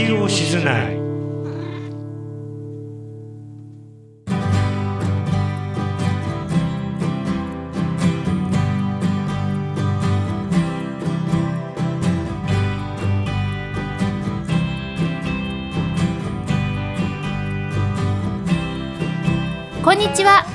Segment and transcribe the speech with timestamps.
[0.00, 0.96] ディオ静内
[19.84, 20.46] こんにちは。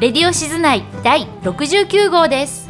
[0.00, 2.68] レディオ静内第69号です。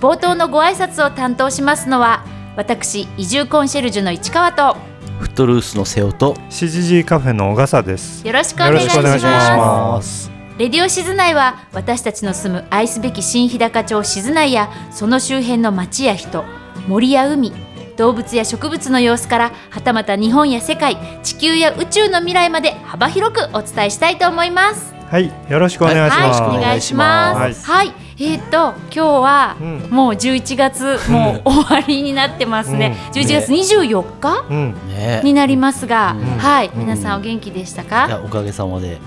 [0.00, 2.24] 冒頭のご挨拶を担当しますのは
[2.56, 4.76] 私移住コンシェルジュの市川と
[5.24, 8.26] フットルースの瀬尾と CGG カフェの小笠です。
[8.26, 10.30] よろしくお願いしまます。
[10.58, 16.44] レディオ静内は私たちの住む愛すべき新日高町静内やその周辺の町や人
[16.86, 17.52] 森や海
[17.96, 26.40] 動物や植物の様子からはたまた日本や世界地球や宇宙の未来まで幅広くお伝えしたいと思いますはい、よろしくお願いします。
[26.40, 27.70] はい、お願いします。
[27.70, 29.78] はい、えっ、と今日はうん。
[29.90, 32.96] もう11月もう終わりになってますね。
[33.14, 33.20] うん。
[33.20, 35.20] 11月24日うん、ね。
[35.24, 36.38] になりますが、うん。
[36.38, 36.80] はい、うん。
[36.80, 38.06] 皆さんお元気でしたいか？
[38.08, 38.94] やおかげさまで。
[38.94, 38.98] う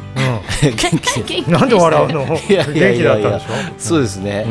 [0.61, 0.75] 元
[1.25, 1.49] 気。
[1.49, 2.25] なんで笑うの？
[2.25, 3.47] 元気だったでしょ？
[3.77, 4.45] そうですね、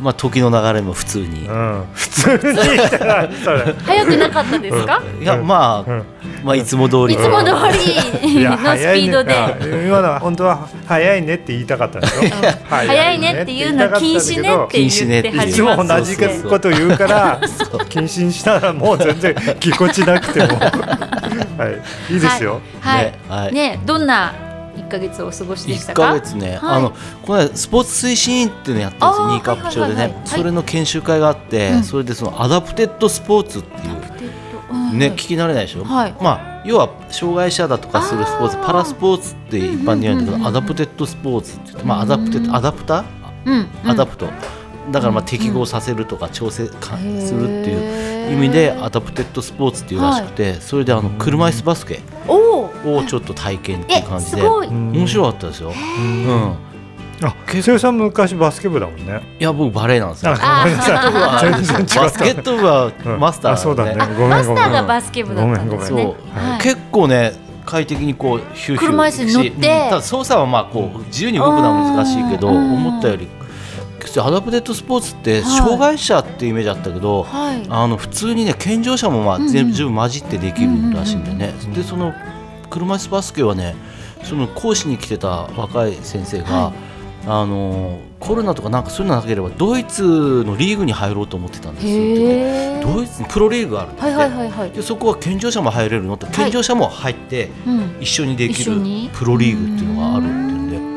[0.00, 2.38] まあ時の流れも普通に、うん、普通に。
[3.84, 5.02] 早くなかったですか？
[5.20, 6.04] いやまあ、うん。
[6.44, 7.14] まあいつも通り。
[7.14, 7.52] いつも通
[8.22, 8.40] り。
[8.40, 9.34] いやのスピードで。
[9.86, 12.20] 今のは本当は早いねって言いたかったでしょ？
[12.68, 16.16] 早いねっていうの禁止ねって言っていつも同じ
[16.48, 20.58] こと言うから謹慎したらもう全然ぎこちなくても。
[20.58, 21.68] は
[22.08, 22.12] い。
[22.12, 22.60] いいですよ。
[22.80, 23.54] はい。
[23.54, 24.34] ねどんな
[24.92, 26.02] 一ヶ月お過ごしでした1か？
[26.08, 26.76] ヶ月ね、はい。
[26.76, 26.90] あの
[27.22, 29.94] この間スポーツ推進員っていうのやってるんですニーカップ町でね、はい。
[29.94, 30.28] はいはいはい。
[30.28, 31.82] それの研修会があって、うん。
[31.84, 34.32] それでそのアダプテッドスポーツっていう
[34.70, 34.98] うん。
[34.98, 36.14] ね、聞き慣れないでしょ、はい。
[36.20, 40.56] まあ、要は障害者だとかするスポーツパラスポーツって一般に言うんだけど、うんうんうんうん。
[40.56, 43.04] アダプテッドスポーツって言って、まあ、アダプテうんアダプタ
[43.46, 43.90] うんうん。
[43.90, 44.26] アダプト、
[44.90, 54.42] だからまあうん適合させるとか調整するっていう意味でアダプテッドスポーツっていうらしくて、それであの車椅子バスケおおをちょっと体験っていえう感じで。
[54.42, 54.68] すごい。
[54.68, 55.70] 面白かったですよ。
[55.70, 56.56] うん、
[57.22, 59.36] あ、瀬尾さん昔バスケ部だもんね。
[59.38, 60.32] いや僕バレーなんですよ。
[60.32, 60.66] バ
[61.42, 62.10] 全然違った。
[62.10, 63.96] スケット部はマスターあそうだね。
[63.98, 66.14] あ、ごめんマスターごめんがバスケ部だったんですね。
[66.62, 67.32] 結構ね
[67.64, 69.88] 快適にこうヒューヒュー車椅子に乗って。
[69.90, 72.74] ただ操作はまあこう自由に動くのは難しいけどうん。
[72.74, 73.28] 思ったより
[74.20, 75.58] アダプテッドスポーツってはい。
[75.58, 77.66] 障害者っていうイメージあったけど、はい。
[77.68, 81.52] あの普通にね健常者もまあ全部十分混じってできるらしいんだよね。
[81.74, 82.12] でその
[82.70, 83.74] 車椅子バスケはね
[84.24, 86.74] その講師に来てた若い先生が、はい。
[87.24, 91.92] あのコロナとかなんかそういうのなければドイツのリーグに入ろうと思ってたんですよ。
[91.92, 92.80] って。
[92.82, 94.70] ドイツのプロリーグがあるんだって、はいはいはいはい。
[94.72, 96.14] でそこは健常者も入れるの？
[96.14, 97.96] って健常者も入ってうん。
[98.00, 98.72] 一緒にできる
[99.12, 100.38] プロリーグっていうのがあるっていう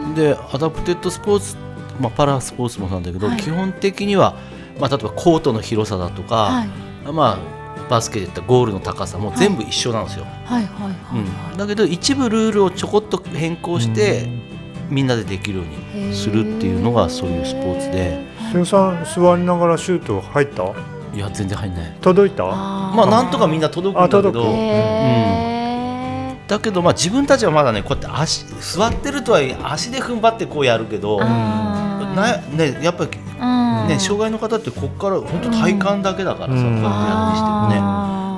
[0.08, 0.30] んで。
[0.30, 1.58] でアダプテッドスポーツ、
[2.00, 3.38] まあ、パラスポーツもそうなんだけど、はい。
[3.38, 4.36] 基本的には、
[4.80, 6.68] まあ、例えばコートの広さだとか、はい。
[7.12, 7.38] まあ、
[7.90, 10.26] バスケで言ったらゴールの高さも全部一緒なんですよ、
[11.56, 14.28] だけど一部ルールをちょこっと変更して、
[14.90, 15.64] みんなでできるよ
[15.94, 18.26] うにするっていうのがそういうスポーツで。
[18.52, 20.64] 瀬尾さん座りながらシュート入った？
[21.14, 21.98] いや全然入んない。
[22.02, 22.44] 届いた？
[22.46, 24.44] まあなんとかみんな届くんだけど。
[24.46, 25.46] へ
[26.48, 31.20] だけどまあ自分たちはまだねこうやって足座ってるとはいえ足で踏ん張ってこうやるけど、
[32.16, 33.88] なね、やっぱり、うん。
[33.88, 36.62] ね、障害の方ってここから本当体幹だけだからさ、うん。
[36.62, 37.78] こうやってやるにしてもね。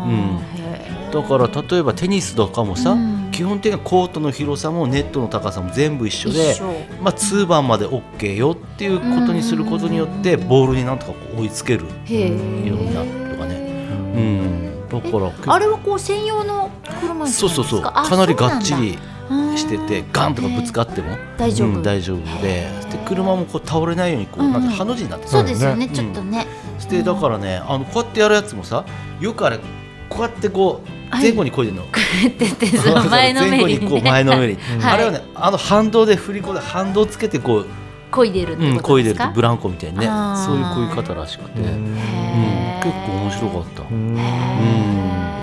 [0.08, 0.42] うん。
[0.64, 3.18] へだから例えばテニスとかもさ、うん。
[3.32, 6.74] 基本的にはコートの広さもネットの高さも全部一緒ーで一緒。
[7.02, 13.56] まあ、2番まで OK よっていうことにすることによってボールになんとかこう追いつけるようになるとかね、
[14.16, 17.82] うん、だからあれはこう専用の車椅子そうそうそう。
[17.84, 18.98] かなりがっちり
[19.56, 21.18] しててガンとかぶつかっても。
[21.38, 21.68] 大丈夫。
[21.70, 25.86] うん大丈夫でで車もこう倒れないようにこうなんかハの字になってるそうですよね。
[25.86, 25.94] うん。
[25.94, 26.48] ちょっとね。
[26.90, 28.86] でだからねあのこうやってやるやつもさ
[29.20, 29.60] よくあれ
[30.10, 31.24] こうやってこうはい。
[31.24, 31.86] 前後にこいでるの、
[33.10, 37.66] 前のめりう前のめりあれはねあの反動で振り子で反動つけてこう、
[38.12, 40.06] 漕いでるっうん、てこいでるとブランコみたいにね。
[40.06, 41.72] そういう漕ぎ方らしくて、結
[43.06, 44.87] 構面白かった、うんうん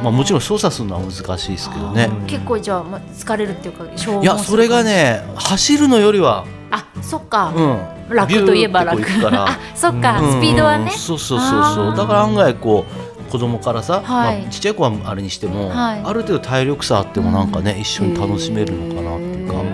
[0.05, 2.11] まあ、もちろん操作するのは難しいですけどね。
[2.27, 7.53] 結構じゃあまあ疲れるっていうか消耗いやそれがね走るのよりは、あそっか。
[7.57, 9.03] うん、楽といえば楽。
[9.03, 10.21] あそっか。
[10.21, 10.33] うん。
[10.33, 10.91] スピードはね。
[10.91, 11.97] そうそうそうそう。
[11.97, 12.85] だから案外こ
[13.29, 14.43] う子供からさ、はい。
[14.43, 16.01] まあ、ちっちゃい子はあれにしても、はい。
[16.05, 19.65] ある程度体力差あってもなんかね、一緒に楽しめるのかなっていうか、う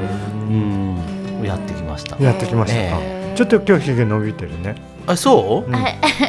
[1.42, 2.22] ん、やってきました。
[2.22, 3.34] やってきました。
[3.34, 4.74] ちょっと今日ひげ伸びてるね。
[5.06, 5.70] あそう、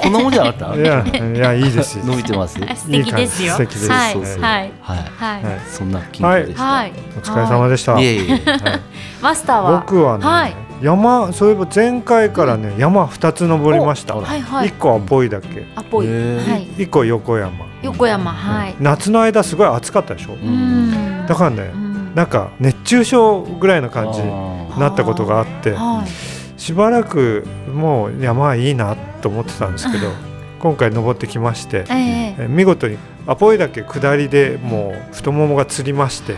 [0.01, 0.75] こんなもんじゃなかった？
[0.75, 2.03] いやいやいいです。
[2.05, 2.59] 伸びてます？
[2.59, 3.53] はい、素敵ですよ。
[3.53, 3.89] 素敵です。
[3.91, 4.71] はいはい。
[4.81, 5.43] はい。
[5.43, 5.59] はい。
[5.69, 6.93] そんな緊張でした、はい。
[7.17, 7.99] お疲れ様でした。
[7.99, 8.05] い。
[8.05, 8.35] えいえ。
[8.35, 8.79] はい。
[9.21, 9.79] マスターは？
[9.79, 10.55] 僕はね、はい。
[10.81, 14.15] 山そういえば前回からね、山二つ登りました。
[14.15, 14.67] おあらはいはい。
[14.69, 16.07] 一個はボイだけ、アポイ。
[16.07, 16.51] へー。
[16.51, 16.67] はい。
[16.83, 17.65] 一個横山。
[17.83, 18.75] 横山はい。
[18.79, 20.33] 夏の間すごい暑かったでしょ？
[20.33, 21.25] うん。
[21.27, 22.15] だからねう、ん。
[22.15, 27.43] なんか熱中症ぐらいの感じにあなったことがあって、はいしばらく
[27.73, 30.11] もう山はいいなと思ってたんですけど、
[30.59, 32.35] 今回登ってきまして、ええ。
[32.37, 36.35] え見事にアポイだけ下りでもう太ももがつりまして、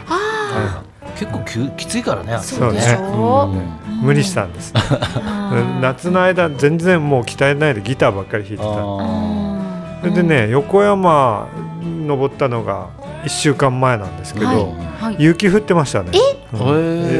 [1.17, 3.91] 結構きゅきついからねそそうでしょう。
[3.91, 4.01] ん。
[4.01, 4.73] 無理したんです。
[4.73, 5.81] うん。
[5.83, 8.69] 夏の間全然もう鍛えないでギターばっかり弾いてた。
[8.69, 11.49] あそれでね、横山
[11.83, 12.87] 登ったのが
[13.25, 14.57] 1週間前なんですけど、はい。
[15.01, 15.15] はい。
[15.19, 16.11] 雪降ってましたね、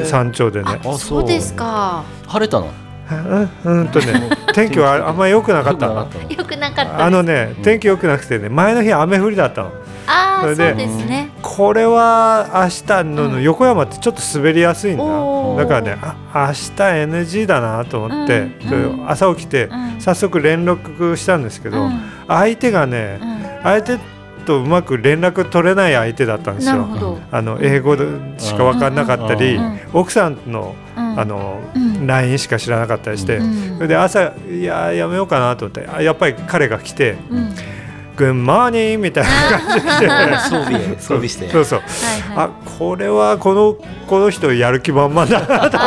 [0.06, 0.80] 山頂でね。
[0.86, 2.06] あそうですか。
[2.26, 2.83] ー晴れたの？
[3.66, 5.96] うんうんとね天気は あんまり良くなかったの。
[5.96, 9.72] 良くなかったのよくなかったあのね天気良くなくてね前の日雨降りだったの。
[10.06, 11.30] ああそうでですね。
[11.42, 13.44] これは明日のうん。
[13.44, 15.04] 横山ってちょっと滑りやすいんだ。
[15.04, 20.02] だからねあ明日 NG だなと思って、うんそれうん朝起きてうん。
[20.02, 22.00] 早速連絡したんですけど、うん。
[22.28, 23.64] 相手がねうん。
[23.64, 23.98] 相手
[24.44, 27.20] とうまく連絡取れない相手だったんですよ。
[27.32, 28.06] あの英語で
[28.38, 29.80] しか分かんなかったり、うん。
[29.94, 31.20] 奥さんのうん。
[31.20, 32.08] あの、うん。
[32.08, 33.76] LINE しか知らなかったりして、うん。
[33.78, 37.54] それで朝いややめようかなと思ってあやっぱり彼が来てうん
[38.16, 39.30] 「グッモーニング」みたいな
[39.60, 40.08] 感じで。
[40.38, 41.50] 装備へ装備して。
[41.50, 41.80] そうそう。
[41.80, 42.48] はいはい。
[42.48, 43.76] あこれはこの
[44.08, 45.78] この人やる気満々だなと思って。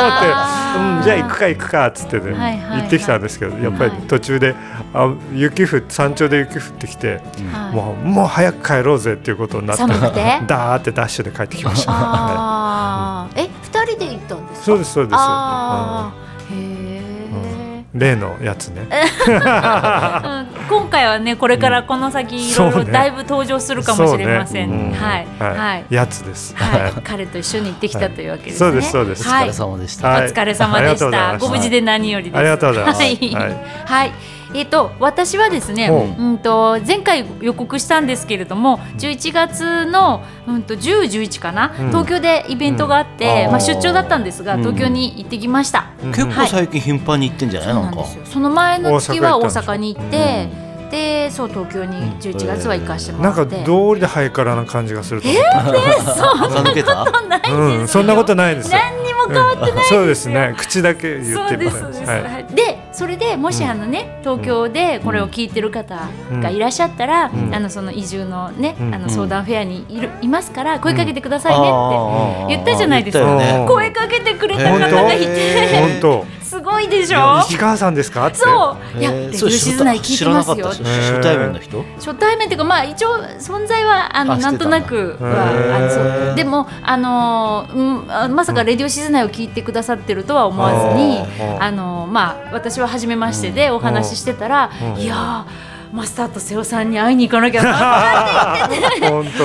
[0.77, 2.81] うん、じゃあ行くか行くかっつってね、はいはいはい。
[2.83, 4.55] 行ってきたんですけどやっぱり途中で
[4.99, 7.21] あ雪降って山頂で雪降ってきて、
[7.53, 9.85] はいもうもう早く帰ろうぜっていうことになって？
[10.47, 16.15] ダーってダッシュで帰ってきました、はああえ二人で行ったんですそうですそうです、ああ
[16.51, 17.99] へえうん。
[17.99, 18.87] 例のやつね。
[18.89, 20.47] うん。
[20.69, 24.77] 今回はねこれからこの先いろいろだいぶ登場するかもしれません、ね。
[24.77, 24.93] うん。
[24.93, 25.27] はい。
[25.39, 25.85] はい、はい。
[25.91, 28.59] やつです、はい、彼と一緒に行ってきたというわけですね。
[28.59, 29.29] そうですそうです。
[29.29, 29.49] はい。
[29.51, 30.27] お疲れ様でした、はい。
[30.27, 31.39] お疲れ様でした。
[31.39, 32.39] ご無事で何よりです。
[32.39, 33.01] ありがとうございます。
[33.03, 33.17] はい。
[33.17, 33.57] はい。
[33.85, 36.23] はいえっ、と私はですね、ほう。
[36.23, 41.89] うんと前回予告したんですけれども、11月のうんと10、11かな、うん。
[41.89, 43.51] 東京でイベントがあって、うん。
[43.53, 44.61] まあ出張だったんですが、うん。
[44.61, 45.91] 東京に行ってきました。
[46.03, 46.13] うん。
[46.13, 48.23] 結構最近頻繁に行ってんじゃない、そうなかなんんですよ。
[48.27, 50.49] その前の月は大大阪に行って、
[50.91, 53.65] でそう東京に11月は行かしてもなんからって。
[53.65, 57.57] 道理でハイカラな感じがすると思った、垢抜けたないですよ。
[57.57, 58.79] うん、そんなことないですよ。
[58.79, 60.01] 何にも変わってないですよ。
[60.01, 60.55] そうですね。
[60.57, 62.47] 口だけ言ってそうですそうです、はいはい。
[62.55, 66.09] でそれでもしあのね、東京でこれを聞いてる方
[66.41, 67.55] がいらっしゃったら、うん。
[67.55, 68.95] あのその移住のね、うん。
[68.95, 73.67] あの相談フェアにいるいますから声かけてくださいねって言ったじゃないですか。
[73.69, 76.01] 声かけてくれた方がいて
[76.57, 77.41] すごいでしょ？
[77.43, 78.31] 当市川さんですか？
[78.35, 78.99] そう。
[78.99, 80.57] いやレビュえーそれー静内聞いてますよ。
[80.57, 81.83] 知らなかった初対面の人？
[81.97, 86.35] 初対面っていうかまあ一応存在はあのなんとなくはあのそう。
[86.35, 91.19] でもあのーうんあまさかレディオ静内を聞いてくださってるとは思わずに、
[91.61, 95.01] あのまあ私は初めましてでお話ししてたら、うん。
[95.01, 98.69] いやーマスターと瀬尾さんに会いに行かなきゃな
[99.09, 99.45] 本当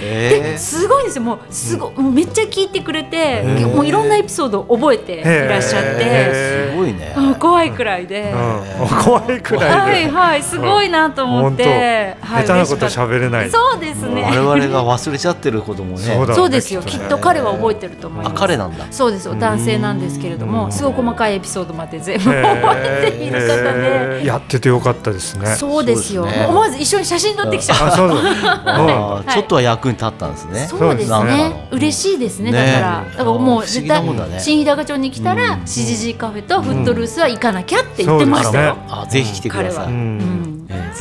[0.00, 1.22] えーすごいんですよ。
[1.22, 3.66] もうすご、もうめっちゃ聞いてくれて、ー。
[3.74, 7.14] もういろんなエピソードを覚えていらっしゃって、へすごいね。
[7.16, 8.32] うん怖いくらいで。
[8.80, 13.50] うん、怖いくらはいいで、はいすごいなと思って、はい、下手なこと喋れない。
[13.50, 13.58] た。
[13.58, 14.22] そうですね。
[14.22, 16.04] 我々が忘れちゃってることもね。
[16.04, 16.26] そう。
[16.26, 16.82] だそうですよ。
[16.82, 17.18] きっと。
[17.18, 18.40] 彼は覚えてると思いあます。
[18.40, 18.86] 彼なんだ。
[18.90, 20.52] そうですよ男性なんですけれどうん。
[20.52, 23.72] もすごい細かいエピソードまで全部へ覚えている方
[24.20, 24.20] で。
[24.24, 25.46] やっててよかったですね。
[25.56, 26.46] そうそうですね。
[26.48, 30.66] 思わず一緒に写真撮ってきちゃあう ちょっとは役に立ったんですね。
[30.68, 31.68] そうですね。
[31.70, 32.50] 嬉しいですね。
[32.50, 34.02] ねだからだからもう絶対
[34.40, 35.60] 新日高町に来たらうん。
[35.62, 38.76] CGG カフェとフットルースは行かなきゃって言ってましたよ。
[38.88, 39.74] あぜひ来てくだ彼は。
[39.74, 39.92] さい、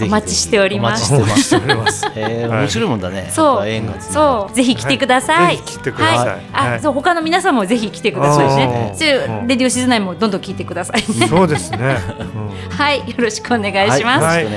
[0.01, 1.13] お待ちしております。
[1.13, 2.05] お待ちしてます。
[2.15, 3.29] 面白いもんだね。
[3.31, 4.01] そう。
[4.01, 4.55] そう。
[4.55, 6.17] ぜひ来てください、ぜひ来てください。
[6.17, 6.27] はい。
[6.27, 6.77] はい。
[6.77, 8.93] あそう他の皆さんもぜひ来てくださいね。
[8.95, 9.09] そう
[9.47, 11.27] レディオ静内もどんどん聞いてくださいね。
[11.27, 11.97] そうですね、
[12.77, 12.99] はい。
[12.99, 14.47] よろしくお願いします、はい。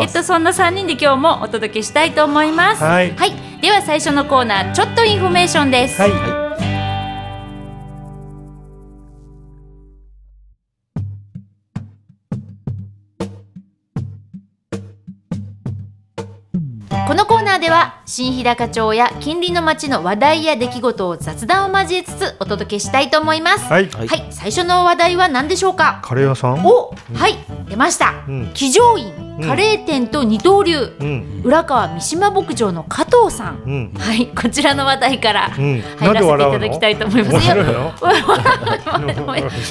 [0.00, 2.82] えっとそんな三人で今日もお届けしたいと思います。
[2.82, 3.12] はい。
[3.60, 6.08] では最初のコーナーちょっとインフォメーションです、は
[6.46, 6.49] い
[17.60, 23.70] では新日高町や近隣の町の話題や出来事を雑談を交えつつお届けしたいと思います。
[23.70, 23.88] はい。
[23.88, 24.08] はい。
[24.08, 26.00] はい最初の話題は何でしょうか？
[26.02, 26.66] カレー屋さん？
[26.66, 27.36] おはい。
[27.68, 28.24] 出ました。
[28.26, 28.50] うん。
[28.52, 29.12] 騎乗員
[29.46, 31.42] カレー店と二刀流、うん。
[31.44, 33.92] 浦川三島牧場の加藤さん、うん。
[33.96, 34.26] はい。
[34.26, 35.80] こちらの話題からうん。
[35.80, 37.32] 入らせていただきたいと思います。
[37.32, 37.92] 面白いいやの？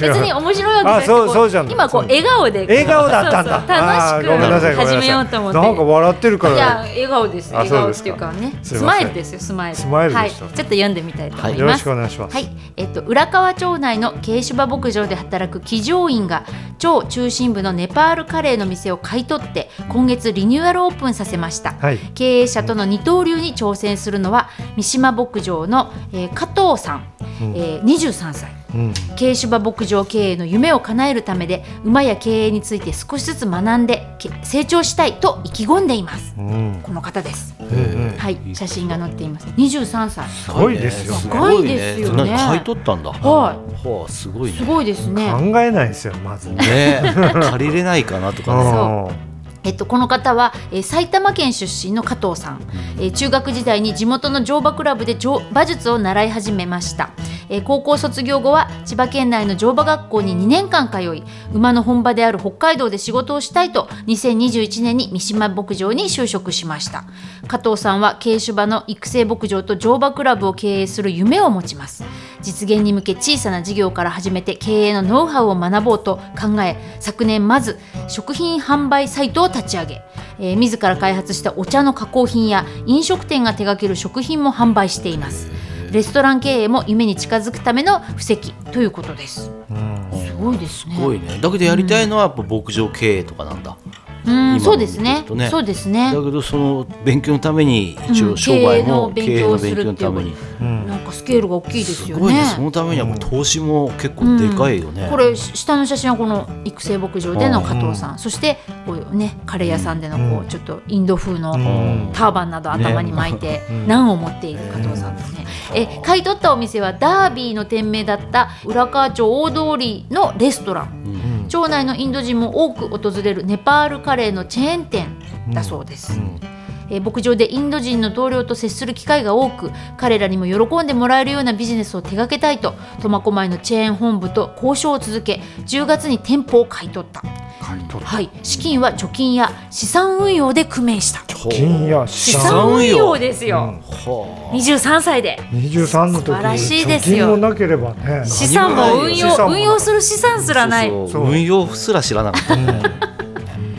[0.22, 2.60] に面白いわけじゃなくてあそうそうじゃん今こう笑顔で。
[2.60, 3.60] 笑顔だったんだ。
[3.60, 3.76] そうそう。
[3.76, 4.96] あーごめんなさい楽しくごめんなさい。
[4.96, 5.58] 始めようと思って。
[5.60, 7.54] なんか笑ってるかいやら笑顔です。
[7.54, 8.78] あ笑顔っていうかません。
[8.78, 9.76] スマイルですよスマイル。
[9.76, 10.30] スマイルはい。
[10.30, 12.34] ちょっと読んでみたいと思いよろしますくお願いします。
[12.34, 16.44] はい、えっと、浦河町内の軽芝牧場で働く騎乗員が
[16.78, 21.98] 超中心部のネパールカレーの店を買い取って今月リニューアルオープンさせました、はい。
[22.14, 27.04] 経営者との二刀流に挑戦するのは三島牧場の、えー加藤さん、
[27.42, 27.56] うん。
[27.56, 28.94] えー23歳うん。
[29.18, 36.34] 軽芝牧場経営の夢を叶えるためで馬や経営について少しずつ学んでけ成長したいと意気込んでいます。
[36.38, 36.80] うん。
[36.82, 37.54] この方です。
[37.60, 38.38] うんはい。
[38.54, 39.46] 写真が載っています。
[39.46, 40.28] 23歳。
[40.28, 41.40] すごいですよね。
[41.40, 42.36] 若いですよね。
[42.36, 43.10] 買い取ったんだ。
[43.10, 44.58] ははあ、すごいね。
[44.58, 45.30] すごいですね。
[45.32, 46.50] 考えないですよまず。
[46.50, 46.56] ね。
[46.60, 47.14] ね、
[47.50, 48.62] 借りれないかなとかね。
[48.62, 49.29] そう
[49.62, 52.62] えっと、この方は、えー埼玉県出身の加藤さん、
[52.98, 57.10] えー中学時代に地元の乗馬クラブで乗馬術を習い始めました、
[57.48, 67.04] えー高校卒業後は千葉県内の乗馬学校に2年間通い馬の本場である北海道で仕事をしたいと2021年に三島牧場に就職しました。
[67.46, 72.04] 加藤さんは軽種馬の育成牧場と乗馬クラブを経営する夢を持ちます
[72.42, 77.78] 実現に向け小さな事業から始めて経営のノウハウを学ぼうと考え昨年まず
[78.08, 80.02] 食品販売サイトを立ち上げ、
[80.38, 85.50] えー自ら開発したお茶の加工品や飲食店が手掛ける食品も販売しています。
[85.92, 89.50] レストラン経営も夢に近づくための布石ということです。
[89.70, 90.26] うん。
[90.26, 90.94] すごいですね。
[90.94, 91.38] すごいね。
[91.40, 93.76] だけどやりたいのはやっぱ牧場経営とかなんだ。
[93.84, 93.89] うん
[94.24, 95.24] 今そうですね。
[95.50, 96.12] そうですね。
[96.14, 100.34] だけどその勉強のために一うん応商売も経経営の勉強強のために。
[100.60, 102.20] うんなんかスケールが大きいですよね。
[102.20, 102.44] すごいね。
[102.44, 105.06] そのためにはもう投資も結構でかいよね。
[105.10, 110.38] これ下の写真はこの育成牧場での加藤さん、そしてこうねカレー屋さんでのこうん。
[110.40, 112.10] うちょっとインド風のうん。
[112.12, 113.84] ターバンなど頭に巻いてね。
[113.86, 115.46] ナンを持っている加藤さんですね。
[115.74, 121.39] え買い取ったお店はダービーの店名だった浦河町大通りのレストラン。
[121.50, 125.18] 町内のインド人も多く訪れるネパールカレーのチェーン店
[125.52, 126.14] だそうです。
[126.14, 126.59] うん
[126.90, 137.22] えー牧場でインド人の同僚と接する機会が多く彼らにも喜んでもらえるようなビジネスを手掛けたいと苫小牧のチェーン本部と交渉を続け10月に店舗を買い取った、
[137.60, 141.20] 買い取っはい、資金は貯金や資産運用で工面した。
[141.40, 143.80] ほう金や資資産運用ですよ、うん。
[143.80, 145.38] は23歳で。
[145.52, 147.16] 23の時素晴らしいにですよ。
[147.16, 150.90] 貯金もなければね資産も運用運用する資産すらない。
[150.90, 151.32] そうそうそう。
[151.32, 153.10] 運用すら知らなかった。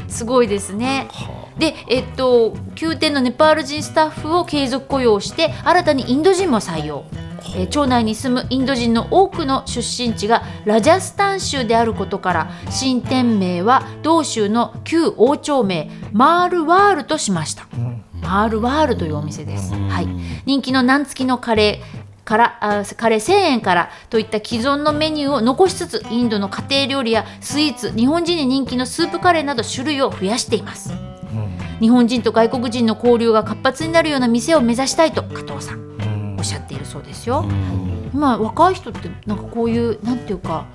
[0.10, 1.08] すごいですね。
[1.12, 7.06] はで、えっと、9店のネパール人スタッフを継続雇用して新たにインド人も採用、
[7.56, 18.04] えー町内に住むインド人の多くの出身地がラジャスタン州であることから新店名は同州の旧王朝名マールワールとしました、ん。
[18.22, 19.88] マールワールというお店です、うん。
[19.90, 20.08] はい、
[20.46, 31.11] 人気のナン付きのカレーからあカレー1000円からといった既存のメニューを残しつつインドの家庭料理やスイーツ日本人に人気のスープカレーなど種類を増やしています
[31.82, 37.46] 日本人と外国人の交流が活発になるような店を目指したいと加藤さんうんおっしゃっているそうですよ。
[37.48, 40.66] うん今若い人ってなんかこういうなんていうか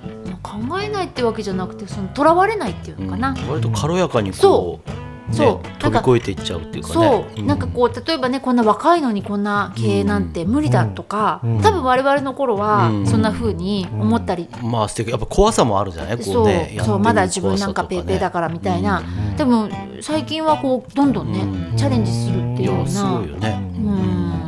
[0.41, 3.35] 考えないってわけじゃなくてその囚われないっていうのかな。
[3.47, 4.89] 割と軽やかにこう、
[5.29, 6.93] そうね、飛び越えていっちゃうっていうかね。
[6.93, 11.61] そう、なんかこう例えばねこんな若いのにこんな経営なんて無理だとか、うん。
[11.61, 13.07] 多分我々の頃はうん。
[13.07, 14.71] そんな風に思ったり、うん。
[14.71, 15.09] まあ素敵。
[15.11, 16.17] やっぱ怖さもあるじゃない？
[16.17, 16.43] こそう。
[16.43, 19.35] うねそうまだ自分なんかペーペーだからみたいな、うん。
[19.35, 19.69] でも
[20.01, 21.77] 最近はこうどんどんね、うん。
[21.77, 23.59] チャレンジするっていうよういやすなごいよね。
[23.77, 24.46] うん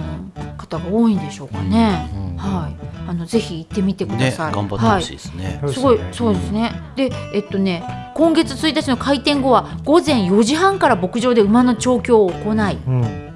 [0.78, 2.10] 方が多いんでしょうかね。
[2.14, 2.76] うんはい、
[3.10, 4.54] あのぜひ行ってみてくだねさい。
[4.54, 5.60] 頑張ってほしいですね。
[5.62, 6.74] はいすごいそうですね。
[6.96, 7.84] で、えっとね、
[8.16, 13.30] 今月1日の開店後は午前4時半から牧場で馬の調教を行い、うんうん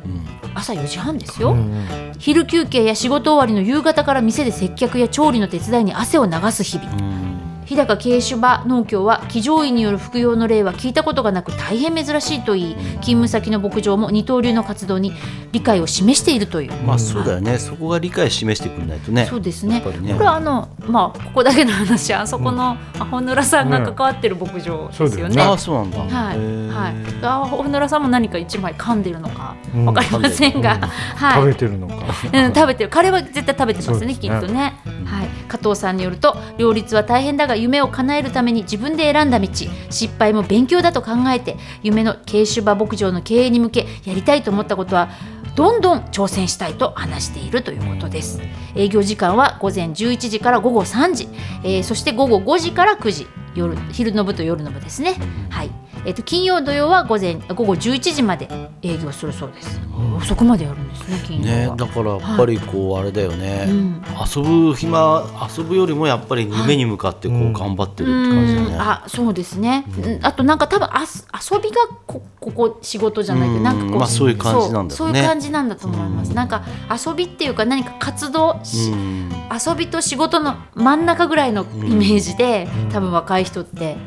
[0.56, 1.54] 朝4時半ですよ。
[1.54, 7.33] うん昼休憩や仕事終わりの夕方から店で接客や調理の手伝いに汗を流す日々。
[7.64, 15.14] うん日高軽種馬農協は騎乗位による服用の例は聞いたことがなく大変珍しいと言い勤務先の牧場も二刀流の活動に
[15.52, 16.74] 理解を示しているという。
[16.84, 17.58] まあそうだよね。
[17.58, 19.26] そこが理解示してくれないとね。
[19.26, 19.76] そうですね。
[19.76, 19.82] ね。
[19.82, 24.94] これはあのまあここだけの話あそこのあ本村さんが関わってる牧場ですよね。
[24.94, 25.42] そうだよね。
[25.42, 26.00] ああそうなんだ。
[26.00, 26.38] はい。
[26.70, 26.94] はい。
[27.24, 29.86] あ本村さんも何か一枚噛んでるのかうん。
[29.86, 31.42] わかりませんが、うんはい。
[31.42, 31.96] 食べてるのか。
[32.34, 32.90] うん、食べてる。
[32.90, 34.16] カレーは絶対食べてますよねね。
[34.16, 34.74] きっとね、
[35.06, 39.48] はい、加藤さんによると両立は大変だがが夢を叶えるために自分で選んだ道
[39.90, 45.10] 失敗も勉強だと考えて夢の軽種馬牧場の経営に向けやりたいと思ったことは
[45.56, 48.42] どんどん挑戦したいと話しているということです。
[48.76, 51.30] 営業時間は午前11時から午後3時、
[51.64, 55.14] えーそして午後5時から9時夜昼の部と夜の部ですね。
[55.50, 55.70] はい。
[56.06, 58.50] えっと金曜土曜は午前午後11時まで
[58.82, 59.80] 営業するそうです。
[60.18, 61.76] 遅くまでやるんですね金曜は。
[61.76, 64.04] ねだからやっぱりこうあれだよね、うん。
[64.36, 65.24] 遊ぶ暇
[65.58, 68.82] 遊ぶよりもやっぱり夢に向かってこう頑張ってるって感じだね、うん。
[68.82, 70.20] あそうですね、うん。
[70.26, 73.64] あとなんか多分あす遊びがこここ仕事じゃないけどうん。
[73.64, 79.32] なんかこう、まあそういう感じなんそういう感じなんだと思います、なんか遊びっていうか何か活動し、うん。
[79.54, 82.90] 遊びと仕事の真ん中ぐらいのイメージで、うん。
[82.90, 83.98] 多分若い人ってね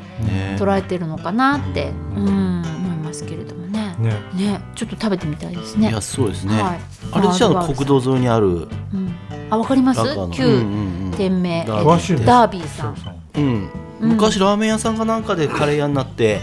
[0.58, 3.94] 捉えてるのかなって、うん、思いますけれどもね。
[3.98, 4.14] ね。
[4.34, 4.60] ね。
[4.74, 5.90] ちょっと食べてみたいですね。
[5.90, 6.80] いやそうですね、はい。
[7.12, 8.46] あれじゃあまあ国道沿いにある？
[8.48, 8.68] うん、
[9.50, 10.00] あわかります？
[10.32, 11.94] 旧うんうんうん店名、ダービー。
[11.94, 12.96] 詳しいですダービーさん。
[12.96, 13.70] そううん。
[14.00, 14.08] うん。
[14.10, 16.40] 昔ラーメン屋さんかなんかでカレー屋になって、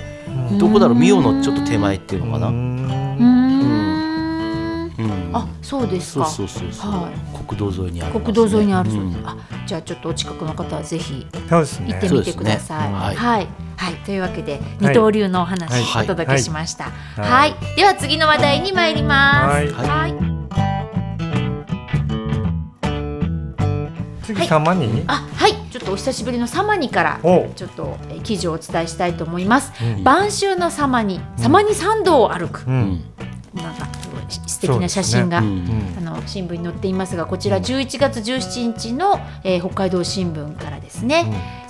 [0.59, 0.97] どこだろう？
[0.97, 3.42] ミオのちょっと手前っていうのかな、うん
[5.33, 7.09] あそうですそうかそうそうそう、は
[7.47, 9.27] 国道沿いにある、国道沿いにあるそうです、ん。
[9.27, 12.89] あじゃあちょっとお近くの方はぜひ行ってみてください。
[12.89, 12.93] ね。
[12.95, 13.43] は、はい。
[13.45, 16.05] いはい、というわけで二刀流のお話、はい。
[16.05, 16.85] お届けしました。
[16.85, 17.55] はい、はい。
[17.75, 19.53] では次の話題に参ります。
[19.53, 19.71] はい。
[19.71, 20.13] はい、
[24.23, 25.03] 次たまに？
[25.07, 27.19] あ、はい、ちょっとお久しぶりのサマニから。
[27.23, 27.49] お。
[27.55, 29.73] ちょっとえー記事をお伝えしたいと思います。
[29.83, 30.03] うん。
[30.03, 33.03] 晩秋のサマニ、サマニ参道を歩く、ううんん。
[33.55, 33.87] なんか
[34.29, 35.65] 素敵な写真が、ううん。
[35.65, 41.25] んあの新聞に載っていますがこちら11月17日の、えー北海道新聞からですね、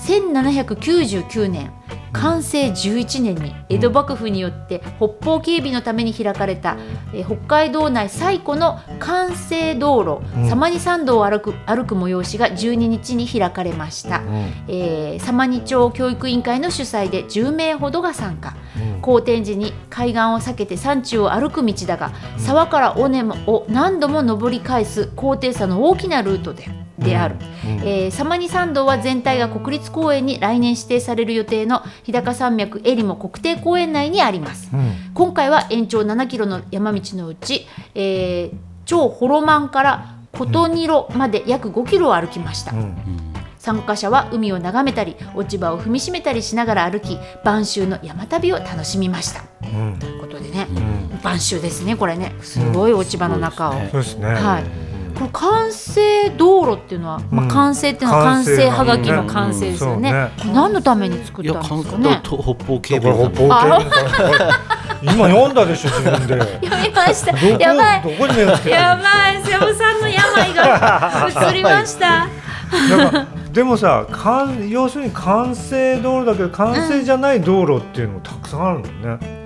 [0.05, 1.71] 1799年
[2.13, 6.77] 完成11年に江戸幕府によって北方警備のために開かれた、
[7.13, 10.49] えー北海道内最古の完成道路、うん。
[10.49, 14.21] サマニ参道を歩く歩く催しが12日に開かれました、
[14.67, 18.55] えー、サマニ町教育委員会の主催で10名ほどが参加。
[19.01, 27.35] 好天時に海岸を避けて山中を歩く道だが、沢から尾根を何度も登り返す高低差の大きなルートでである、
[27.83, 34.69] えー、サマニ山道は全体が国立公園に来年指定される予定の日高山脈エリモ国定公園内にあります。
[35.13, 42.73] 今回は延長7キロの山道のうち、えー超ホロマンから琴ニロまで約5キロを歩きました、
[43.59, 49.43] 参加者は海を眺めたり落ち葉を踏みしめたりしながら歩き晩秋の山旅を楽しみました。
[49.99, 50.67] ということでね、
[51.23, 52.35] 晩秋ですねこれね。
[52.41, 54.27] すごい落ち葉の中を、うんそうですね。
[54.27, 63.81] はいこの完成道路っていうのは、まあ、うん完成っていうのは完成はがきの完成ですよね,、何のために作ったんですか韓ね北方警備北の
[65.03, 66.39] 今読んだでしょ自分で。
[66.65, 67.37] 読みました。
[67.37, 68.01] やばい。
[68.03, 69.43] どこにやばい。
[69.43, 72.27] 瀬尾さんの病が移りました。
[73.51, 79.42] でもさかん要するに完成道路だけど完成じゃない道路っていうのもたくさんあるのね、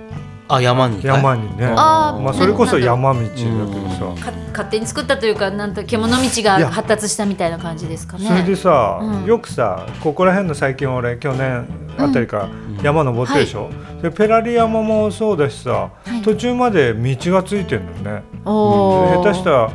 [0.48, 1.02] あ山に。
[1.04, 1.66] 山にね。
[1.76, 2.20] あー。
[2.20, 4.16] まあ、それこそ山道だけどうん。
[4.16, 8.26] さ、か勝手に作ったというかなんと獣道が発達したみたいな感じですかね。
[8.26, 9.24] それでさ、うん。
[9.24, 11.66] よくさここら辺の最近俺去年
[11.98, 12.48] あたりから
[12.82, 13.70] 山登ってるでしょ、
[14.02, 16.22] でペラリ山もそうだしさ、い。
[16.22, 18.22] 途中まで道がついてるのよね。
[18.44, 19.70] 下手したら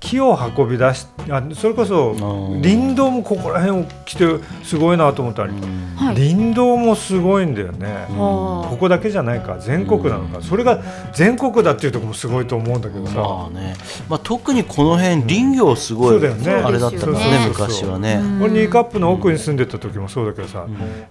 [0.00, 4.24] 木を運び出しあそれこそうん林道もここら辺を来て
[4.62, 5.52] すごいなと思ったり、
[5.96, 6.14] はい。
[6.14, 10.82] 林道もすごいんだよね、ここだけじゃないか全国なのか、それが
[11.12, 13.74] 全国だっていうところもすごいと思うんだけどさ、まあね、
[14.08, 16.52] まあ、特にこの辺林業すごい、そうだよね。
[16.52, 18.42] あれだったんですね昔はね、うん。
[18.42, 20.66] 俺ニーカップの奥に住んでた時もそうだけどさ、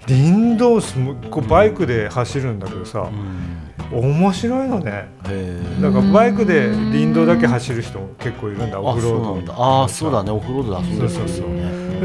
[0.07, 4.91] 林道すもこうバイクで走るんだけどさ、うん面白いのね。
[4.91, 9.53] へえだからバイクで林道だけ走る人結構いるんだオあフロード。
[9.53, 10.31] ああそうだね。
[10.31, 10.81] オフロードだ。
[10.83, 11.43] そうそうそ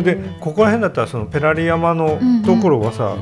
[0.01, 0.03] う。
[0.03, 3.17] でここら辺だったらそのペラリ山のところはさ、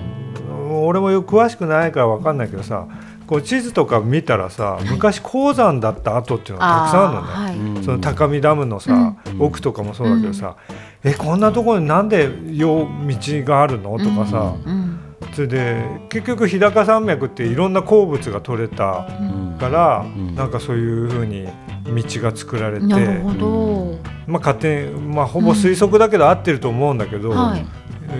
[0.71, 2.87] 俺もよく詳しくないから分かんないけどさ
[3.27, 7.29] こう地図とか見たらさ、昔鉱山だった跡っていうのがたくさんあるのね。
[7.29, 7.57] はい。
[7.57, 7.85] うん。
[7.85, 9.43] その高見ダムのさ、うん。
[9.43, 10.57] 奥とかもそうだけどさ、
[11.03, 13.99] えこんなところになんでよう道があるの？
[13.99, 15.01] とかさ、うん
[15.33, 19.57] それで結局日高山脈っていろんな鉱物が取れたうん。
[19.59, 20.35] から、ん。
[20.35, 21.47] なんかそういうふうに
[21.85, 27.67] 道が作られて、まあ勝手にまあほぼ推測だけど合ってると思うんだけど、はい。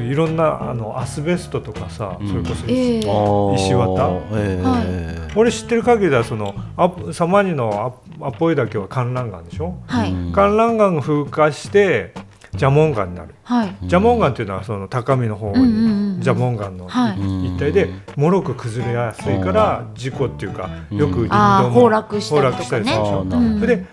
[0.09, 2.29] いろんなあのアスベストとかさ、うん。
[2.29, 3.55] それこそ、えー。
[3.55, 5.29] 石綿ええ。
[5.37, 12.13] 俺知ってる限りではそのアサマニのアアポイ岳は観覧岩でしょ、はい、うん観覧岩が風化して
[12.55, 13.77] ジャモン岩になる、はい。
[13.83, 20.99] ジャモン岩っていうのはその高みの方にジャモン岩の一帯でもろく崩れやすいから事故っていうかうん。
[20.99, 23.27] よく林道も崩落したりするでしょ。
[23.61, 23.87] それで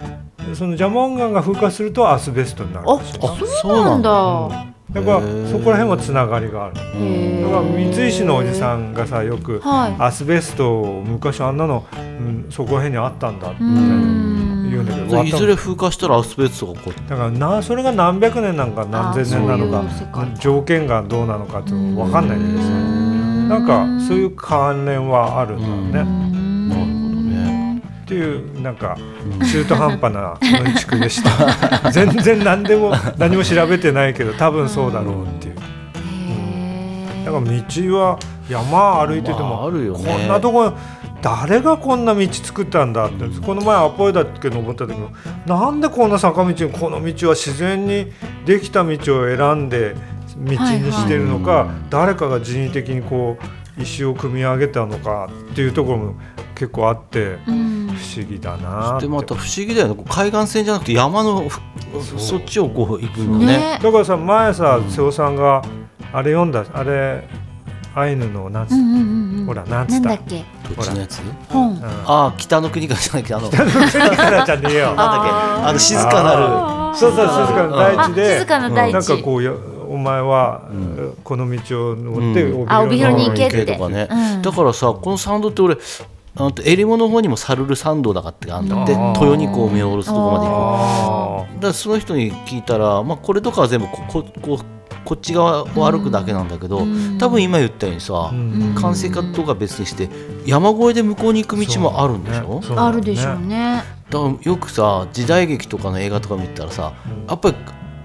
[0.55, 3.21] そのジャモン岩が風化するとアスベストになるんですよ。
[3.23, 4.09] あそうなんだ。
[4.91, 5.01] だ。
[5.01, 6.75] からそこら辺はつながりがある。
[6.95, 9.95] へだからー三石のおじさんがさよくはい。
[9.99, 14.26] アスベスト昔あんなの、うん、そこら辺にあったんだみたういなん
[14.69, 14.85] 言うん。
[14.85, 19.83] だけどいずれ風化したらアスベストがこうだからなそれが何百年なんか何千年なのか
[20.39, 22.75] 条件がどうなのかっていうの分かんないんですよ
[23.47, 25.99] なんかそういう関連はあるんだろうね。
[26.01, 26.03] う
[26.35, 26.69] ん。
[26.69, 27.81] なるほどね。
[28.03, 28.97] っていうなんか
[29.51, 31.91] 中途半端なうんちくでした。
[31.91, 35.55] 全然何でも何も調べてないけど多分そうだろうっていう。
[35.55, 40.05] へーだから道は山歩いててまあもあるよね。
[40.05, 40.73] こんなとこ
[41.21, 45.09] 誰がこんな道作ったんだってこの前アポイだっけ登った時も
[45.45, 48.11] なんでこんな坂道にこの道は自然に
[48.45, 49.95] できた道を選んで
[50.37, 51.75] 道にしてるのか、はいはい。
[51.89, 53.37] 誰かが人為的にこ
[53.77, 56.15] う石を組み上げたのかっていうところも
[56.55, 57.77] 結構あってうん。
[57.97, 59.07] 不思議だなって。
[59.07, 60.03] でまた不思議だよね。
[60.07, 61.59] 海岸線じゃなくて山のふ
[62.19, 63.45] そっちをこう行くのね。
[63.45, 63.79] ね。
[63.81, 65.63] だからさ前さ瀬尾さんが
[66.13, 67.27] あれ読んだあれ
[67.99, 69.45] アイヌのなんつうんうんうんうん。
[69.47, 70.45] ほらなんつったなんだっけ？
[70.75, 71.21] どっちのやつ？
[71.49, 71.71] 本。
[71.71, 71.83] うん。
[71.83, 74.89] ああ北の国からじゃなくてあのなんだっからじゃねえよ。
[74.93, 74.95] け？
[74.97, 78.35] あの静かなそうそう静かな大地で。
[78.35, 79.51] あ静かな大地なんかこうや
[79.89, 81.13] お前は、ん。
[81.23, 82.71] この道を登って、うん。
[82.71, 83.73] あ帯広に行けるって。
[83.73, 84.41] とかねうん。
[84.43, 85.75] だからさこのサウンドって俺
[86.35, 90.55] あのえりもの方にもサルル参道だかってあんだって豊にこう見下ろすとこまで行く。
[91.51, 94.59] あだからその人に聞いたら、まあ、これとかは全部こここ
[95.07, 97.17] こっち側を歩くだけなんだけど、うん。
[97.17, 98.75] 多分今言ったようにさ、ーうん。
[98.75, 100.09] 管制課とか別にして
[100.45, 102.87] 山越えで向こうに行く道もあるんでしょ、そうだね。
[102.89, 103.83] あるでしょうね。
[104.09, 106.93] だからよくさ時代劇とかの映画とか見たらさ
[107.27, 107.55] やっぱり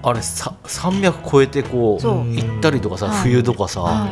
[0.04, 3.22] あれさ山脈越えてこう行ったりとかさ、はい。
[3.22, 4.08] 冬とかさ、は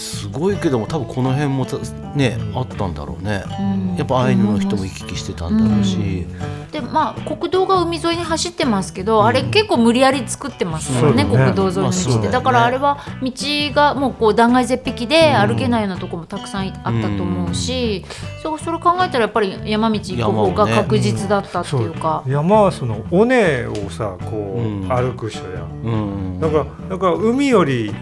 [0.00, 1.76] すごいけども多分この辺もた
[2.16, 3.44] ねあったんだろうね。
[3.48, 3.96] いうん。
[3.96, 6.26] やっぱアイヌの人も行き来してたんだろうし、
[6.72, 11.30] でまあ国道が海沿いに走ってますけど、あれ結構無理やり作ってますからね、ね。
[11.30, 12.28] 国道沿いの道って、まあね。
[12.30, 13.30] だからあれは道
[13.74, 18.04] がもうこう断崖絶壁で歩けないようなとこもたくさんあったと思うし、
[18.42, 22.24] そうそれ考えたらやっぱり山道行く方が確実だったっていうか。
[22.26, 24.88] 山はその尾根をさこう、うん。
[24.88, 26.40] 歩く人やうん。
[26.40, 27.94] だからだから海より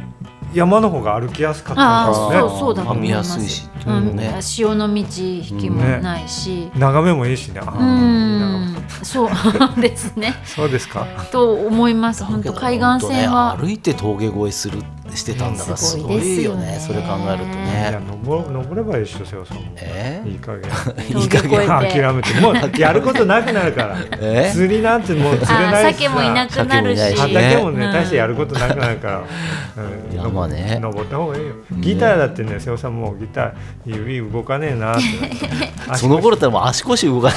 [0.54, 2.40] 山の方が歩きやすかったんですね。
[2.40, 3.38] そうそうだと思います。
[3.38, 7.60] 見やすいしういうのねん、潮の道引きもないし、眺めもいいしね。
[7.64, 10.34] あうん、そうですね。
[10.44, 11.06] そうですか。
[11.32, 12.24] と思います。
[12.24, 13.56] 本当海岸線は。
[13.58, 14.82] ね、歩いて峠越えする
[15.14, 16.78] してたんだからすごいいですよね。
[16.80, 20.22] それ考えるといねや登登ればいいっしょ瀬尾さんもえ？
[20.26, 20.70] いい加減。
[21.20, 22.40] いい加減諦めて。
[22.40, 23.96] もう やることなくなるから。
[24.20, 24.50] え？
[24.52, 27.00] 釣りなんてもう釣れあないし鮭もいなくなるし。
[27.16, 30.16] 畑もね、うん大してやることなくなるから、うん。
[30.16, 30.78] 山ね。
[30.80, 31.54] 登った方がいいよ。
[31.78, 33.52] ギターだってね瀬尾さんもうギター
[33.86, 35.00] 指動かねえなっ
[35.96, 37.30] その頃ってもう足腰動か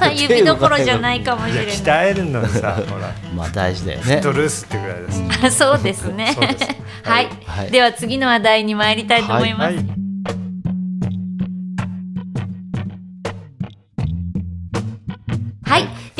[0.00, 1.74] ない指どころじゃないかもしれない。
[1.74, 3.12] 鍛えるのさほら。
[3.36, 4.20] まあ大事だよね。
[4.22, 5.22] トルースってぐらいです。
[5.44, 6.34] あそうですね。
[7.04, 7.70] はい、はい。
[7.70, 9.76] では次の話題に参りたいと思います。
[9.76, 10.01] はい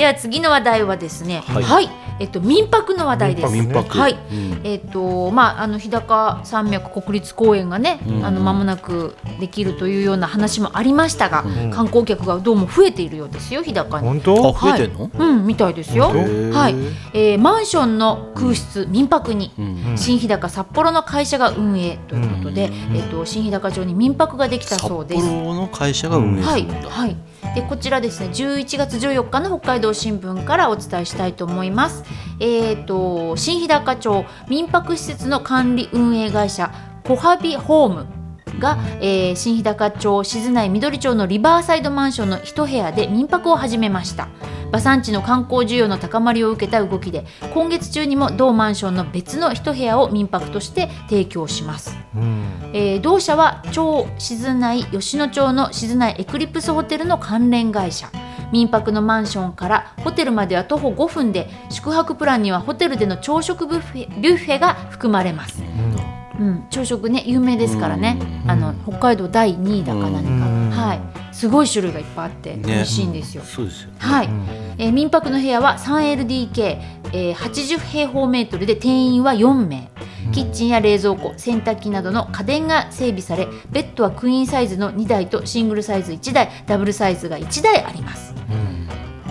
[0.02, 1.84] では次の話題はですね、は、はい。
[1.84, 1.88] い
[2.18, 3.52] えっと民泊の話題です。
[3.52, 3.96] 民泊。
[3.96, 4.60] はい、うん。
[4.64, 8.26] えっとまああの日高山脈国立公園がね、うん。
[8.26, 11.70] あの間もなくできるというような話もありましたが、ん。
[11.70, 14.08] 観光客がどうも増えているようですよ日高に。
[14.08, 14.52] あ本当？
[14.52, 16.06] 増えてんの、うん、みたいですよ。
[16.06, 16.74] はい、
[17.14, 19.52] えーマンションの空室、民泊に、
[19.94, 22.96] 新日高札幌の会社が運営ということで、うん。
[22.96, 25.22] えっと新日高町に民泊ができた札そうです。
[25.22, 27.16] 幌の会社が運営はいするんだ、はい。
[27.55, 32.05] でこちらですね11月14日の北海道新聞からお伝えしたいと思います。
[32.40, 36.72] えっ、と新日高町民泊施設の管理運営会社
[37.05, 38.21] コハビホーム
[38.59, 44.28] が、えー新日高町静内緑町のリバーサイドマンションの一部屋で民泊を始めました。
[44.68, 51.96] 馬産地の観光需要の高まりを受けた動きで今月中にも同マンションの別の一部屋を民泊として提供します。
[52.16, 52.44] うん。
[52.72, 58.11] えー同社は町静内吉野町の静内エクリプスホテルの関連会社。
[58.52, 66.21] 民泊のマンションからホテルまでは徒歩5分で宿泊プランにはホテルでの朝食ビュッフェビュッフェが含まれます、うん、
[66.71, 68.18] 朝食ね有名ですからね。
[68.45, 68.51] うん。
[68.51, 70.71] あの北海道第2位だか何か、うん。
[70.71, 71.01] はい。
[71.35, 72.62] すごい種類がいっぱいあってね。
[72.64, 74.47] 美味しいんですよ、そうですよはい、うん。
[74.79, 76.79] えー民泊の部屋は 3LDK、
[77.12, 79.90] えー80平方メートルで定員は4名。
[80.33, 88.33] キッチンや冷蔵庫洗濯機などの家電が整備されベッドはクイーンサイズの2台とシングルサイズ1台ダブルサイズが1台あります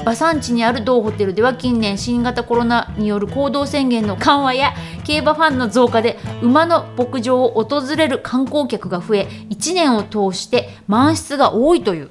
[0.04, 12.10] 馬産地にある同ホテルでは近年新型コロナによる行動宣言の緩和や競馬ファンの増加で馬の牧場を訪れる観光客が増え1年を通して満室が多いという。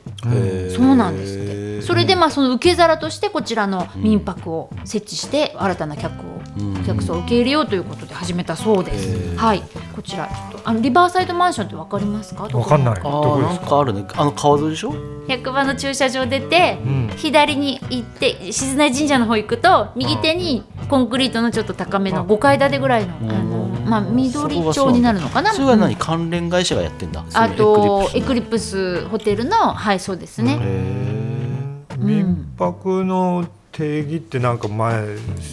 [0.71, 1.83] そうなんですって。
[1.83, 6.85] それでまあその受け皿としてこちらの民泊を設置して新たな客をうん。
[6.85, 9.09] 客層を受け入れようということで始めたそうでへす。
[9.09, 9.63] ーはい、
[9.95, 10.27] こちら。
[10.27, 12.45] ちょっとあのリバーサイドマンションってわかりますか？
[12.45, 12.95] わかんない。
[12.95, 13.79] あーなんか？
[13.81, 14.05] あるね。
[14.15, 14.95] あの川沿いでしょ？
[15.29, 17.11] 役場の駐車場出て、うん。
[17.17, 25.53] 左に行って静内神社の方行くと右手にコンクリートのちょっと高めの5階建てぐらいの、あのうまあ緑町になるのかな？
[25.53, 25.93] それは何？
[25.93, 27.25] うん関連会社がやってんだ？
[27.33, 30.55] あとエエクリプスホテルのはいそうですね。
[30.55, 31.87] うん。
[31.99, 35.07] 民泊の定義ってなんか前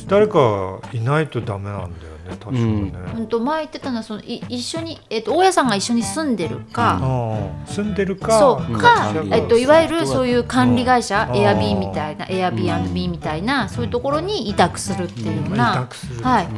[0.07, 3.27] 誰かいないとダメなんだよね確かね、うん。
[3.27, 6.99] と前言ってたのはそのい一緒にえっと大家さんが一緒に住んでるか。
[7.01, 7.67] ああ。
[7.67, 8.65] 住んでるかうん。
[8.67, 11.37] そうか管理、えっと、いわゆるそういう管理会社、うん。
[11.37, 16.21] エアビーみたいな、エアビー &B みたいな、そういうところに委託するっていうよう委な、託する。
[16.23, 16.51] はい、うん。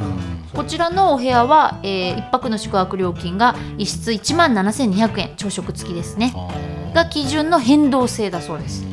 [0.52, 6.34] こちらのお部屋は、えー、1泊の宿泊料金が1室1万7200円朝食付きですね。
[6.94, 8.84] が基準の変動制だそうです。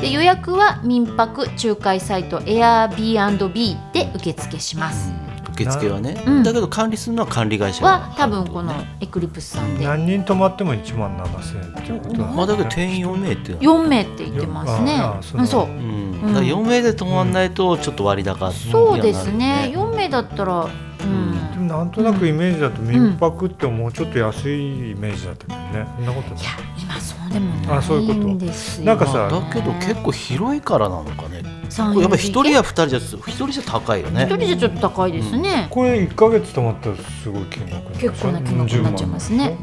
[0.00, 5.12] で予約は民泊仲介サイト Airbnb で受付します
[5.58, 6.42] 受付はね、うん。
[6.44, 9.84] だけど管理するのは管理会社は多分このエクリプスさんで。
[9.84, 13.84] 何人泊まっても1万7000円っていうことだ、ねまあだけど定員4名っていうのは。
[13.84, 14.98] 4名って言ってますね。
[15.22, 15.66] そううんそう。
[15.66, 19.56] うん、だから4名で泊まんないとちょっと割高っていそうですね。
[19.56, 20.68] なるよ4名だったら
[21.00, 21.52] うん。
[21.52, 25.86] でもなんとなくイメージだと民泊ってもうちょっと安いイメージだったけどね。
[25.96, 26.42] そんなことない。
[26.42, 28.20] いや今そうでもないあそういうこと。
[28.20, 31.42] んですよなんかさだけど結構広いからなのかね。
[31.42, 34.26] 三やっぱり1人一や2人じゃ1人じゃ高いよね。
[34.26, 39.56] 人じゃちょっと高いですね、これ1か月泊まったらすごい金額結構な金額になっちゃいますね。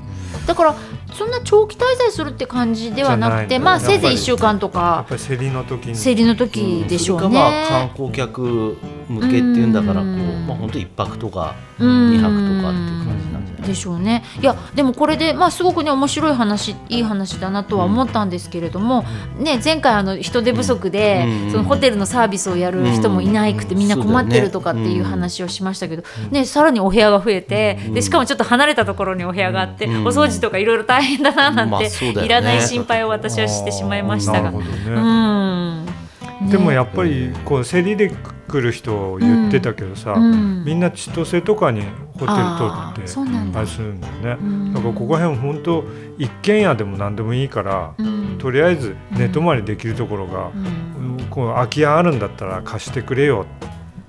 [0.45, 0.75] だから
[1.13, 5.95] そんな長期滞在するって感じではなくてまあせいぜい1やっぱり週間とやっかぱり競りの時に。
[5.95, 7.89] 生理の時でしょうそれかまあね観。
[7.89, 10.47] 光客向けっていうんだからこううん。
[10.47, 12.11] まあ本当一泊とかうん。
[12.11, 13.33] 二泊とかっていう感じ
[13.65, 14.23] でしょうね。
[14.41, 19.03] いやでもこれで、まあ、すごくね面白い話いい話だなとは思ったんですけれども、
[19.37, 21.51] ね、前回あの人手不足で、うん。
[21.51, 23.79] そのホテルのサービスをやる人もいないくて、うん。
[23.79, 30.07] みんな困ってるとかっていう話をしましたけど、ね、さらにお部屋が増えて、でしかもちょっと離れたところにお部屋があって、うん。
[30.07, 31.89] お掃除とかいろいろ大変だななんて、
[32.23, 34.49] いらない心配を私はしてしまいましたが。
[34.49, 35.85] うん。
[35.85, 36.04] ね
[36.49, 38.11] でもやっぱりこう競りで
[38.47, 40.63] 来る人言ってたけどさ、うん。
[40.63, 41.81] みんな千歳とかに
[42.13, 44.73] ホテル取ってあれするんだよね、うん。
[44.73, 45.83] だからここら辺本当
[46.17, 48.37] 一軒家でも何でもいいから、うん。
[48.37, 51.27] とりあえず寝泊まりできるところが、うん。
[51.29, 53.45] こう空き家あるんだったら貸してくれよ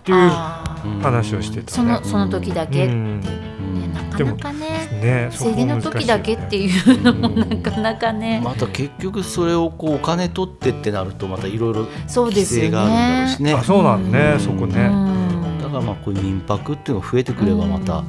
[0.00, 0.30] っていう
[1.02, 1.66] 話をしてたね。
[1.68, 2.04] その。
[2.04, 2.86] その時だけ。
[2.86, 2.90] う
[3.76, 3.92] ね、うん。
[3.94, 13.42] なかでもなかね生理の時だけっていうのもなかなかね、また結局それをこうお金取ってってなるとまたいろいろそうですよ規制があるんだろうねし。
[13.42, 13.52] ね。
[13.54, 14.40] あ、そうなんね、うん。
[14.40, 15.58] そこうね、ん。
[15.60, 18.04] だからまあこういう民泊っていうのが増えてくればまた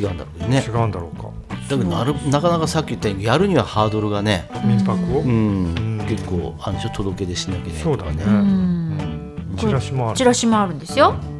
[0.00, 0.64] 違うんだろうけどね。
[0.66, 1.28] 違うんだろうか。
[1.68, 5.98] だけどなるなかなかさっき言ったようにやるにはハードルがね、民泊を、うん。
[5.98, 6.06] ん。
[6.08, 8.16] 結構あのちょっと届け出しなきゃいけないとかね。
[8.16, 8.38] そうだね。
[8.38, 9.56] うん。
[9.56, 10.16] チラシもある。
[10.16, 11.14] チラシもあるんですよ。
[11.20, 11.39] う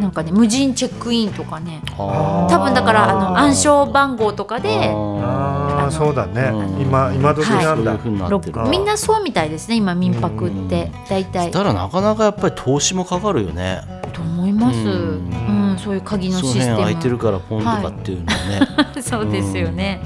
[0.00, 1.82] なんかね無人チェックインとかね。
[1.96, 6.50] 多分だからあの暗証番号とかでああ、そうだね。
[6.52, 6.78] う。
[6.78, 6.80] ん。
[6.80, 7.92] 今今時はいなんだ。
[7.92, 7.98] そういう。
[7.98, 8.60] ふうになろってる。
[8.60, 10.90] あーみんなそうみたいですね今民泊って。
[11.08, 11.48] 大体。
[11.48, 13.80] したらなかなかやっぱり投資もかかるよね。
[14.14, 16.64] と思います、ううんんそういう鍵のシステム。
[16.76, 20.00] 辺空いてるからポンとかっていうのはね、 そうですよね、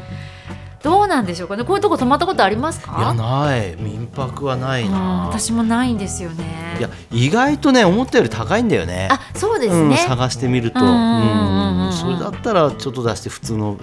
[0.89, 1.57] どうなんでしょうか？
[1.57, 2.97] ねこういうとこ泊まったことありますか？
[2.99, 3.77] いやない。
[3.79, 6.77] 民泊はないうんな、私もないんですよね。
[6.79, 9.09] いや意外とね思ったより高いんだよね。
[9.11, 13.79] あそうですうん、ね、探してみると、うんそれだったらちょっと出して普通の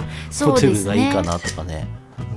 [0.46, 1.88] ホテルがいいかなとかね。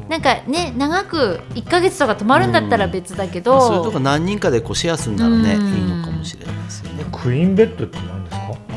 [0.09, 5.67] なんかね長く1か月とか泊まるんだったら別だけど、そういうとこ何人かでこうシェアするならね、うん。
[5.67, 8.07] いいのかもしれないですよね、クイーンベッドって何？
[8.07, 8.18] ですか。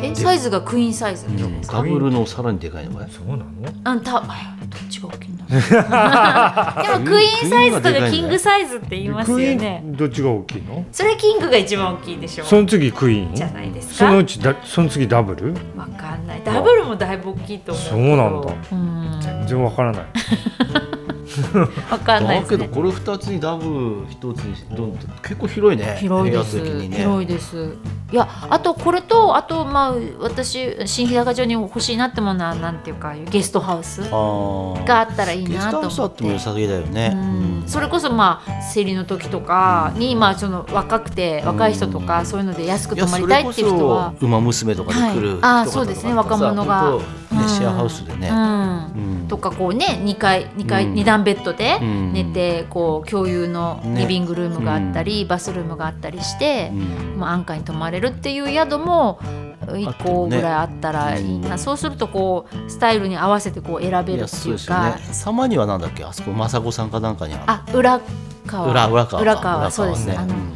[0.01, 3.09] えサイズがクイーンサイズ、うん、ダブルのさらにでかいのかい？
[3.11, 3.45] そうなの？
[3.83, 4.21] あんたあ
[4.67, 10.85] どっちが大きいんだ でもクイーンサイズとかキングサイズって言いますよクイねーンどっちが大きいの？
[10.91, 13.35] それキングが一番大きいでしょその次クイーン？
[13.35, 15.53] じゃないですそかのうちだその次ダブル？
[15.77, 16.41] わかんない。
[16.43, 18.53] ダブルもだいぶ大きいと思うそうなんだ。
[18.71, 19.19] うん。
[19.21, 20.03] 全然わからない。
[21.89, 22.57] わかんないですね。
[22.57, 23.69] だけどこれ2つにダブル
[24.07, 26.97] 1つにしどん結構広いね広いです、ね。
[26.97, 27.75] 広いです。
[28.11, 35.93] いやあとこれとあとまあ私新日高町に欲しいなってものはなんていうかゲストハウスがあったらいいゲストハなと思って。
[35.93, 37.63] ウスあっても良さげだよね、うん。
[37.67, 45.61] それこそまあ生理の時とかに、まあその若くて若い人とか、そういうので安く泊まりたいっていう人は馬娘とかで来る人はい。
[45.61, 46.13] あそうですね。
[46.13, 46.91] 若者が。
[46.91, 48.37] ねうんシェアハウスでね、うん。
[48.37, 49.27] うん。
[49.27, 50.93] とかこうね2階2階、うん。
[50.93, 52.13] 二段ベッドでうん。
[52.13, 57.19] 寝てこう共有のリビングルームがあったり、バスルームがあったりしてう、ん。
[57.19, 59.19] まあ、安価に泊まれるっていう宿も
[59.67, 61.59] 1個ぐらいあったらいいな、うん。
[61.59, 64.97] そうするとこうスタイルに合わせてこう選べるっていうか。
[65.11, 68.01] 様にはなんだっけあそこ雅子さんかなんかにあ裏
[68.45, 68.71] 川。
[68.71, 70.15] 裏裏川裏川そうです、ね。
[70.17, 70.51] あのうん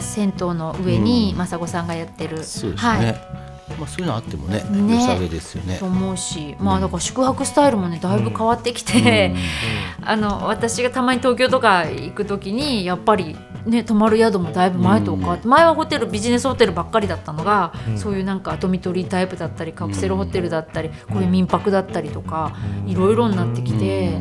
[0.00, 1.48] 銭湯の上にうん。
[1.48, 3.43] 雅子さんがやってる、そうですね、はい
[3.78, 4.94] まあそういうのあってもねね。
[4.94, 5.78] 良さげですよね。
[5.78, 9.34] と思うし、まあだから宿泊スタイルもねだいぶ変わってきて、
[10.02, 17.98] あの私がたまに東京とか行く時にやっぱりね泊まる宿もだいぶ前とか、前はホテルビジネスホテルばっかりだったのが、うん。
[17.98, 22.52] そういうなんかドミトリータイプだったりカプセルホテルだったり、こういう民泊だったりとか、
[22.86, 24.18] いろいろになってきて、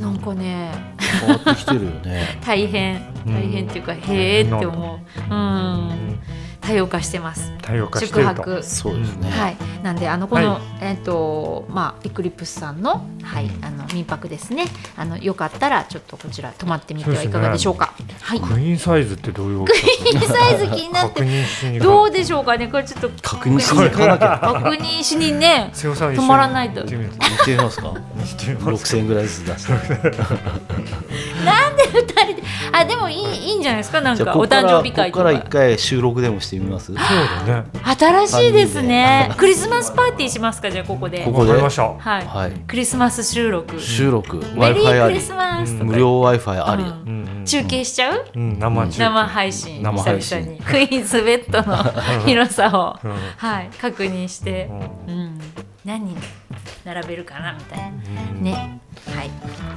[0.00, 0.70] なんかね
[1.20, 2.38] 変わってきてるよね。
[2.44, 2.96] 大変。
[2.96, 6.15] うん大変っていうか、へえって思う、うん、
[6.66, 7.52] 多様化してます。
[7.62, 8.34] 多様化して宿ると。
[8.34, 8.62] 泊。
[8.62, 10.62] そうですね、はい、なんであのこの、はい。
[10.82, 14.64] えっ、とまあエクリプスさんのはいあの民泊ですね。
[14.96, 17.94] あのよかったらちょっとこちら泊まってみてはいかがでしょうか。
[18.20, 18.40] はい。
[18.40, 19.86] クイーンサイズってどういう大きさ？
[19.86, 22.68] クイーンサイズ気になっ確て認しにどうでしょうかね。
[22.68, 24.38] これちょっと確認しに行かなきゃ。
[24.40, 26.80] 確認しにね瀬尾さん一緒止にまらないと。
[26.80, 27.88] 行ってますか？
[27.88, 28.96] 行ってみます。
[28.96, 29.72] 6000円ぐらいずつ出して。
[31.44, 34.00] なんで二人であでもいいいいんじゃないですか？
[34.00, 36.86] なんかお誕生日会こことからか一回収録でもしてみます？
[36.86, 37.64] そうだね。
[37.98, 39.30] 新しいですね。
[39.36, 40.70] クリスマスパーティーしますか？
[40.70, 41.24] じゃあここで。
[41.24, 41.62] ここではい、
[42.26, 42.52] はい。
[42.66, 43.80] クリスマス収録。
[43.80, 44.38] 収録。
[44.54, 44.98] メリ Wi-Fi あり。
[44.98, 48.24] ークリスマス無料 Wi-Fi あり、中継しちゃう？
[48.34, 48.58] うん。
[48.58, 49.82] 生生配信。
[49.82, 50.38] 生配信。
[50.40, 50.60] 久々に。
[50.60, 51.76] クイーンズベッドの
[52.26, 53.14] 広さを、うん。
[53.36, 54.68] はい、確認して。
[55.06, 55.14] う、ん。
[55.14, 55.40] うん、
[55.84, 56.16] 何人
[56.84, 57.54] 並べるかな？
[57.54, 57.86] みたいな。
[57.86, 58.42] うん。
[58.42, 58.80] ね
[59.14, 59.30] はい。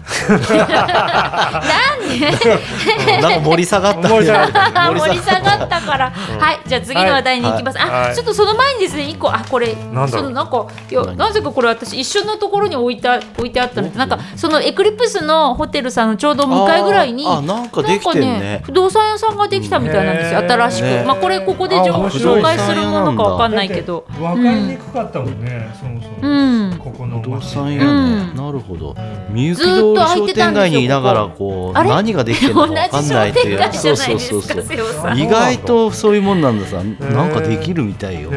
[3.22, 4.10] なんか盛り下がった。
[4.10, 4.92] 盛り下がった。
[4.92, 6.60] 盛り下がったから、はい。
[6.66, 8.12] じゃあ次の話題に行きます、はい。
[8.12, 9.30] あちょっとその前にですね一個。
[9.30, 9.74] あこれ。
[9.74, 10.10] なんだろう。
[10.10, 18.40] そのなんかいなぜかこれ私一緒のところに置いてあ置いてあったのでなんかそのエクリプスのホテルさんのちょうど向かいぐらいにあなんかできてるね。
[18.40, 20.40] なんか不動産屋さんができたみたいなんですよ。
[20.40, 24.06] 新しく、ねまあこれここで紹介するものかわかんないけど。
[24.10, 26.78] だって分かりにくかったもんね、そもそも、うん。
[26.78, 27.92] ここの不動街産屋ね、う
[28.34, 28.36] ん。
[28.36, 28.96] なるほど。
[28.98, 31.72] うんみゆきずーっと通り商店街にいながらここ。
[31.72, 33.60] う何ができてるのかわかんないっていう。
[33.60, 35.20] 同じ商店街じゃないですかそうそうそう瀬尾さん。
[35.20, 38.32] 意外とそういうもんなんださなんかできるみたいよ、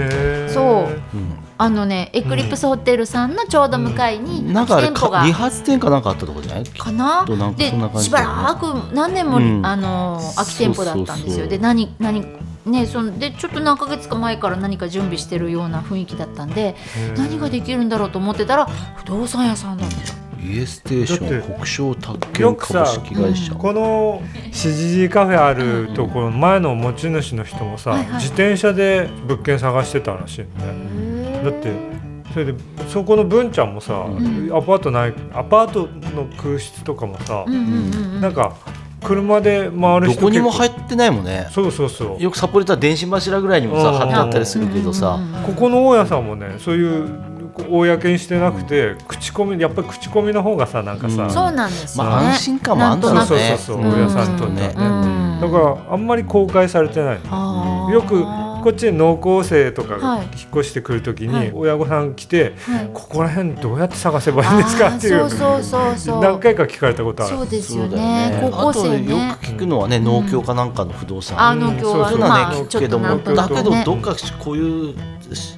[0.49, 1.17] そう。
[1.17, 1.39] うん。
[1.59, 5.21] あのねエクリプスホテルさんのちょうど向かいになんかあれ店舗が。
[5.21, 6.65] か理髪店かなんかあったとこじゃない？
[6.65, 7.25] かな？
[7.57, 8.05] でそんな感じ。
[8.05, 9.65] しばらく何年も、うん。
[9.65, 11.25] あの空き店舗だったんですよ。
[11.25, 12.27] そうそうそうで何何
[12.67, 16.77] ねそのでちょっと何ヶ月か前から何か準備してるような雰囲気だったんで
[17.17, 19.97] 何ができるんだろうと思ってたら不動産屋さんだった
[20.43, 28.15] 家ステーション国商宅建よくさ株式会社、このしじじカフェあるところ前の持ち主の人もさ、はいはい。
[28.15, 31.43] 自転車で物件探してたらしいね。
[31.45, 31.73] だって
[32.33, 32.55] それで
[32.89, 34.51] そこの文ちゃんもさ、ん。
[34.53, 38.21] アパートないアパートの空室とかもさ、うんうんうんうん。
[38.21, 38.57] なんか
[39.05, 41.49] 車で回るど人こにも入っってないもんね。
[41.51, 42.23] そうそうそう。
[42.23, 43.99] よく札幌行ったら電信柱ぐらいにもさうん。
[43.99, 45.43] 貼ってあったりするけどさ、うんうんうん。
[45.45, 51.31] ここの大家さんもねそういう公にしてなくて、口コミやっぱり口コミの方がさなんかさ、うん。
[51.31, 54.75] そうなんですよね、まあ安心感もあんだろうねそうそうそう大家さんにとってはね。
[54.77, 54.81] う
[55.39, 55.41] ん。
[55.41, 57.21] だからあんまり公開されてない。
[57.31, 57.93] あー。
[57.93, 58.25] よく
[58.63, 61.47] こっちに農耕生とか引っ越してくるときはい。
[61.47, 62.91] に親御さん来て、はい。
[62.95, 66.23] ここら辺どうやって探せばいいんですかっていうあーそうそうそうそう。
[66.23, 67.37] 何回か聞かれたことある。
[67.37, 68.31] そうですよね。
[68.31, 68.39] ね。
[68.41, 69.31] 高校生ね。
[69.31, 72.21] あとよく聞くのはね、農協かなんかの不動産、あ農協はそういう。
[72.21, 74.95] のはねまあちょっ聞くけども、だけどどっかこういう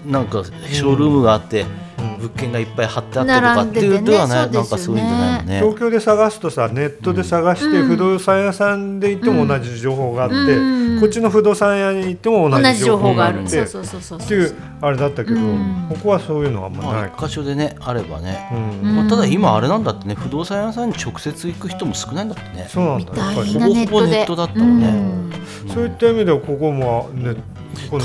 [0.07, 1.84] なんかショールームがあって、うん
[2.19, 5.61] 物件がいっぱい貼ってあったとかっていうではね並んでてねなんかそういうんじゃないのね。
[5.61, 7.89] 東京で探すとさネットで探してうん。
[7.89, 11.01] 不動産屋さんで行っても同じ情報があって、うん。
[11.01, 13.49] こっちの不動産屋に行っても同同じ情報報がある。
[13.49, 15.87] そうそうそうそうっていうあれだったけど、うん。
[15.91, 17.11] ここはそういうのはあんままあない。
[17.11, 18.49] か、一箇所でねあればね、
[18.83, 22.67] まあ、ただ今あれなんだってね不動産屋さんに直接行く人も少ないんだってね。
[22.69, 24.89] そうなんみだやっぱりほぼほぼネットだったもんね。
[24.89, 25.71] うん。
[25.75, 27.54] そういった意味ではここもねこの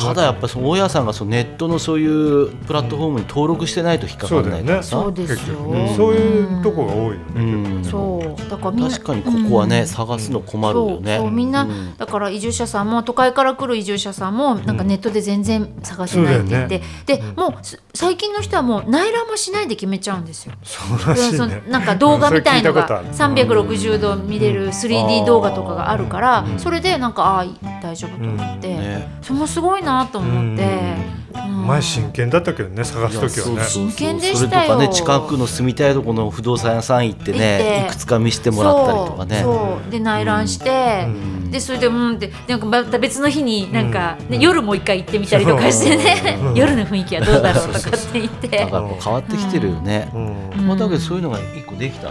[0.01, 5.57] ただやっぱりその大家さんがそのネットのそういうプラットフォームに登録してないと引っかかんないからさ、そうですよ。
[5.95, 7.39] そういうとこが多いよね、う
[7.79, 8.49] んそう。
[8.49, 11.17] だからみんな確かにここはね、うん探すの困るよね。
[11.17, 11.97] そうそうみんな、うん。
[11.97, 20.53] だから移住者さんも都会から来る移住者さんもなんかネットで全然探せないって言って、で、もうす最近の人はもう内覧もしないで決めちゃうんですよ。
[20.63, 23.07] そうらしいそねのなんか動画みたいのがことある。
[23.09, 26.59] 360度見れる 3D 動画とかがあるからうん。
[26.59, 27.45] それでなんかああ
[27.81, 29.19] 大丈夫と思って、ね。
[29.21, 30.95] それもすごいなと思って、
[31.35, 31.67] うん。
[31.67, 33.63] 前真剣だったけどね探す時はね。
[33.65, 34.73] 真剣でしたよ。
[34.73, 37.87] それとかね近くの住みたいところの不動産屋さん行って行ねって。
[37.87, 39.41] いくつか見せてもらったりとかね。
[39.41, 39.53] そう。
[39.83, 41.51] そうで内覧して、うん。
[41.51, 46.55] でそれでうんってなんかまた別の日になんか、ね夜もう一回行ってみたりとかしてね、うん。
[46.55, 48.47] 夜の雰囲気はどうだろうとかって言って。
[48.47, 50.49] だから変わってきてるよね、うん。
[50.51, 50.67] うん。
[50.67, 52.09] まあ、だけどそういうのが一個できた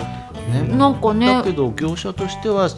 [0.49, 1.27] ね、なんかね。
[1.27, 2.69] だけど業者としては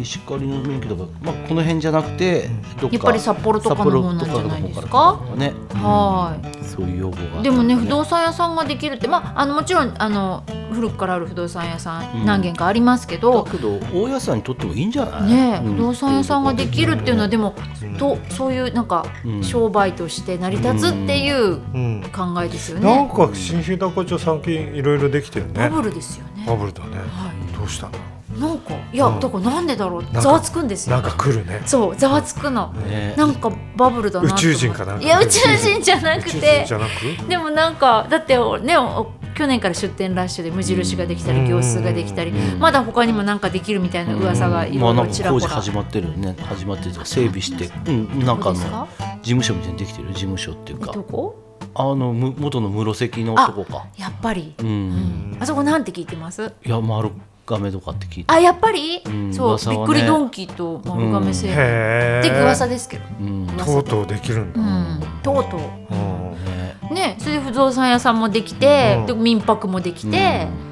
[0.00, 2.48] 石狩の免許とか、まあ、この辺じゃなくて
[2.80, 4.86] どっかやっぱり札幌とかの方なんじゃないですか？
[4.86, 5.52] 札幌とかの方からね。
[5.74, 6.64] はい。
[6.64, 12.22] そういう要望があったでもね不動産屋さんができるってまああのもちろんあの古くからある不動産屋さうん。
[12.22, 15.32] ん何軒かありますけど、だけど大家さんにとってもいいんじゃない？
[15.32, 19.44] ねえ、うん不動産屋さんができるっていうのはでも、うんとそういうなんかうん。
[19.44, 22.02] 商売として成り立つっていううん。
[22.12, 23.12] 考えですよなんね。
[23.14, 25.52] か新日高町最近いろいろできてるね。
[25.54, 26.29] バブルですよね。
[26.46, 26.96] バブルだね。
[26.98, 27.92] はどうしたの？
[28.36, 28.40] い。
[28.40, 29.20] なんかいや、うん。
[29.20, 30.04] だからなんでだろう？
[30.04, 30.96] かざわつくんですよ。
[30.96, 31.62] なんか来るね。
[31.66, 32.72] そうざわつくの。
[32.72, 33.14] ね。
[33.16, 35.04] なんかバブルだな宇宙人かなんか。
[35.04, 37.28] いや宇宙人じゃな宇宙人くてじゃなく？
[37.28, 42.58] でもなんかだってねお去年から出店ラッシュで無印ができたりうん行数ができたりうん。
[42.58, 45.46] まだ他にもなんかできるみたいな噂がいろいまあなんろちらほら。
[45.48, 46.36] か工事始まってるよね。
[46.40, 48.88] 始まってる整備してうんなんかあの
[49.22, 51.49] 事務所みたいにできてる事務所っていうえかどこ？
[51.74, 54.90] あのむ元の室関のとこかやっぱり、ううん。
[55.32, 56.52] ん、あそこなんて聞いてます？
[56.64, 57.10] いや丸
[57.46, 59.76] 亀とかって聞いてあやっぱり、うんそう、ね。
[59.76, 63.46] びっくりドンキーと丸亀製麺、へって噂えですけど、うん。
[63.46, 64.60] ねとうとうできるんだ。
[64.60, 65.60] うん、とうとう。
[65.94, 66.90] ん。
[66.90, 69.06] うねそれで不動産屋さんもできて、うん。
[69.06, 70.69] で民泊もできて、うん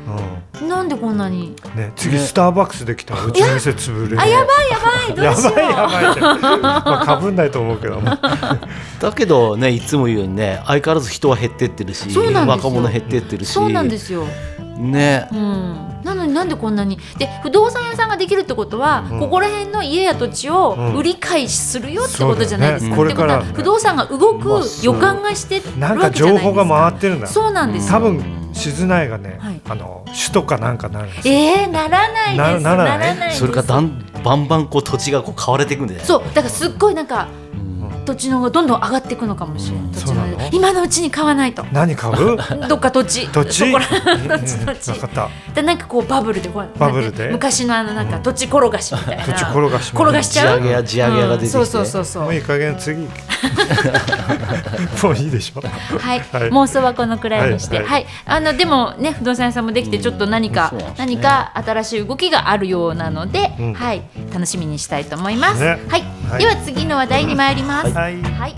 [0.66, 1.54] なんでこんなに？
[1.76, 4.20] ね次スターバックスできたらうちの店潰れる。
[4.20, 5.54] あやばいやばいどやうしよう。
[5.54, 8.10] ばいやばいまあかぶんないと思うけども。
[9.00, 13.52] だけどねいつも言うようにね相変わらず人は減ってってるし若者減ってってるし。
[13.52, 14.24] そうなんですよ
[14.78, 15.28] ね。
[15.32, 16.98] うん、なのになんでこんなに？
[17.18, 19.20] で不動産屋さんができるってことは、うん。
[19.20, 20.96] ここら辺の家や土地をうん。
[20.96, 22.96] 売り買いするよってことじゃないですか。
[22.96, 23.24] そうだよね。
[23.24, 23.44] ってことはこれから。
[23.44, 26.44] ね不動産が動く予感がしてるわなんかけじゃないですか。
[26.44, 27.26] 情報が回ってるんだ。
[27.26, 27.92] そうなんですよ。
[27.92, 29.60] 多分静内がね、はい。
[29.68, 31.34] あの首都かなんかなるんですよ。
[31.34, 32.64] えー、ならないです。
[32.64, 33.34] なならない？
[33.34, 36.06] それからだんバンバンこう土地がこう買われていくんだよね。
[36.06, 36.22] そう。
[36.34, 39.84] だからすっごいなんかうん土地の方がどんどん上がっていくのかもしれない。
[39.84, 39.92] うん。
[39.92, 41.64] 土地の今のうちに買わないと。
[41.72, 42.36] 何買う？
[42.68, 43.26] どっか土地。
[43.28, 43.70] 土地？
[43.70, 44.58] そこら うん土地。
[44.66, 45.28] 土地分かった。
[45.54, 47.28] でなんかこうバブルでこうバブルで？
[47.30, 50.58] 昔のあのなんか土地転がしみたいな、土地転がし転がしちゃう？
[50.58, 51.58] 地上げや地上げ屋が出てきて。
[51.58, 51.66] うん。
[51.66, 52.22] そうそうそうそう。
[52.24, 53.06] もういい加減次
[55.02, 55.60] もういいでしょ。
[55.60, 56.50] はい、はい。
[56.50, 58.02] 妄想はこのくらいにして、は、はい。
[58.02, 60.94] いあのでもね不動産屋さんもできてちょっと何か、ね。
[60.96, 63.74] 何か新しい動きがあるようなので、うん。
[63.74, 64.02] はい。
[64.32, 65.60] 楽しみにしたいと思います。
[65.60, 65.78] ね。
[65.88, 66.40] はい、はい。
[66.40, 67.92] では次の話題に参ります。
[67.92, 68.22] はい。
[68.22, 68.54] はい。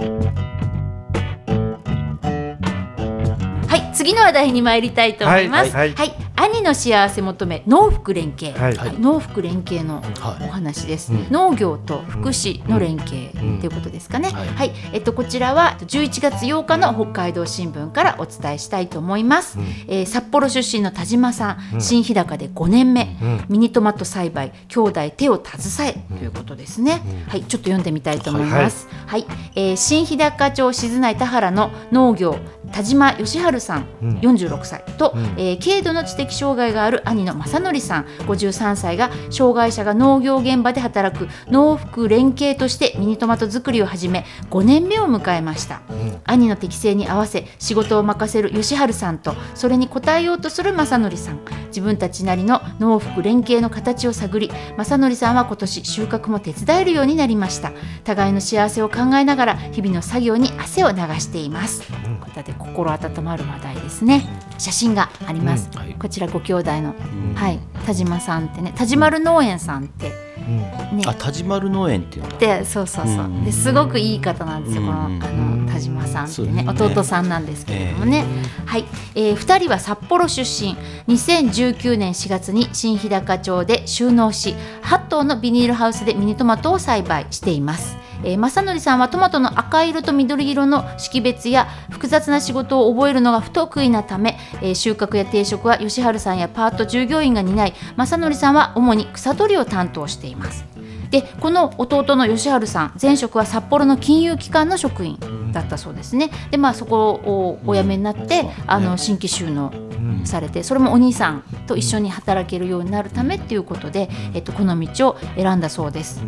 [3.69, 5.73] はい、次の話題に参りたいと思います。
[5.73, 5.95] は、はいい。
[5.95, 8.75] はい兄の幸せ求め農福連携、はい。
[8.75, 8.99] はい。
[8.99, 10.49] 農福連携のはい。
[10.49, 11.27] お話です、うん。
[11.31, 14.69] 農業と福祉の連携ということですかね、うんは、はい。
[14.69, 19.65] いえっとこちらは11月8日の北海道新聞からお伝えしたいと思います、うん。
[19.89, 21.81] えー札幌出身の田島さん、うん。
[21.83, 23.45] 新日高で5年目、うん。
[23.51, 27.31] ミニトマト栽培兄弟手を携えということですね、うん。
[27.31, 27.43] はい。
[27.43, 28.89] ちょっと読んでみたいと思います。
[29.07, 29.27] はい、
[29.57, 32.39] えー新日高町静内田原の農業
[32.73, 34.19] 田島義治さん、うん。
[34.21, 35.25] 46歳と、うん。
[35.37, 38.05] えー軽度の知的障害がある兄の正則さん。
[38.27, 45.83] 53歳が障害者が農業現場で働く農福連携としてミニトマト作りを始め5年目を迎えました、ん。
[46.25, 51.41] 兄の適性に合わせ仕事を任せる義治さんとそれに応えようとする正則さん。
[51.69, 57.73] 自分たちなりの農福連携の形を探り正則さんは今年収穫も手伝えるようになりました。
[58.05, 62.17] 互いの幸せを考えながら日々の作業に汗を流しています、うん。
[62.17, 64.29] こうやって心温まる話題ですね。
[64.59, 65.79] 写真があります、うん。
[65.79, 65.95] はい。
[65.95, 67.35] こちらご兄弟の、うん。
[67.35, 70.99] はい田島さんってね田島る農園さんってうん。
[70.99, 71.05] ね。
[71.07, 72.37] あ田島る農園っていうんだ。
[72.37, 75.67] でそうそうそう、うんですごくいい方なんですよ、このあうん。
[75.67, 76.63] の田島さんってね。
[76.63, 76.65] ね。
[76.69, 78.25] 弟さんなんですけれどもね、
[78.67, 80.77] はい、えー、2人は札幌出身。
[81.09, 87.97] 2019年4月に新日高町で収納し8棟のビニールハウスでミニトマトを栽培しています。
[88.25, 100.65] えー、正則さんはトマトの赤色と緑色の識別や複雑な仕事を覚えるのが不得意なため、えー収穫や定食は吉治さんやパート従業員が担い正則さんは主に草取りを担当しています。
[101.11, 105.19] でこの弟の吉治さん前職は札幌の金融機関の職員
[105.53, 106.31] だったそうですね。
[106.51, 108.51] でまあそこをお辞めになって、うん。
[108.67, 110.27] あの新規収納うん。
[110.27, 116.23] されてそれもお兄さんと一緒に働けるようになるためっていうことで、えっと、この道を選んだそうです。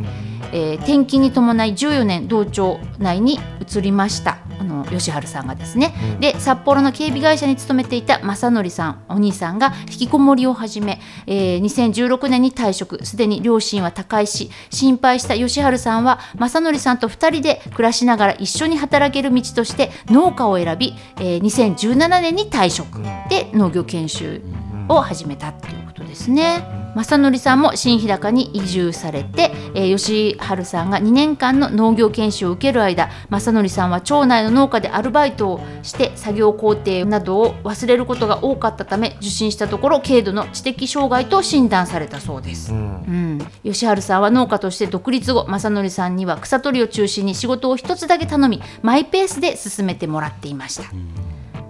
[0.53, 6.21] えー転勤に伴い14年道庁内に移りましたあの吉治さんがですね、うん。
[6.21, 13.05] で札幌の警備会社に勤めていた正則さんお兄さんが引きこもりを始め、えー2016年に退職。
[13.05, 24.41] すでに両親は他界し心配した吉治さんは正則さんと2人で暮らしながら一緒に働ける道として農家を選び、えー2017年に退職で農業研修
[24.89, 26.65] を始めたっていうことですね。
[26.95, 42.73] 正則さんも新日高に移住されて、えー、吉治さんが2年間の農業研修を受ける間正則さんは町内の農家でアルバイトをして作業工程などを忘れることが多かったため受診したところ軽度の知的障害と診断されたそうです。
[42.73, 50.85] うんうん、吉治さんは農家として独立後正則さんには草取りを中心に仕事を一つだけ頼みマイペースで進めてもらっていました。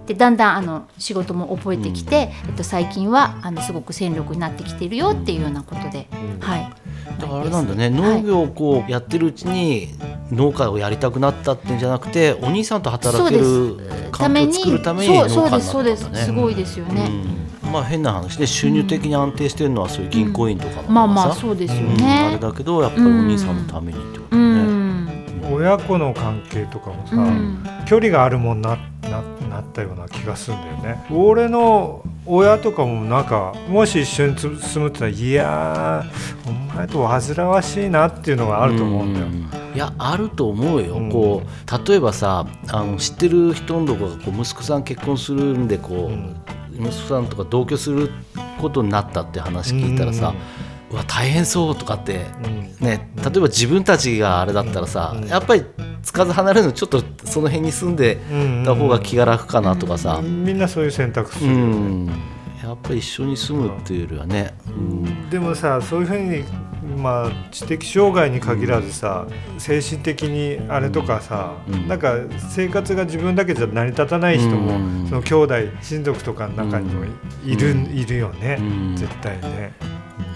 [0.05, 6.07] でだんだんあの仕事も覚えてきて、えっと、最近はあのすごく戦力になってきてるよっていうようなことで、
[6.41, 6.73] はい。
[7.19, 9.89] だからあれなんだね農業をこうやってるうちに
[10.31, 13.77] 農家をやりたくなったっていうんじゃなくてお兄さんと働ける
[14.11, 15.61] 環境を作るために農家になったんだね。
[15.61, 16.25] そうですそうです。
[16.25, 17.09] すごいですよね、
[17.63, 17.71] うん。
[17.71, 21.93] まあ変な話で収入的に安定してるのはそういう銀行員とかのまあまあそうですようん。
[21.93, 24.43] あねれ、だけどやっぱりお兄さんのためにってことね。
[24.63, 25.53] ん。
[25.53, 27.63] 親子の関係とかもさ、うん。
[27.85, 28.77] 距離があるもんな
[29.09, 29.21] な
[29.53, 31.05] なったような気がするんだよね。
[31.11, 39.49] 俺の親とかもなんかもし一緒につ住むって言ったらいやーお前と煩わしいなっていうのがあると思うんだよ、ん。
[39.75, 41.11] いやあると思うよ、うん。
[41.11, 46.35] こう例えばさあの知ってる人のとこがこう息子さん結婚するんでこう、うん。
[46.73, 48.09] 息子さんとか同居する
[48.59, 50.62] ことになったって話聞いたらさ、う
[50.95, 52.85] わ大変そうとかってうん。
[52.85, 55.27] ね、例えば自分たちがあれだったらさ、うん。
[55.27, 55.63] やっぱり
[56.01, 58.63] つかず離れるのちょっとその辺に住んでうん。
[58.65, 62.07] た方が気が楽かなとかさ、みんなそういう選択すうるよね、ん。
[62.63, 65.29] やっぱり一緒に住むっていうよりはね、うん。
[65.29, 66.43] でもさそういうふうに
[67.01, 69.25] まあ知的障害に限らずさ
[69.57, 71.87] 精神的にあれとかさ、うん。
[71.87, 72.15] なんか
[72.49, 75.07] 生活が自分だけじゃ成り立たない人も、うん。
[75.07, 77.05] その兄弟親族とかの中にも
[77.45, 77.85] いる,、うん。
[77.97, 78.95] いるよね、うん。
[78.97, 79.73] 絶対ね。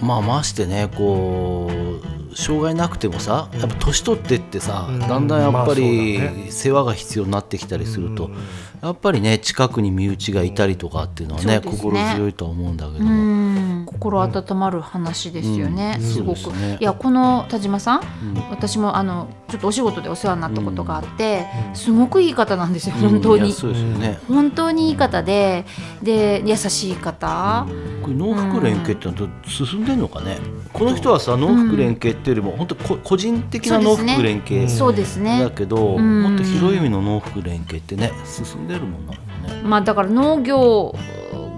[0.01, 4.99] まあましてねこう障害なくてもさやっぱ年取ってってさ、うん。
[4.99, 8.35] だんだんやっぱまあり世話が必要になってきたりすると、うん。
[8.81, 11.61] やっぱりね近くに身内がいたりとかっていうのはね,、ね。
[11.61, 13.11] 心強いとは思うんだけどうも。
[13.11, 13.85] ん。
[13.87, 16.05] 心温まる話ですよね、うん。
[16.05, 16.77] すごく、ね。
[16.79, 18.49] いやこの田島さんうん。
[18.51, 21.75] 私もあのちょっとお仕事でお世話になったことがあって、うん。
[21.75, 23.09] すごくいい方なんですようん。
[23.09, 25.65] 本当に、そうですよね、本当にいい方で
[26.03, 27.65] で優しい方、
[28.03, 30.37] これ農福連携ってのは進んでるのかね、
[30.71, 35.41] この人はさ農福連携っていうよりも本当こ個人的な農福連携そうですね。
[35.41, 36.23] だけど、うん。
[36.23, 39.19] もっと広い意味の農福連携ってね進んでるもんなの
[39.55, 39.61] ね。
[39.63, 40.95] まあだから農業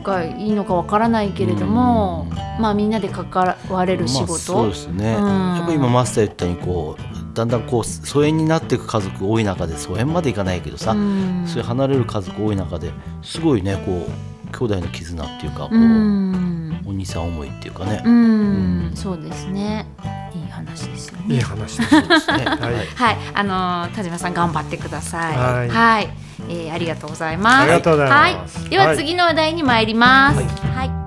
[0.03, 2.61] がいいのかわからないけれども、うん。
[2.61, 5.55] まあみんなで関われる仕事、まあ、そうですね、うん。
[5.55, 11.43] やっぱり今マスター言ったようにこうだんだんこう疎遠になっていく家族多い中で疎遠までいかないけどさ、うん。
[11.47, 12.91] そういう離れる家族多い中で
[13.21, 14.11] すごいねこう
[14.51, 18.13] 兄弟の絆っていうかこう、うん、お兄さん思いっていうかね、うん。
[18.13, 18.91] うん。
[18.95, 19.87] そうですね
[20.33, 21.95] いい話ですよねいい話です。
[21.95, 22.01] ね
[22.45, 25.69] はいはい、あのー田島さん頑張ってください。
[25.69, 26.09] はい
[26.47, 27.63] えーありがとうございます。
[27.63, 30.37] ありがとうございますはい、でははい次の話題に参ります。
[30.37, 30.98] はいはい。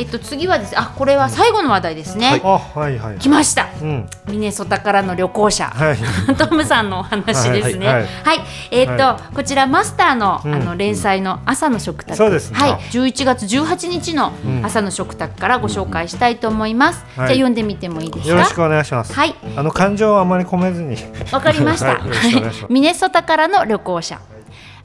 [0.00, 2.40] えっと次はですね、あこれは最後の話題ですね。
[2.42, 3.18] あはいはい。
[3.18, 3.68] 来ました。
[3.82, 5.66] うんミネソタからの旅行者。
[5.66, 5.98] はい。
[6.36, 7.86] トムさんのお話ですね。
[7.86, 8.06] ははいい、
[8.70, 12.16] えーっと、はこちらマスターの、うんあの連載の朝の食卓。
[12.16, 17.04] そうですねはい、11月18日のうん朝の食卓からご紹介したいと思います。
[17.04, 18.32] はいじゃあ読んでみてもいいですか？
[18.34, 19.12] よろしくお願いします。
[19.12, 20.96] はい、あの感情をあまり込めずに。
[21.30, 21.86] わかりました。
[21.86, 24.18] はいよろしくお願いします ミネソタからの旅行者。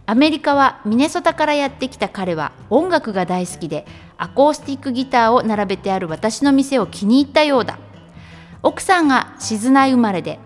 [0.07, 3.87] アメリカはミネソタからやってきた彼は音楽が大好きで
[4.17, 7.79] アコースティックギターを並べてある私の店を気に入ったようだ。
[8.61, 10.39] 奥さんが静内生まれで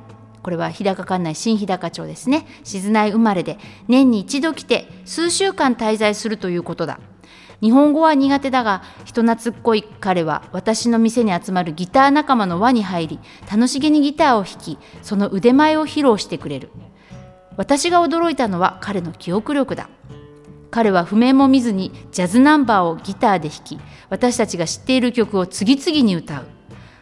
[0.43, 2.47] これは日高管内新日高町ですね。
[2.63, 3.57] 静内生まれで
[3.89, 7.01] 年に一度来て数週間滞在するということだ。
[7.61, 13.19] 日本語は苦手だが人懐っこい彼は私の店に集まるギター仲間の輪に入り
[13.51, 16.69] 楽しげにギターを弾きその腕前を披露してくれる。
[17.57, 19.89] 私が驚いたのは彼の記憶力だ。
[20.71, 23.79] 彼は譜面も見ずにジャズナンバーをギターで弾き
[24.09, 26.47] 私たちが知っている曲を次々に歌う。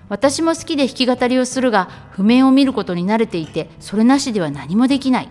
[0.10, 5.30] 私も好きで弾き語りをするが譜面を見ることに慣れていてそれなしでは何もできない。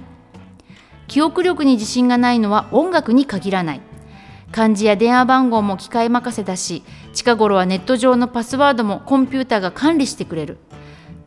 [1.09, 3.81] 記憶力に自信がないのは音楽に限らない。
[4.53, 10.59] 漢字や電話番号も機械任せだし近頃はネット上のパスワードもコンピューターが管理してくれる。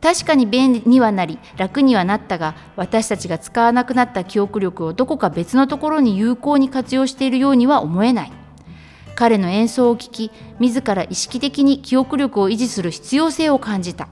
[0.00, 8.32] 確かに便利にはなり楽にはなったが私たちが使わなくなった記憶力をどこか別のところに有効に活用しているようには思えない。
[9.14, 14.08] 彼の演奏を聴き自ら意識的に記憶力を維持する必要性を感じた。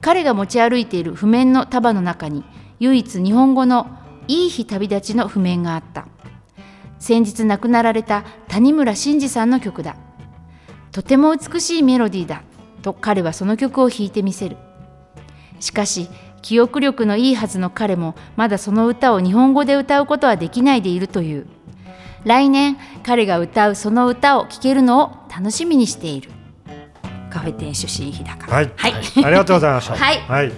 [0.00, 2.44] 彼が持ち歩いている譜面の束の中に
[2.80, 3.86] 唯一日本語の
[4.26, 6.06] 「いい日旅立ち」の譜面があった。
[6.98, 9.94] 先日亡くなられた谷村新司さんの曲だ。
[10.90, 12.42] とても美しいメロディーだ。
[12.88, 14.56] と彼はその曲を弾いてみせる。
[15.60, 16.08] しかし
[16.40, 21.46] 記憶力のいいはずの彼もまだその歌を日本語で歌うことはできないでいるという。
[22.24, 26.30] 来年彼が歌うその歌を聴けるのを楽しみにしている。
[27.30, 28.72] カフェ店主新日高はい。
[28.76, 29.94] はい、ありがとうございました。
[29.96, 30.20] はい。
[30.20, 30.52] はい。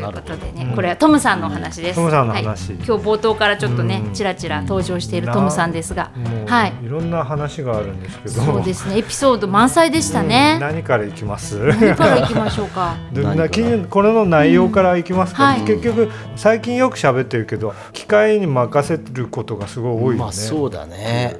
[0.00, 1.96] とということでね、うんこれはトムさんのお話です。
[1.96, 4.12] トムさんの話はい、今日冒頭からちょっとねう、ん。
[4.12, 6.10] ちらちら登場しているトムさんですが、
[6.46, 6.72] はい。
[6.82, 8.34] い、ろんな話があるんですけど。
[8.42, 10.28] そうですね、エピソード満載でしたうん。
[10.28, 10.58] ね。
[10.60, 11.58] 何からいきます？
[11.58, 12.96] 何からいきましょうか？
[13.90, 15.50] これの内容からいきますか、うん。
[15.50, 15.60] はい。
[15.62, 21.36] 結局最近よく喋ってるけど機械に任せることがすごい多いよね、まあそうだね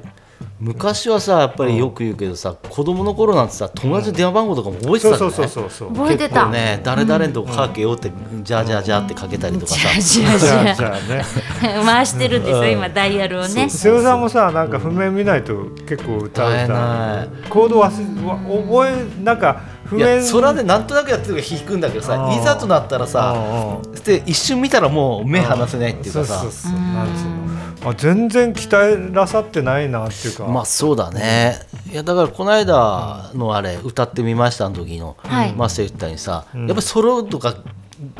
[0.59, 5.35] 昔はさやっぱりよく言うけどさ、子供の頃なんてさ友達の電話番号とかも覚えてたんだよね。
[5.35, 5.93] そうそうそうそうそう。
[5.93, 6.49] 覚えてた。
[6.49, 11.23] ね誰々のとこかけようって、じゃあじゃあじゃあってかけたりとかさ、じゃあじじゃあゃじゃあね。
[11.79, 12.71] あ 回してるんですよ、うん。
[12.71, 13.47] 今ダイヤルをね。
[13.47, 15.53] そう瀬尾さんもさなんか譜面見ないと
[15.87, 17.89] 結構歌う大変歌なコード忘
[18.65, 20.23] 覚えなんか譜面。
[20.23, 26.39] それはねなんとなくやってるから弾くんだけどさいざとなったらさうんうんで一瞬見たらもう目離せないっていうかさ。
[26.39, 26.81] そうそうそう。
[26.81, 27.46] なんつうの
[27.85, 31.59] あ全然鍛えらさってないなっていうか、まあそうだね。
[31.91, 35.53] いやだからこの間のあれ歌ってみましたの時のはい。
[35.53, 36.59] マスター言ったにさ、ん。
[36.59, 37.55] やっぱりソロとか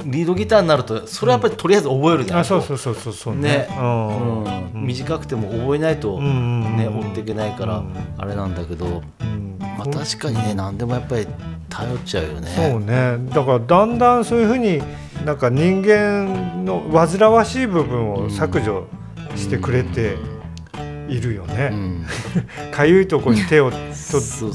[0.06, 4.44] リードギターになるとそれはやっぱりとりあえず覚えるじゃん、あそうそうそうそうそうね、うん。
[4.44, 4.86] うん。
[4.88, 7.94] 短くても覚えないと、うんうんうんね、追っていけないから、うん。
[8.18, 9.58] あれなんだけど、うん。
[9.60, 11.28] まあ、確かにね何でもやっぱり
[11.70, 12.48] 頼っちゃうよね。
[12.56, 13.18] そうね。
[13.30, 14.82] だからだんだんそういうふうに
[15.26, 18.88] なんか人間の煩わしい部分を削除
[19.38, 20.18] してくれて
[21.10, 21.70] いるよね。
[21.72, 22.06] うん。
[22.72, 23.78] かゆいところに手をと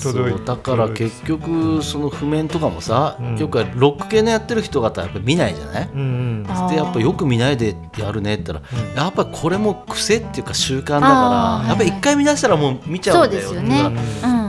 [0.00, 3.36] 届いうだから結局その譜面とかもさ、うん。
[3.38, 6.68] よくロック系のやってる人方はやっぱ見ないじゃない、うんうん。
[6.68, 13.96] でやっぱよく見ないでやるねって言ったら、やっぱりこれも癖っていうか習慣だからやっぱり一回見出したらもう見ちゃうんだよそうですよね。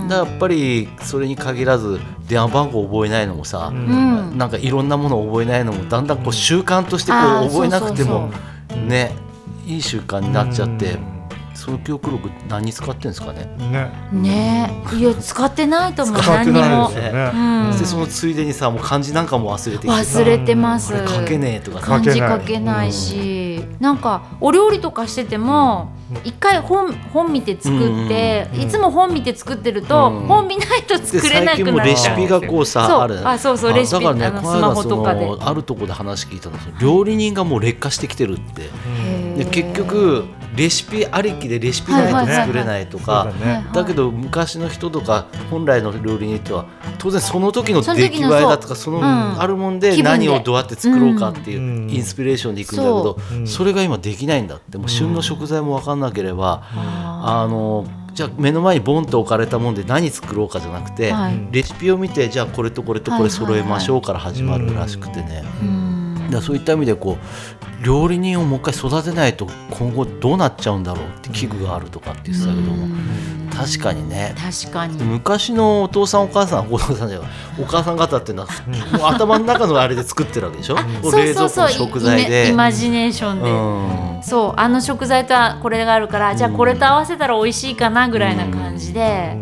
[0.10, 3.78] やっぱりそれに限らず電話番号覚えないのもさ、うん。
[3.78, 4.38] うん。
[4.38, 8.30] なんかいろんなものを覚えないのもだんだんこう習慣としてこう覚えなくても
[8.88, 9.16] ね
[9.66, 11.00] いい習慣になっちゃって、う
[11.54, 13.92] その記憶力何に使ってるんですかね、んね。
[14.12, 14.84] ね。
[14.92, 16.22] え、いや使ってないと思う。
[16.22, 17.32] 使って何にもないですよね。
[17.34, 17.80] うん。
[17.80, 20.94] でそのついでにさもう漢字なんかも忘れて忘れてます。
[21.08, 21.86] 書けねえとかさ。
[21.88, 25.92] 漢字書けない書けないし、なんかお料理とかしてても
[26.24, 30.28] 一回本本見て作って、うんいつも本見て作ってると、うん。
[30.28, 33.28] 本見ないとで作れなくなっレシピがこうさある。
[33.28, 34.00] あそうそうレシピ。
[34.14, 35.30] ねあのこの間スマホとかで。
[35.40, 38.70] あるところで話聞いたの料理人がもう劣化してきてるって。
[39.38, 40.26] で結局
[40.56, 43.32] レシピありきでレシピないと作れないとか。
[43.74, 46.66] だけど昔の人とか本来の料理人っては
[46.98, 49.42] 当然その時の出来栄えだとかそのうん。
[49.42, 51.90] あるもんで何をどうやって作ろうかっていううん。
[51.90, 54.78] インスピレーションでいくんだけどそれが今できないんだって。
[54.78, 61.48] もう旬の食材も分かんなければああのじゃあ目の前にボンと置かれたもんで何作ろうかじゃなくてはい。
[61.52, 65.44] レシピを見てじゃあこれとこれとこれ揃えましょうから始まるらしくてね。
[66.32, 72.88] だそういった意味でこう料理人をもう一回育てないと今後どうなっちゃうんだろうって危惧があるとかって言ってたけども。
[73.54, 74.34] 確かにね。
[74.36, 75.04] 確かに。
[75.04, 77.30] 昔のお父さんお母さんお父さんじゃない
[77.62, 78.50] お母さん方っていうのは
[78.98, 80.76] もう頭の中のあれで作ってるわけでしょ？
[80.76, 82.50] もうそう冷蔵庫の食材で。
[82.50, 84.24] イマジネーションで、うん。
[84.24, 89.38] そうあの食材とはこれがあるから、じゃあこれと合わせたら美味しいかなぐらいな感じで、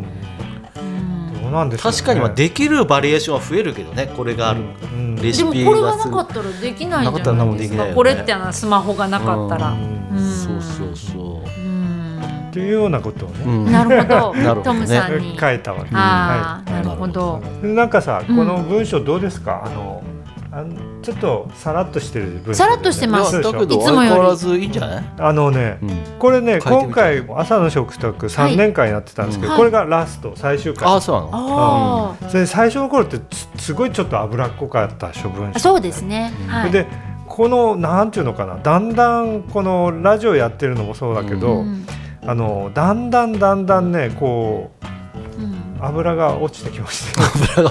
[1.52, 1.98] なんでしょうね。
[1.98, 4.62] 確かにまあできるバリエーションは増えるけどねこれがある。
[4.94, 7.18] うんレシでもこれピがなかったらできないじゃなか。
[7.18, 7.96] ったら何もないですか、できないよね。
[7.96, 9.76] これってあのスマホがなかったら、う
[10.16, 10.20] うん。
[10.20, 11.62] そうそうそう。
[11.62, 12.22] うん。
[12.50, 13.72] っていうようなことをね、うん。
[13.72, 14.34] なるほど。
[14.42, 14.64] なるほどね。
[14.64, 15.90] トムさんに、書いたわけ。
[15.94, 17.42] ああ、はなるほど。
[17.64, 17.68] い。
[17.68, 18.36] なんかさ、うん。
[18.36, 19.62] この文章どうですか？
[19.66, 20.01] あの、
[20.54, 23.38] あのちょっとさらっとしてる文章、さらっとしてます。
[23.38, 24.10] いやだけどいつもより。
[24.10, 25.06] 相変わらずいいんじゃない？
[25.18, 25.90] あのね、うん。
[26.20, 29.60] これね、今回朝の食卓3年間やってたんですけど、はい。
[29.60, 30.90] これがラスト最終回。
[30.90, 31.30] ああそうなの？
[31.34, 32.30] あー。
[32.30, 33.20] それ最初の頃って
[33.56, 36.34] つすごいちょっと脂っこかった処分あ、そうですね。
[36.48, 36.72] はい。
[36.72, 36.86] で
[37.28, 38.58] このなんていうのかな？
[38.58, 41.86] だんだんこのラジオやってるのもそうだけど、うん。
[42.24, 45.01] あのだんだんだんだんねこううん
[45.82, 47.22] 油が落ちてきまして。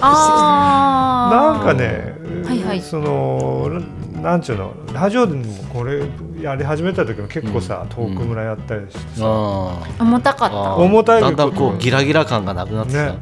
[0.03, 2.15] あーなんかね、
[2.47, 2.81] はいはい。
[2.83, 3.81] その
[4.21, 6.03] なんちゅうのラジオでもこれ
[6.43, 10.57] やり始めた時も結構さ、トーク村やったりしてさ、あ重たかった。
[10.57, 13.19] あ重たいだんだんこうギラギラ感がなくなってさ、ね。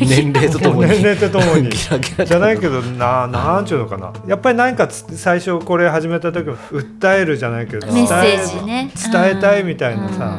[0.00, 0.90] 年齢とともに。
[0.90, 1.68] 年齢とともに。
[1.68, 4.12] ギラギラじゃないけどななんちゅうのかな。
[4.26, 8.90] やっぱり何かつ最初これ始めた時も訴えるじゃないけどメッセ伝えージね。
[9.12, 10.36] 伝えたいみたいなさ、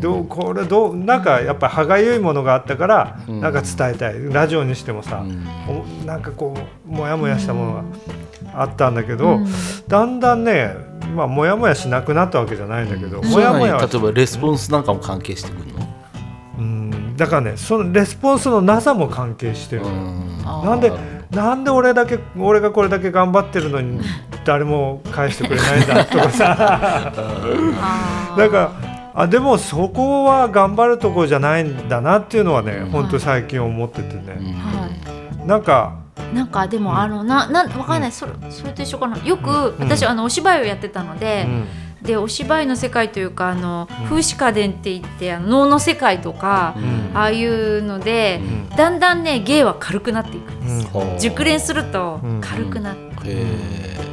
[0.00, 3.40] どうこれどうなんかやっぱり歯がゆいものがあったから、うん。
[3.40, 4.32] なんか伝えたい。
[4.32, 5.46] ラジオにしてもさ、うん。
[5.68, 7.84] おなんかこうモヤモヤしたものが
[8.54, 9.46] あったんだけど、うん。
[9.88, 10.74] だんだんね
[11.14, 15.88] まあモヤモヤしなくなったわけじゃないんだけど、それはモヤモヤは何例えばレスポンスなんかも関係してくるの、
[16.58, 17.16] うん。
[17.16, 20.92] だからねそのレスポンスのなさも関係してる、なんで
[21.30, 24.00] なんで俺だけ俺がこれだけ頑張ってるのに
[24.44, 26.56] 誰も返してくれないんだとかさ。
[27.16, 28.38] あー。
[28.38, 32.90] だからあでもそこは頑張るところじゃないんだなっていうのはね、ん。
[32.90, 34.88] 本当最近思っててね、は
[35.42, 35.46] い。
[35.46, 35.96] なんか
[36.32, 39.18] なんかでもあの、ななんわかんない、それそれと一緒かな。
[39.24, 41.48] よく私、あのお芝居をやってたので、
[42.02, 46.76] でお芝居の世界というかあの、風刺家電って言ってあの能の世界とか、
[47.12, 48.40] ああいうので、
[48.76, 50.94] だんだんね芸は軽くなっていくんです。
[50.94, 53.46] よ、熟練すると軽くなってっ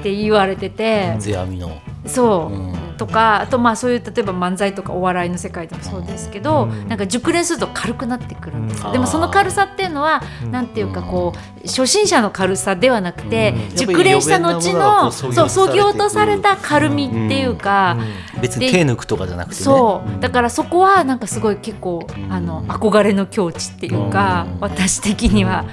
[0.01, 2.51] て言われてて、世阿弥のそ
[2.93, 17.97] う、とかあとまあそういう例えば漫才とかお笑いの世界でもそうですけど、なんか熟練すると軽くなってくるんですよ、でもその軽さっていうのは、なんていうかこう初心者の軽さではなくて、熟練した後のそうそぎ落とされた軽みっていうか、
[18.41, 20.21] 別に手抜くとかじゃなくて、ね、そう。
[20.21, 25.65] だからそこはなんかすごい結構、あの憧れの境地っていうか、私的には。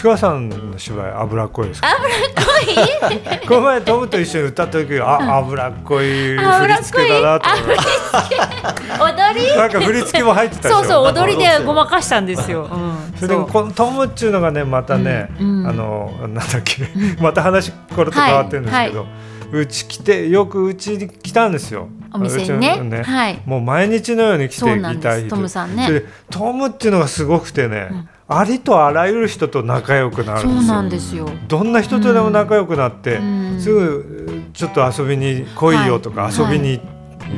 [0.00, 1.88] 石川さんの芝居脂っこいですか？
[1.90, 3.44] 脂っこい？
[3.46, 9.56] この前トムと一緒に歌った時あ脂っこい振り付けだなと思って 踊り？
[9.58, 16.88] なんか振り付けも入ってたそうそう踊りでごまかしたんですよ、うん、それでもこのトムっちゅうのがねまたね、うんうん、あのなんだっけ
[17.20, 19.62] また話これと変わってるんですけど、はいはい。
[19.62, 21.88] うち来てよくうちに来たんですよ。
[22.14, 26.04] お店にね、ね、はい、もう毎日のように来てギタートムさんね。
[26.30, 30.48] トムっていうのがすごくてね、うんありとあらゆる人と仲良くなる
[30.82, 31.28] んですよ。
[31.48, 36.80] どんな人とでも仲良くなって、うん、すぐちょっと遊びに来いよとか、はい、遊びに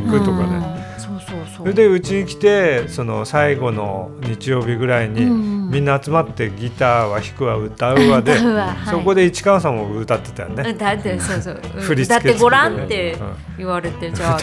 [0.05, 0.82] 行くとかね。
[1.47, 5.27] それでうちに来てその最後の日曜日ぐらいに、
[5.73, 8.37] みんな集まってギターは弾くわ歌うわで、
[8.91, 10.71] そこで市川さんも歌ってたよね。
[10.71, 11.61] 歌ってそうそう。
[11.81, 12.43] 振り付け歌って。
[12.43, 13.17] ごらんって
[13.59, 14.37] 言われて、じゃあ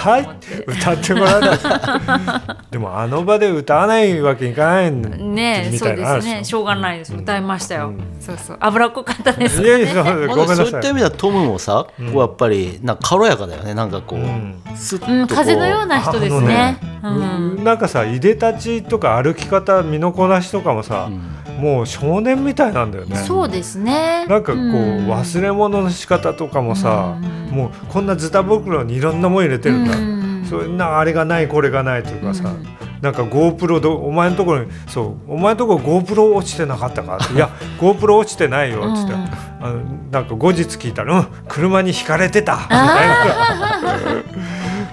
[0.68, 1.42] 歌ってごらん
[2.72, 6.44] でもあの場で歌わないわけいかないねそうですね。
[6.44, 6.60] しょ。
[6.62, 8.58] うがないです、歌いましたよ、そうそう。
[8.60, 10.56] 脂っこかったです、ね、いやいやごめんなさい。
[10.58, 13.74] そういった意味ではトムもさ、こうやっぱりなんか軽やかだよね。
[13.74, 16.78] なんかこう、すっと風のような人ですね。
[16.82, 23.16] うん、なんかさいでたちとか歩き方身のこなしとかもさ、うん、もう少年みたいなんだよね。
[23.18, 24.26] そうですね。
[24.28, 32.54] なんかこう、うん、忘れ物の仕方とかもさ、うん、もうこんなズタ袋にいろんなもん入れてるんだ、うん、そんなあれがないこれがないというかさ、
[33.02, 37.18] なんか GoPro どお前のところにそうお前のところ GoPro 落ちてなかったか？
[37.34, 39.80] いや GoPro 落ちてないよっつって、あの
[40.12, 43.16] なんか後日聞いたら「うん車にひかれてた」みたいな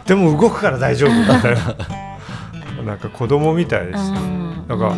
[0.07, 1.11] でも動くから大丈夫。
[1.11, 1.77] みたいな
[2.85, 4.95] なんか子供みたいです、なんか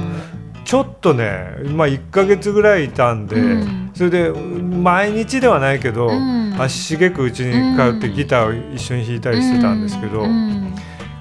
[0.65, 10.75] ちょっとね、まあ、1か月ぐらいいたんで、うん、それで毎日ではないけど、うん、足しげくうちに通ってギターを一緒に弾いたりしてたんですけど、うん、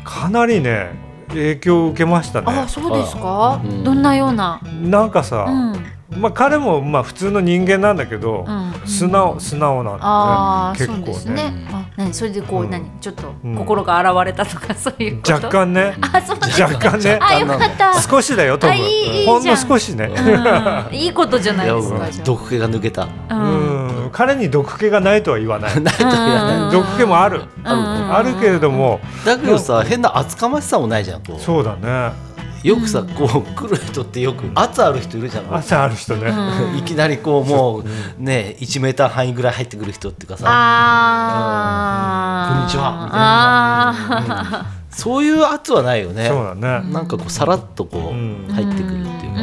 [0.03, 0.89] かなりね
[1.29, 2.47] 影響を受けましたね。
[2.49, 4.59] あそうですか、どんなような？
[4.81, 5.47] なんかさ、
[6.10, 11.53] まあ、彼もまあ普通の人間なんだけど、うん、素直素直なんで、ね、結構ね。
[11.97, 12.14] 何？
[12.14, 12.89] それでこう、何？
[13.01, 15.97] ちょっと心が現れたとか そういう若干ね。
[16.01, 17.20] あそう若干ね。
[17.22, 18.01] あよかった。
[18.01, 18.78] 少しだよ多分。
[19.26, 20.10] ほんの少しね。
[20.91, 22.24] いいことじゃないですか。
[22.24, 23.08] 毒気が抜けた。
[23.30, 25.72] うん彼に毒気がないとは言わない。
[26.72, 27.41] 毒気もある。
[27.66, 29.01] あるけれども。
[29.26, 31.22] だけどさ変な厚かましさもないじゃん。
[31.38, 32.26] そうだね。
[32.68, 36.34] よくさ、こう来る人ってよく圧ある人いるじゃん圧ある人ね、
[36.78, 37.86] いきなりこうもう
[38.22, 43.05] ね1メーター範囲ぐらい入ってくる人っていうかさ「あこんにちは」
[44.20, 46.28] みたいな、そういう圧はないよね。
[46.28, 46.91] そうだね。
[46.91, 49.41] なんかこうさらっとこう入ってくるっていうか、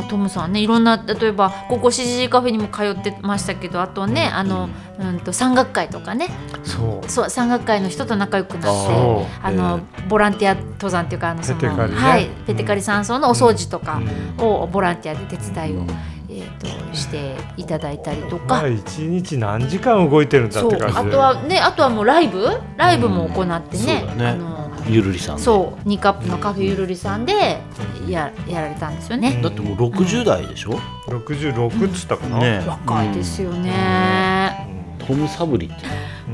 [0.00, 6.28] まあ、トムさんねいろんな例えばここ CG カフェにも通ってましたけどあとね、あの、うんと山岳会とかね。
[6.62, 7.10] そう。
[7.10, 14.00] そう山岳会の人と仲良くなってあのボランティア登山っていうかあのその、ね、はいペテカリ山荘のお掃除とか
[14.38, 15.84] をボランティアで手伝いを。
[16.32, 18.64] えーと、していただいたりとか。
[18.68, 22.46] 一日何時間動いてるんだって感じあとはねあとはもうライブ？
[22.76, 24.06] ライブも行ってね。
[24.12, 24.26] うん、ね。
[24.28, 27.60] あのゆるりさんそう2カップのカフェゆるりさんで
[28.08, 29.40] ややられたんですよね。
[29.42, 30.78] だってもう60代でしょ、
[31.08, 34.66] うん、66っつったかな、ね、若いですよね、
[35.00, 35.74] うん、トム・サブリって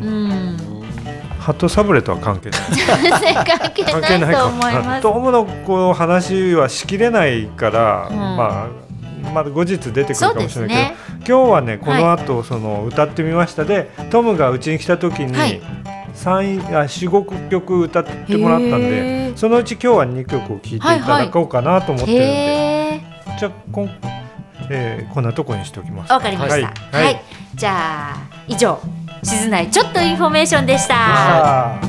[0.01, 0.57] うん。
[1.38, 2.61] ハットサブレとは関係ない。
[3.44, 3.70] 関
[4.03, 5.03] 係ないと思います。
[5.03, 8.86] トムのこう話はしきれないから、うん、まあ
[9.32, 15.61] まだ後日出てくるかもしれないけど、ね、今日はねこの後、はい、その歌ってみましたでトムがうちに来た時に、はい
[16.17, 23.91] 三あ四五曲歌ってもらったんでそのうち今日は二曲を聴いていただこうかなと思ってるんで、はいはい、じゃあこん、
[24.71, 26.12] えー、こんなとこにしておきます。
[26.12, 27.23] わかりました、はい、はい、
[27.55, 28.17] じゃあ
[28.49, 28.81] 以上
[29.23, 30.95] 静内ちょっとインフォメーションでした。
[30.95, 31.81] は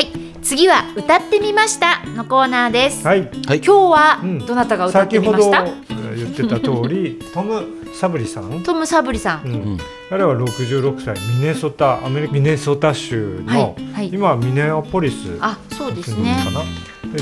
[0.00, 0.06] い。
[0.42, 3.06] 次は歌ってみましたのコーナーです。
[3.06, 3.22] はい。
[3.22, 5.64] 今日はどなたが歌ってみました？
[6.24, 7.62] 言ってた通り トム・
[7.94, 8.62] サブリさん？
[8.62, 9.78] トム・サブリさん、うん、
[10.10, 14.08] 彼は66歳ミネソタアメリカミネソタ州の、はいはい。
[14.12, 16.60] 今はミネアポリスあそうです住んでねかな？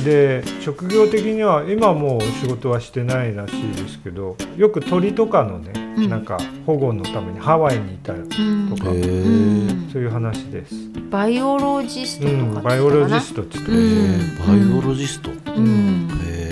[0.04, 6.08] で職業的には今はもう仕事はしてないらしいですけどよく鳥とかのね、うん。
[6.08, 8.74] なんか保護のためにハワイにいたりうん。
[8.74, 10.74] とか、へうえんそういう話です、
[11.10, 14.52] バイオロジストとかうん、バイオロジストって言ってました。
[14.52, 15.28] ね、バイオロジスト。
[15.30, 16.08] へうん。
[16.24, 16.50] え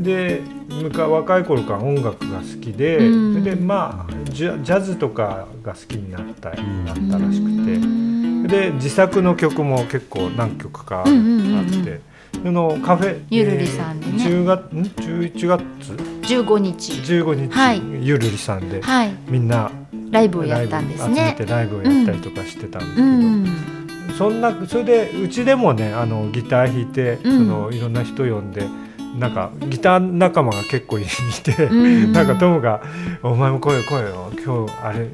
[0.00, 3.44] で若い頃から音楽が好きで、うん。
[3.44, 8.42] でまあジャジャズとかが好きになった,、んなったらしくて、うん。
[8.46, 11.06] で自作の曲も結構何曲かあっ
[11.84, 12.00] て、
[12.44, 14.12] うのカフェゆるりさんでね。
[14.18, 15.62] えー10月ん？11月
[16.22, 16.92] ？15日。
[16.92, 17.82] 15日、はい。
[18.02, 19.12] ゆるりさんで、はい。
[19.28, 19.70] みんな
[20.10, 23.46] ライブをやったんですライブ集めねてライブをやったりとかしてたんですけうど、ん。
[24.16, 27.38] そんなそれでうちでもねあのギター弾いて、うん。
[27.38, 28.62] そのいろんな人呼んで
[29.18, 31.04] なんかギター仲間が結構い
[31.42, 32.12] て、うん。
[32.12, 32.82] なんかトムが
[33.22, 35.08] 「お前も来いよ来いよ今日あれ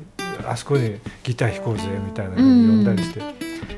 [0.48, 3.20] あそこにギター弾こうぜ」みたいなの呼んだりして、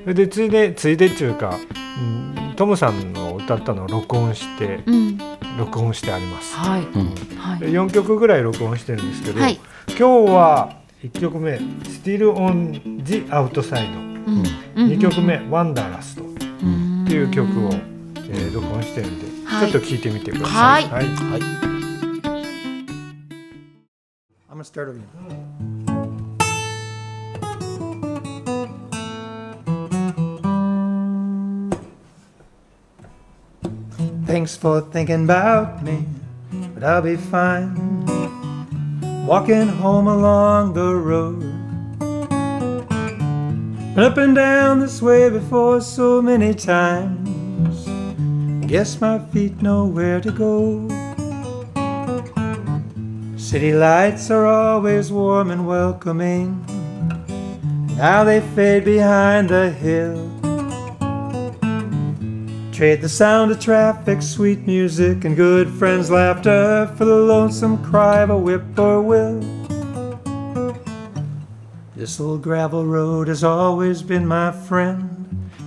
[0.02, 1.58] それでついでついでっていうか、
[1.98, 5.18] うん、トムさんの歌ったのを録音して、うん。
[5.58, 6.56] 録音してあります。
[6.56, 6.82] はい。
[6.82, 7.14] うん。
[7.38, 7.60] はい。
[7.60, 9.60] で4曲ぐらい録音してるんですけど、はい。
[9.88, 11.52] 今日は1曲目
[11.84, 13.94] 「Still on the Outside」
[14.26, 14.42] うん。
[14.88, 16.22] 2曲目「Wanderlust」
[16.62, 17.04] うん。
[17.04, 20.83] っていう曲を、えー録音してるんで、はいちょっと聞いてみてください。
[20.89, 21.69] はいはい
[24.49, 24.99] I'm gonna start over.
[34.25, 36.05] Thanks for thinking about me,
[36.73, 38.05] but I'll be fine.
[39.25, 41.39] Walking home along the road.
[43.95, 47.22] Been up and down this way before so many times.
[48.66, 50.88] Guess my feet know where to go.
[53.36, 56.64] City lights are always warm and welcoming.
[57.96, 60.30] Now they fade behind the hill.
[62.72, 68.22] Trade the sound of traffic, sweet music, and good friends' laughter for the lonesome cry
[68.22, 69.40] of a whippoorwill.
[71.94, 75.23] This old gravel road has always been my friend.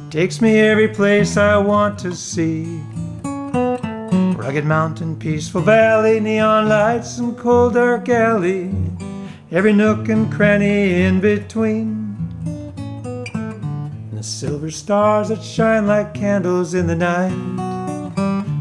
[0.09, 2.79] Takes me every place I want to see.
[4.37, 8.71] Rugged mountain, peaceful valley, neon lights and cold dark alley.
[9.51, 12.15] Every nook and cranny in between.
[12.45, 17.35] And the silver stars that shine like candles in the night.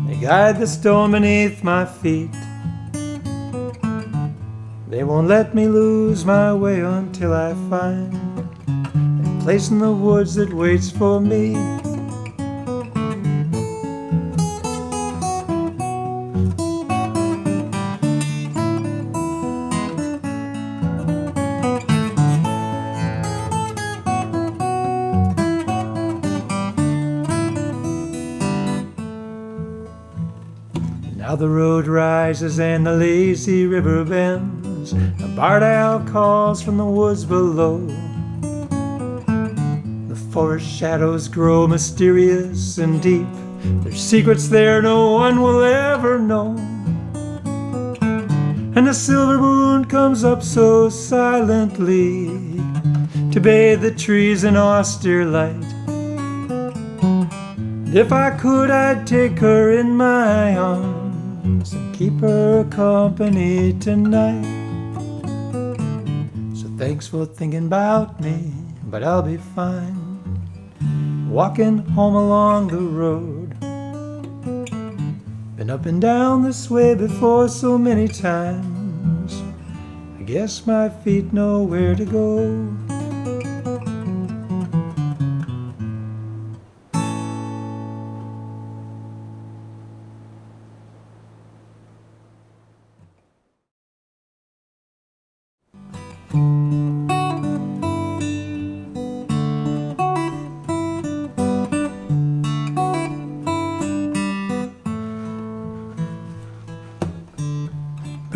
[0.09, 2.33] They guide the stone beneath my feet.
[4.89, 8.36] They won't let me lose my way until I find
[9.47, 11.53] place in the woods that waits for me.
[31.15, 34.93] Now the road rises and the lazy river bends.
[34.93, 38.06] A barred owl calls from the woods below.
[40.37, 43.27] Forest shadows grow mysterious and deep.
[43.83, 46.55] There's secrets there no one will ever know.
[48.77, 52.27] And the silver moon comes up so silently
[53.33, 55.73] to bathe the trees in austere light.
[57.57, 64.45] And if I could, I'd take her in my arms and keep her company tonight.
[66.55, 68.53] So thanks for thinking about me,
[68.85, 70.06] but I'll be fine.
[71.37, 73.61] Walking home along the road.
[75.59, 79.43] Been up and down this way before so many times.
[80.19, 82.86] I guess my feet know where to go.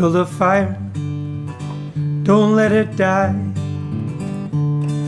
[0.01, 0.72] Build a fire,
[2.22, 3.34] don't let it die.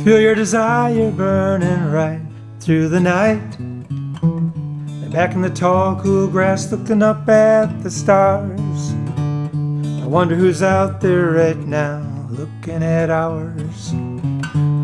[0.05, 2.20] Feel your desire burning right
[2.61, 3.59] through the night.
[3.59, 8.93] And back in the tall, cool grass, looking up at the stars.
[10.03, 13.95] I wonder who's out there right now, looking at ours.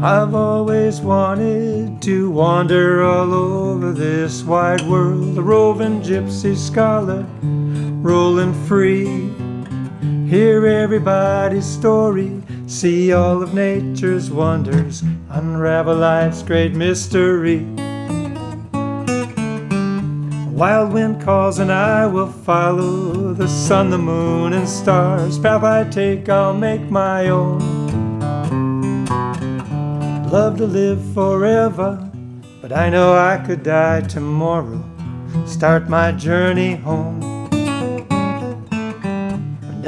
[0.02, 7.26] I've always wanted to wander all over this wide world, a roving gypsy scholar,
[8.00, 9.27] rolling free.
[10.28, 17.66] Hear everybody's story, See all of nature's wonders, unravel life's great mystery.
[18.74, 25.38] A wild wind calls, and I will follow the sun, the moon, and stars.
[25.38, 28.18] Path I take, I'll make my own.
[30.30, 32.06] Love to live forever,
[32.60, 34.84] but I know I could die tomorrow.
[35.46, 37.37] Start my journey home.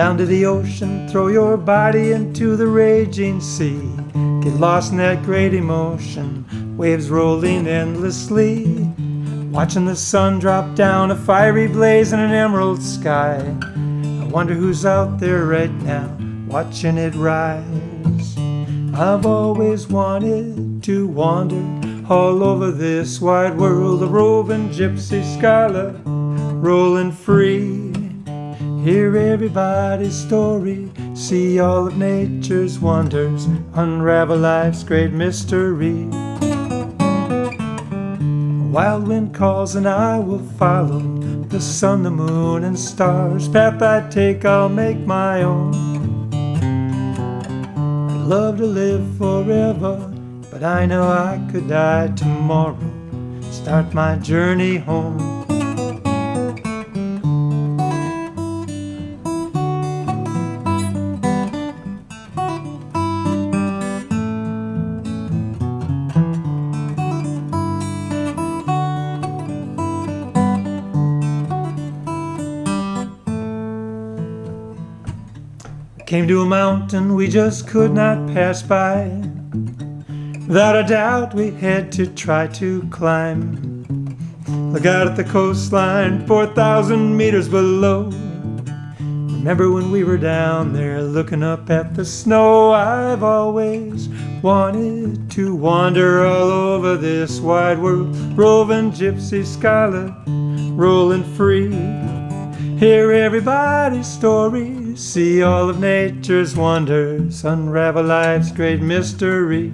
[0.01, 3.83] Down to the ocean, throw your body into the raging sea.
[4.41, 8.65] Get lost in that great emotion, waves rolling endlessly.
[9.53, 13.45] Watching the sun drop down, a fiery blaze in an emerald sky.
[13.63, 16.17] I wonder who's out there right now,
[16.49, 18.39] watching it rise.
[18.95, 27.13] I've always wanted to wander all over this wide world, a roving gypsy scholar, rolling
[27.13, 27.90] free.
[28.83, 36.09] Hear everybody's story, see all of nature's wonders, unravel life's great mystery.
[37.31, 37.51] A
[38.73, 41.01] wild wind calls and I will follow
[41.51, 43.49] the sun, the moon, and stars.
[43.49, 45.75] Path I take, I'll make my own.
[46.33, 49.97] I'd love to live forever,
[50.51, 52.79] but I know I could die tomorrow.
[53.51, 55.40] Start my journey home.
[76.31, 79.09] To a mountain we just could not pass by.
[80.47, 83.83] Without a doubt, we had to try to climb.
[84.73, 88.11] Look out at the coastline, 4,000 meters below.
[89.01, 92.71] Remember when we were down there looking up at the snow?
[92.71, 94.09] I've always
[94.41, 100.15] wanted to wander all over this wide world, roving gypsy scholar,
[100.77, 101.75] rolling free.
[102.79, 109.73] Hear everybody's story, see all of nature's wonders, unravel life's great mystery.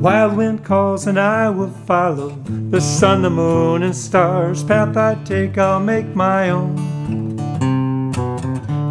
[0.00, 2.30] Wild wind calls and I will follow
[2.70, 4.62] the sun, the moon, and stars.
[4.62, 6.78] Path I take, I'll make my own.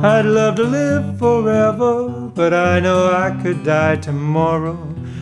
[0.04, 4.78] I'd love to live forever, but I know I could die tomorrow.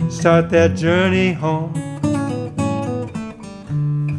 [0.09, 1.73] Start that journey home.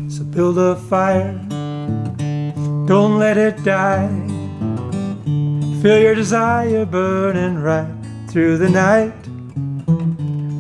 [0.09, 1.47] So build a fire
[2.87, 4.36] don't let it die.
[5.87, 7.87] Feel your desire burning right
[8.29, 9.15] through the night.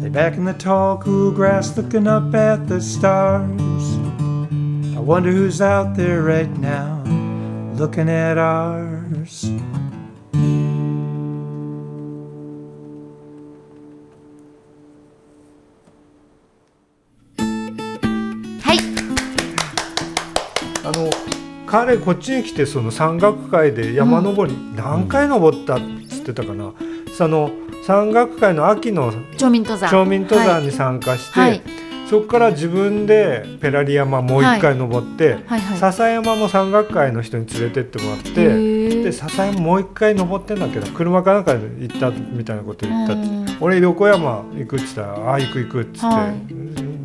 [0.00, 3.98] Lay back in the tall, cool grass looking up at the stars.
[4.96, 7.02] I wonder who's out there right now
[7.74, 9.50] looking at ours.
[21.66, 26.72] 彼こっちに来てその山岳会で山登り何回登ったっつってたかな、
[27.16, 27.50] その
[27.84, 29.90] 山岳会の秋の町民登山。
[29.90, 31.62] 町民登山に参加して、はい。
[32.08, 35.60] そこから自分でペラリ山もう一回登って、はい。
[35.60, 43.22] はい笹山も山岳会の人に連れてってもらってで笹山もう一回登ってんだけど車かなんかで行ったみたいなこと言ったって。
[43.22, 43.46] うん。
[43.60, 46.28] 俺横山行くっつったら「ああ行く行く」っつって、は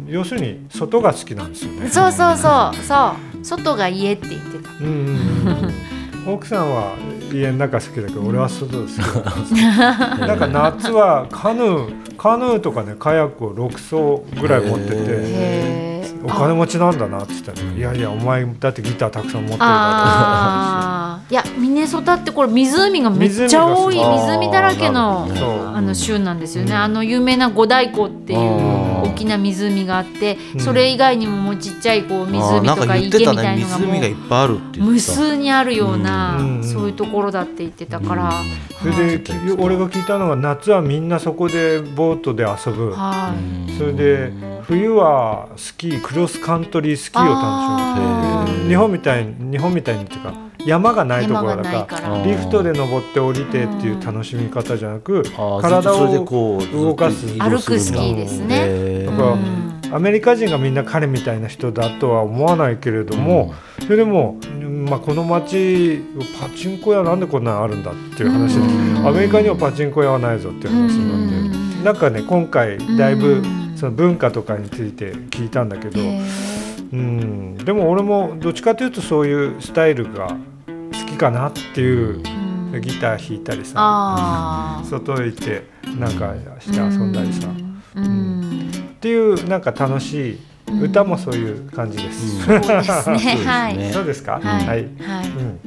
[0.07, 0.12] い。
[0.12, 1.88] 要するに外が好きなんですよね。
[1.89, 2.76] そうそうそう。
[2.84, 4.69] そう外が家って言ってた。
[4.79, 6.33] うんうんうん。
[6.33, 6.95] 奥さんは
[7.33, 9.59] 家の中好きだけど俺は外好きだったんですよ
[10.27, 15.81] なんか夏はカヌーカヌーとかねカヤックを6艘ぐらい持ってて。
[16.23, 21.31] お金持ちなんだなって言ったら「いやいやお前だってギターたくさん持ってるかあー。
[21.31, 23.95] いやミネソタってこれ湖がめっちゃ多い。
[23.95, 25.27] 湖だらけの
[25.73, 28.39] あの州なんですよね、あの有名な五大湖っていう
[29.03, 30.59] 大きな湖があってうん。
[30.59, 33.37] それ以外にももうちっちゃいこう湖とか池言ってたね。
[33.37, 36.63] みたいのがも湖がいうっぱいあるって言無数にあるようなうん。
[36.63, 38.31] そういうところだって言ってたから、ら
[38.79, 42.91] それでき俺が聞いたのが夏はみんなそこでボートで遊ぶ。
[42.91, 43.33] は
[43.67, 44.31] い、それで
[44.63, 50.33] 冬はスキークロスカントリースキーを楽しむ日本みたいに日本みたいにっていうか
[50.66, 52.09] 山がないところだかから。
[52.09, 55.24] らリフトで登って降りてっていう楽しみ方じゃなく
[55.62, 59.07] 体をこう動かす歩くスキーですね。
[59.18, 59.38] か
[59.95, 66.01] アメリカ人がみんな彼みたいな人だとは思わないけれども、それでも、うんまあ、この街
[66.39, 69.07] パチンコ屋なんでこんなのあるんだっていう話でうん。
[69.07, 71.84] アメリカにはパチンコ屋はないぞっていう話になってうん。
[71.84, 73.62] なんかね今回だいぶうん。
[73.82, 76.22] その文化とかについて聞いたんだけど、へ
[76.93, 80.38] うん、でも俺もどっちかというとそういうスタイルが
[81.22, 82.82] かなっていうーうん。
[82.82, 83.74] ギター弾いたりさ。
[83.78, 85.67] あ外へ行って
[85.99, 87.47] なんかして遊んだりさ。
[87.47, 90.39] っていうなんか楽しい
[90.80, 92.45] 歌もそういう感じです。
[92.45, 92.84] そうですね。
[93.03, 93.45] そうですね。
[93.45, 94.39] はいそうですか？
[94.43, 94.65] はい。
[94.67, 94.78] はい。
[94.78, 94.88] はい。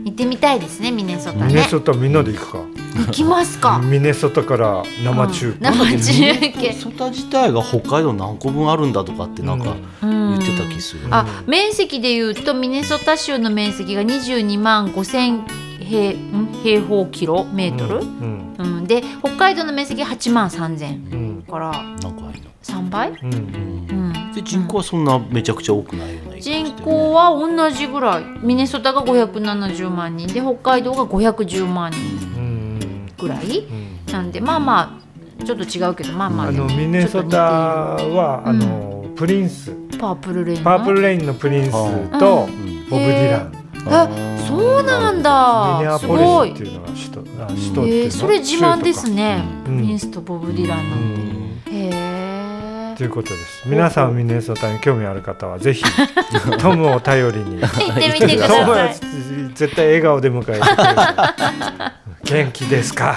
[0.04, 1.46] 行ってみたいですねミネソタね。
[1.48, 2.58] ミネソタみんなで行くか。
[3.06, 3.80] 行きますか。
[3.82, 5.56] ミネソタから生中。
[5.60, 6.72] 生中継。
[6.72, 15.40] ソタ自体が北海道何個分あるんだとかってなんか言ってた気する、あ面積でいうとミネソタ州の面積が22万5000
[15.80, 16.48] 平ん？
[16.62, 18.86] 平方キロメートル、うんうん。
[18.86, 21.44] で北海道の面積が8万3000うん。
[21.44, 22.30] だからなんかいうの。
[22.62, 23.93] 3倍、うんうん、
[24.34, 28.24] で人口はそんなめちゃくちゃ多くないような気がして人口は同じぐらい。
[28.42, 32.00] ミネソタが570万人で北海道が510万人
[32.36, 34.12] うんぐらいうん。
[34.12, 35.00] なんでまあま
[35.40, 36.48] あちょっと違うけどまあまあ。
[36.48, 39.72] あのミネソタはあのプリンス。
[39.98, 40.64] パープルレインの？
[40.64, 41.70] パープルレインのプリンス
[42.18, 42.88] とうん。
[42.90, 43.52] ボブ・ディラン。
[43.86, 44.08] あ
[44.48, 45.78] そうなんだ。
[45.78, 48.04] ミネアすごいポリスっていうのが首都あ首都っていうの？
[48.04, 49.76] えー、それ自慢ですね、うん。
[49.76, 51.23] プリンスとボブ・ディランなんて、
[52.96, 53.68] ということです。
[53.68, 55.84] 皆さんミネソタに興味ある方はぜひ
[56.60, 57.60] トムを頼りに。
[57.60, 60.64] 行ってみてくだトムはさい絶対笑顔で迎えてくれる。
[62.24, 63.14] 元気ですか？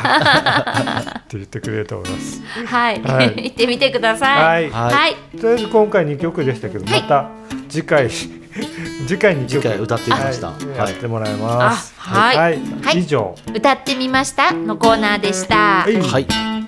[1.19, 2.41] って言ってくれると思います。
[2.65, 3.33] はい、はい。
[3.35, 4.67] 行ってみてくださはい。
[4.67, 4.71] い。
[4.71, 5.15] はい、はい。
[5.39, 7.25] とりあえず今回2曲でしたけど、はいまた
[7.69, 9.49] 次回次回2曲。
[9.49, 10.47] 次回歌ってみました。
[10.75, 11.93] やってもらいます。
[11.99, 12.37] あはい。
[12.37, 12.59] はい。
[12.83, 12.99] はい。
[12.99, 13.35] 以上。
[13.53, 16.66] 歌ってみましたのコーナーでした、はい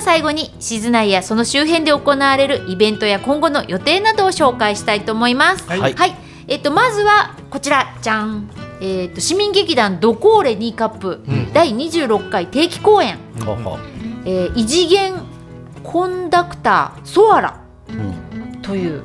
[0.00, 5.68] は最後に静内やその周辺で行われるイベントや今後の予定などを紹介したいと思います。
[5.68, 5.94] はい。
[5.94, 6.16] はい。
[6.48, 8.50] えっとまずはこちらじゃん。
[8.80, 11.52] えっと市民劇団ドコーレニーカップ、うん。
[11.52, 13.78] 第26回定期公演、はは
[14.24, 15.14] えー異次元
[15.82, 18.62] コンダクターソアラうん。
[18.62, 19.02] という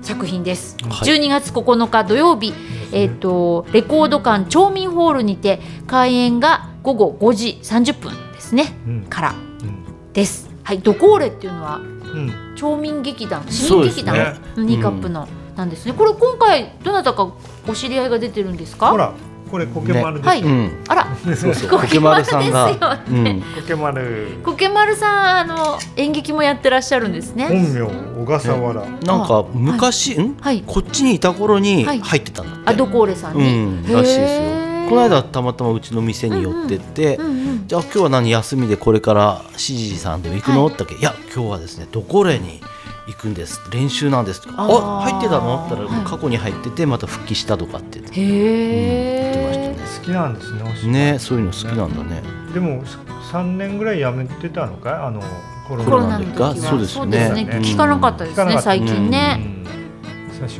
[0.00, 0.76] 作品です。
[0.82, 0.92] はい。
[0.92, 2.54] 12月9日土曜日、
[2.92, 8.74] えっ、とレコード館町民ホールにて開演が午後5時30分ですね。
[8.86, 9.02] うん。
[9.04, 9.34] から。
[9.62, 9.81] うん
[10.12, 10.50] です。
[10.62, 11.82] はい、ドコーレっていうのはう
[12.18, 12.32] ん。
[12.56, 14.16] 町民劇団市民劇団
[14.56, 15.92] のニーカップの、なんですね。
[15.94, 17.32] これ今回どなたか
[17.66, 18.90] お知り合いが出てるんですか？
[18.90, 19.12] ほら
[19.50, 20.26] これコケマルです。
[20.28, 20.42] はい。
[20.42, 20.70] うん。
[20.88, 21.06] あら、
[21.36, 21.70] そうそう。
[21.70, 22.70] コ コケマルさんですが。
[22.70, 23.42] ようん。
[23.54, 24.28] コケマル。
[24.42, 27.48] コケマルさんあの演劇もやってらっしゃるんですね。
[27.48, 27.80] 本名
[28.24, 28.74] 小笠原。
[29.04, 30.36] なんか昔、ん？
[30.40, 30.62] はい。
[30.66, 32.00] こっちにいた頃にはい。
[32.00, 33.64] 入ってたんだって、あドコーレさんうに。
[33.64, 33.82] ん。
[33.82, 34.61] らしいですよ
[34.92, 37.66] この間たまたまうちの店に寄ってって、うんうん。
[37.66, 41.00] じゃあ今日は何休みでこれからしじさんでも行くの、はいって言ったっけ？
[41.00, 41.02] い。
[41.02, 42.60] や今日はですねどこれに
[43.06, 43.62] 行くんです？
[43.70, 44.56] 練習なんですとか。
[44.58, 45.64] あ入ってたの？
[45.66, 46.06] って言ったら、はい。
[46.06, 48.00] 過去に入っててまた復帰したとかって。
[48.00, 49.86] 言ってへ言ってまえ。
[49.86, 51.12] した好きなんですね。
[51.12, 52.22] ねそういうの好きなんだね。
[52.52, 52.84] でも
[53.30, 54.92] 三年ぐらい辞めてたのかい？
[54.92, 55.22] あの
[55.66, 56.52] コロナの時は。
[56.52, 57.30] がそうですよね。
[57.30, 59.40] うん聞かなかったですね、最近ね、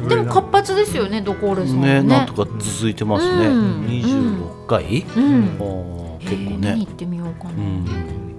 [0.09, 2.03] でも活発ですよねドコーレさんもね。
[2.03, 3.87] ねなんとか続いてますね、うん。
[3.87, 6.18] 26回、うん。
[6.20, 6.76] 結構ね。
[6.78, 7.85] 行ってみようかな、うん。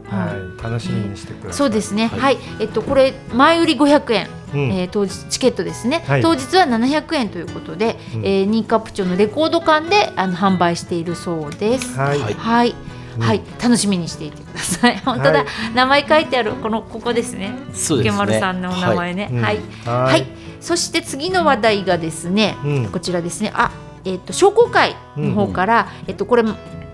[0.08, 0.64] はい。
[0.64, 1.54] 楽しみにしてください。
[1.54, 2.08] そうですね。
[2.08, 2.36] は、はい。
[2.36, 4.60] いえっとこれ前売り500円、うん。
[4.72, 6.22] えー当日チケットですね、はい。
[6.22, 8.26] 当日は700円ということで、うん。
[8.26, 11.98] えーニーカップ町のレコード館であの販売しているそうです。
[11.98, 12.20] はい。
[12.20, 12.34] はい。
[12.36, 12.76] はい、
[13.18, 13.22] うん。
[13.22, 14.98] はい、楽しみにしていてください。
[15.04, 17.54] 本当だ、はい名前書いてあるこのここですね。
[17.74, 18.10] そうですね。
[18.10, 19.30] 池丸さんのお名前ね。
[19.32, 20.22] うんはい、ははい。
[20.22, 20.26] い、
[20.64, 22.90] そして次の話題がですね、うん。
[22.90, 23.52] こちらですね。
[23.54, 23.74] あ、
[24.06, 26.44] えっ、と商工会の方から、えっとこれ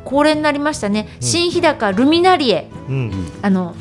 [0.05, 1.07] 恒例になりましたね。
[1.17, 1.21] うん。
[1.21, 3.31] 新日高ルミナリエ、うん。
[3.43, 3.75] あの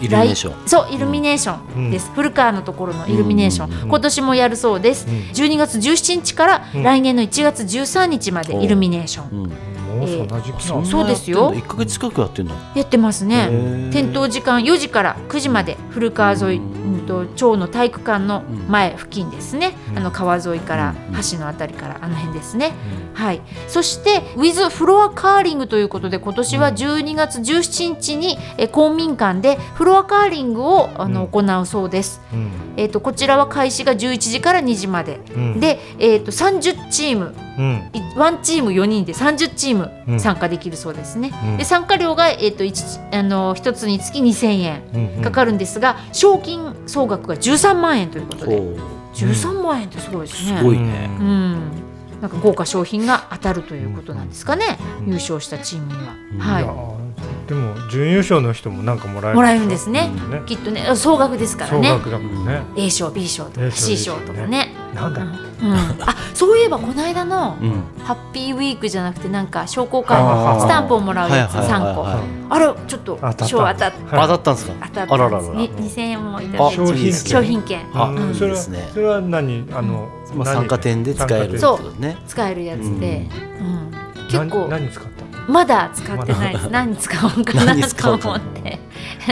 [0.00, 3.88] イルミネーションそうイルミネーションです、古川のところのイルミネーション、うん。
[3.88, 5.14] 今年もやるそうです、うん。
[5.14, 6.82] 12月17日からうん。
[6.82, 9.52] 来年の1月13日までイルミネーション、うん
[9.90, 11.52] もうそうですよ。
[11.52, 12.54] 1ヶ月近くやってんの？
[12.74, 19.98] やってますね、点灯時間4時から9時まで古川沿い、ううんん、と町の体育館の前付近ですね、うん。
[19.98, 21.20] あの川沿いからうん。
[21.32, 22.72] 橋のあたりからあの辺ですね、
[23.12, 32.50] はい、そして「With フロアカーリング」ということで今年は12月17日にえ公民館でフロアカーリングをあの行うそうです、うん。
[32.76, 35.20] えー、とこちらは開始が11時から2時まで。
[35.34, 35.60] うん。
[35.60, 37.34] で、えー、と30チーム。
[37.58, 37.90] うん。
[37.92, 40.14] いワンチーム4人で30チーうん。
[40.14, 41.56] ム参加できるそうですね、うん。
[41.56, 44.82] で参加料が、えー、と 1, あの1つにつき2000円
[45.16, 48.58] うんかかるんですが、賞金総額が13万円ということで。
[48.58, 49.00] ほう。
[49.14, 50.58] 13万円ってすごいですね。
[50.58, 51.10] すごいね。
[51.20, 51.90] う、ん。
[52.20, 56.14] なんか豪華商品が当たるということなんですかね、優勝したチームには。
[56.32, 57.00] うんはい
[57.46, 60.42] でも準優勝の人もなんかもらえるもらえるんですね、うんね。
[60.46, 60.86] きっとね。
[60.94, 61.88] 総額ですからね。
[61.88, 62.62] 総額だもんね。
[62.76, 64.74] A 賞 B 賞とか賞 C 賞とかね。
[64.94, 67.82] なんだろううん、あそういえばこの間のうん。
[68.04, 70.60] ハッピーウィークじゃなくてなんか商工会あのー。
[70.60, 72.00] スタンプをもらうやつはいはいはい3個。
[72.02, 72.18] はい。
[72.50, 74.52] あれちょっと当たった賞当たった。
[74.52, 74.72] んですか？
[74.88, 75.42] 当たったあらららら。
[75.42, 77.12] んですに2000円もいただいてあ商品券。
[77.12, 77.80] 商品券。
[77.94, 79.66] あそれはそれは何？
[79.72, 80.54] あのまあ、何？
[80.54, 81.80] 参加店で使えるそう。
[82.26, 83.28] 使えるやつで、
[83.60, 83.90] うん。
[84.28, 85.19] 結何構何使った
[85.50, 86.70] まだ使ってないです。
[86.70, 88.78] 何使おうかな何と思って。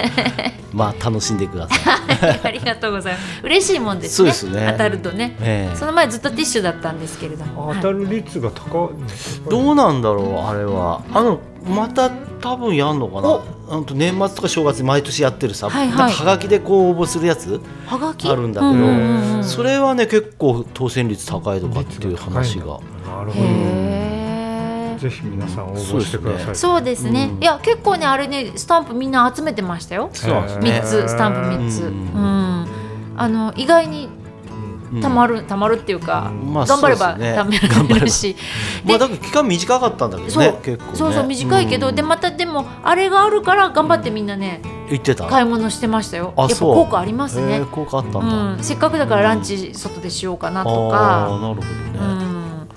[0.72, 2.40] まあ楽しんでください。
[2.44, 3.40] ありがとうございます。
[3.42, 4.32] 嬉しいもんですね。
[4.32, 4.68] そうですね。
[4.72, 5.36] 当たるとね。
[5.40, 5.76] ええ。
[5.76, 7.72] その前ずっとティッシュだったんですけれども。
[7.76, 9.50] 当たる率が高い。
[9.50, 11.02] どうなんだろうあれは。
[11.12, 13.28] あのまた多分やんのかな。
[13.28, 13.44] お。
[13.70, 16.12] あの年末とか正月に毎年やってるさ、はいはい。
[16.12, 22.64] はがきでこう応募するやつはがきあるんだけど、それはね結構当選率高いとかっていう話が。
[22.64, 23.88] なるほど
[24.98, 27.42] ぜひ皆さん応募してくださいそうですね、うん。
[27.42, 30.10] いや結構ねあれねスタンプみんな集めてましたよ。
[30.12, 31.92] そうなんですね3つスタンプ3つ、ううん。
[31.92, 32.66] ん
[33.16, 34.08] あの意外に
[34.90, 38.34] うんたまる、たまるっていうか、まあ頑張ればためられるし、
[38.86, 40.96] まあだから期間短かったんだけどそうね結構ね。
[40.96, 41.94] そうそう短いけど、うん。
[41.94, 46.32] でまたでもあれがあるから頑張ってみんなね言ってた買い物してましたよ。
[46.38, 47.66] やっぱ効果ありますね。
[47.70, 51.66] 効果あったんだ、うん、せっかくだからランチ外でしようかなとあか、あなるほどね、
[52.00, 52.27] うん、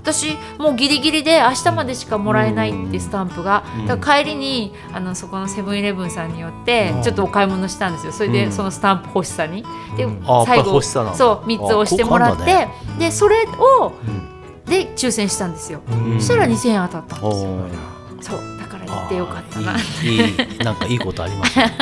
[0.02, 3.86] 私もうギリギリで明日までしかもらえないってスタンプが、うん。
[3.86, 7.02] だから帰りにあのそこのセブンイレブンさんによってうん。
[7.02, 8.12] ちょっとお買い物したんですよ。
[8.12, 8.52] それでうん。
[8.52, 9.64] そのスタンプ欲しさに、
[9.96, 10.06] で
[10.44, 11.02] 最後そ
[11.44, 12.68] う3つ押してもらっあて、
[12.98, 14.28] でそれをうん。
[14.64, 16.20] で抽選したんですよ、うん。
[16.20, 17.58] そしたら2000円当たったんですよ。
[18.20, 18.51] そう
[18.96, 21.74] ってよかったないいいいなんかいいことありましたね。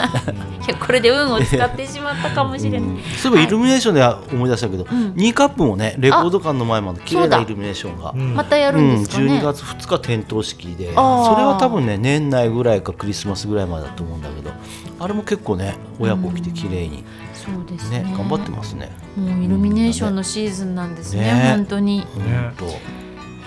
[0.66, 3.00] いやこれで運を使ってしまったかもしれない、うん。
[3.16, 5.12] そういえばイルミネーションで思い出したけど、うん。
[5.16, 8.34] ニーカップもねレコード館の前まで綺麗なイルミネーションが、うん。
[8.34, 14.50] またやるんですかね、うん、12月2日点灯式でそれは多分ね年内ぐらいかクリスマスぐらいまでだと思うんだけど
[14.98, 17.04] あれも結構ね親子来て綺麗に
[17.34, 18.02] そうですね。
[18.02, 18.90] ね頑張ってますね。
[19.16, 21.52] もうイルミネーションのシーズンなんですね、ね。
[21.56, 22.06] 本当に。
[22.16, 22.66] うんと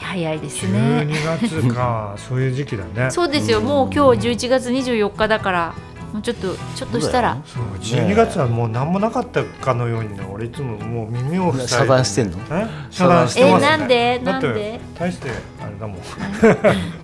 [0.03, 1.07] 早いですね。
[1.09, 2.13] 12月か。
[2.29, 3.09] そういう時期だね。
[3.09, 5.73] そうですよ、もう今日11月24日だから
[6.11, 7.37] もうちょっとちょっとしたら。
[7.45, 11.67] そう12月はもう何もなかったかのようにね俺いつももう耳を塞いで。
[11.73, 12.37] 遮断してんの？
[12.51, 12.67] え？
[12.91, 14.21] 遮断してえます、ね、なんで？
[14.23, 14.79] なんで？
[14.99, 15.29] 大して
[15.63, 15.97] あれだもん、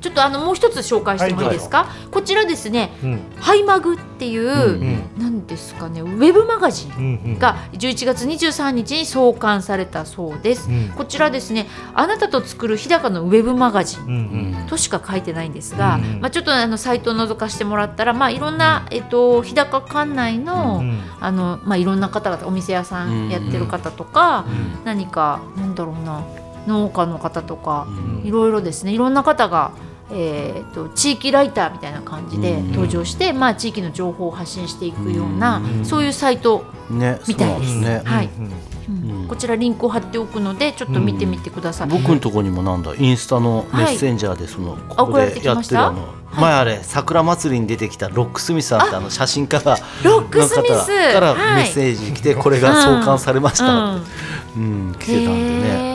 [0.02, 3.20] ちょっとあのもう一つ紹介してもいいですか、こちらですねうん。
[3.40, 10.90] ハイマグっていう、うんなんですかねウェブマガジンが11月23日に創刊されたそうです、うん。
[10.90, 24.86] こちらですねあなたと作る日高のウェブマガジンとしか書いてないんですが、うんまあ、ちょっとあのサイトを覗かしてもらったら、まあ、いろんな、えっと、日高管内の,、うんあのまあ、いろんな方々お店屋さんやってる方とか、うん。
[24.86, 26.24] 何かなんだろうな
[26.68, 28.28] 農家の方とか、うん。
[28.28, 28.92] いろいろですね。
[28.92, 29.72] いろんな方が、
[30.12, 32.72] えー、と地域ライターみたいな感じでうん。
[32.72, 35.86] 登場して、まあ、地域の情報を発信していくような、うん。
[35.86, 37.76] そういうサイト、ねみたいです。
[37.78, 38.30] ね、はい。
[38.38, 38.52] うんうん
[38.90, 39.28] うん。
[39.28, 41.90] こちらリンクを貼っておくのでちょっと見てみてください。
[41.90, 51.14] 僕のとこにもなんだインスタのメッセンジャーでその、ここ送られてでやってたるあの、前あれ桜祭りに出てきたロックスミスさんってあの写真家がロックスミス。
[51.14, 51.64] からはい。
[51.64, 54.10] メッセージ来てこれが創刊されましたうんって、
[54.58, 54.96] うん。
[55.00, 55.89] 来てたんでね。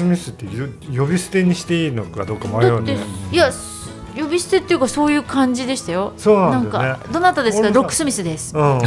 [0.00, 2.96] スミスってよ呼び捨てにしていいのかどうか迷うね。
[3.30, 3.50] いや
[4.16, 6.12] 呼び捨てっていうかそういう感じでしたよ。
[6.16, 6.70] そうなんね。
[6.70, 7.70] かどなたですか？
[7.70, 8.56] ロックスミスです。
[8.56, 8.78] うん。
[8.78, 8.82] うん。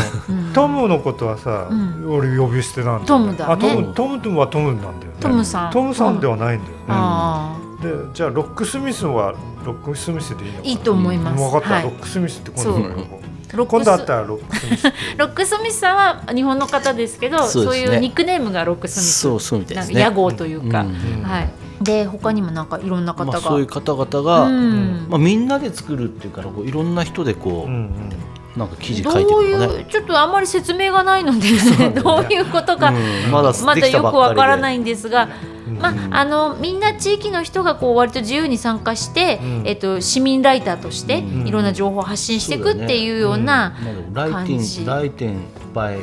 [0.53, 2.11] トムのことはさ、うん。
[2.11, 3.53] 俺呼び捨てなんだトムだね。
[3.53, 5.17] あトムトムトムはトムなんだよね。
[5.19, 5.71] トムさん。
[5.71, 9.33] トムさんではないんだよね、あでじゃあロックスミスは
[9.65, 11.41] ロックスミスでいいのいいと思います。
[11.41, 11.83] 分かった、はい。
[11.83, 13.22] ロックスミスって今度から呼ぼう
[13.53, 17.79] ロックス今度あったらロックスミス ロックスミスさんは日本の方ですけど、そうね。
[17.81, 19.19] いうニックネームがロックスミス。
[19.19, 19.93] そうそうみたいですね。
[19.95, 21.49] なんか屋号というか、うんはい。
[21.81, 25.05] で他にもなんかいろんな方が、まあ、そういう方々が、うん。
[25.09, 28.09] まあ、みんなで作るっていうからこういろんな人でこう、うんうん。
[28.55, 29.73] なんか記事ど書いてうるのね。
[29.79, 31.49] いうちょっとあんまり説明がないので、
[32.01, 33.31] どういうことか、うん。
[33.31, 39.61] まだまだよくわからないいんですが、うんまあ、あのみんな地域の人がこう割と自由に参加して、うん。
[39.65, 41.47] えっと、市民ライターとしてうん。
[41.47, 43.75] いろんな情報を発信していくっていうような、
[44.13, 44.53] ライテ感じ。
[44.81, 45.37] ィンライティン
[45.73, 45.97] バイ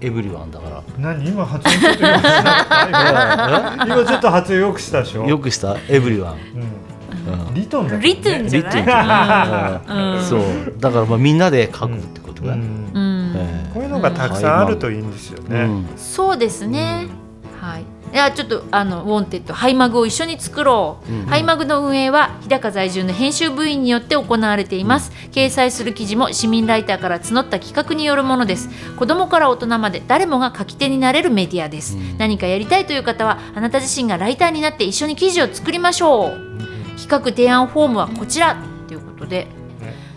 [0.00, 0.82] エブリワンだから。
[0.98, 5.26] 何今発音ちょっとよくした 今ちょっと発音よくしたでしょ。
[5.26, 5.76] よくした？
[5.88, 7.48] エブリワン、うん。
[7.48, 7.54] うん。
[7.54, 8.72] リトンだリトゥンじゃない？
[9.90, 10.22] ィンうん。
[10.22, 10.40] そう。
[10.78, 12.62] だからまあみんなで書くってことだね、
[12.94, 13.00] うん。
[13.00, 13.32] うん。
[13.36, 15.86] ええこういうのがたくさんあるといいんですよね、うん。
[15.96, 17.06] そうですね、
[17.60, 28.68] はいいやちょっとあのウォンテッドハイマグを一緒に作ろう、うんハイマグの運営は日高在住の編集部員によって行われています、掲載する記事も市民ライターから募った企画によるものです。
[28.96, 32.18] 子供から大人まで誰もが書き手になれるメディアです、うん。
[32.18, 36.50] 何かやりたいという方はあなた自身がライターになって一緒に記事を作りましょう。
[36.98, 38.56] 企画提案フォームはこちら。
[38.88, 39.46] ということで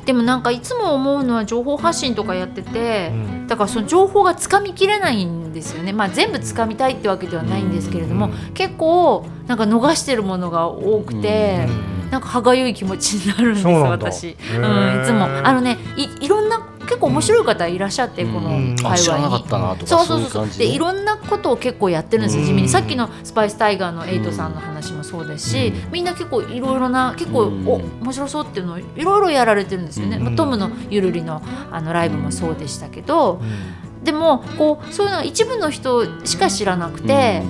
[0.05, 3.47] でもなんかいつも思うのは情報発信とかやってて、うん。
[3.47, 8.53] だからその情報がつかみきれないんですよね、まあ、全部つかみたいってわけではないんですけれども、うん。
[8.53, 11.67] 結構なんか逃してるものが多くて、
[12.11, 15.25] なんか歯がゆい気持ちになるんです私、へうーん、いつも。
[15.25, 18.75] あのねいいろんな結構面白い方いらっしゃって、このうん。
[18.75, 19.23] 界隈に。
[19.23, 20.21] かったなとかそうそそう。
[20.21, 20.65] うそうで。
[20.65, 22.41] でいろんなことを結構やってるんですよ。
[22.41, 22.69] うん地味に。
[22.69, 30.23] さっきのスパイスタイガーのエイトさんの話もそうですし、みんな結構いろいろな結構、うんお面白そうっていうのをいろいろやられてるんですよね、うん。
[30.23, 31.41] まあトムのゆるりの
[31.71, 33.41] あのライブもそうでしたけど、
[34.03, 37.41] でもこうそういうのは一部の人しか知らなくて、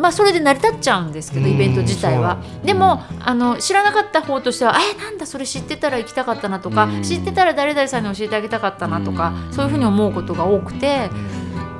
[0.00, 2.38] まあ、それで成り立っちゃうんですけどうんイベント自体は。
[2.64, 11.10] でもあの知らなかった方としては「えなんだそれ知ってたら行きたかったな」とか、うん知ってたら誰々さんに教えてあげたかったなとか、うんそういうふうに思うことが多くて。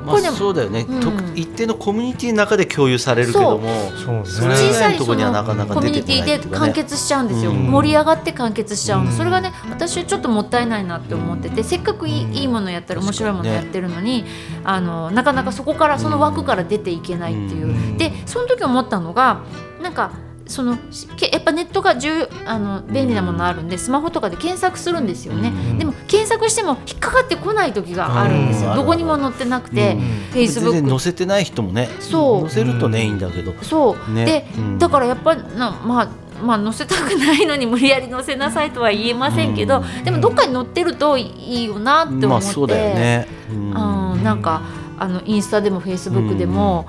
[0.05, 1.01] まあこれでもそうだよね、うん。
[1.01, 4.25] と一定のコミュニティの中で共有されるけどもそうね。
[4.25, 7.71] それ以小さいそ外のところにはなのかなかコミュ出てこニティで完結しちゃうんですよ、うん。
[7.71, 9.17] 盛り上がって完結しちゃうの、うん。
[9.17, 14.25] それがね私はちょっともったいないなって思っててせっかくいい,、うんいいものやったり面白いものやってるのに、
[14.65, 17.99] あのなかなかそこからその枠から出ていけないっていう、うん。
[17.99, 19.43] でその時思ったのが
[19.83, 20.13] なんか
[20.51, 32.41] そのやっぱネットが重あの便利なものあるんでスマホとかで検索するんですよね、うんでも検索しても引っかかってこない時があるんですよ、うんどこにも載ってなくて、うんフェイスブ全然ック載せてない人もねそう。
[32.49, 33.53] 載せるとねいいんだけど。
[33.63, 34.25] そう、ね。
[34.25, 34.79] で、うん。
[34.79, 36.09] だからやっぱりなまあ
[36.43, 40.05] まあ載せたくないのに無理やり載せなさいとは言えませんけど、うん。
[40.05, 44.13] でもどっかに載ってるといいよなって思って、まあそうだよね、うん。
[44.13, 44.63] うん、なんか
[45.01, 46.87] あのインスタでもフェイスブックでも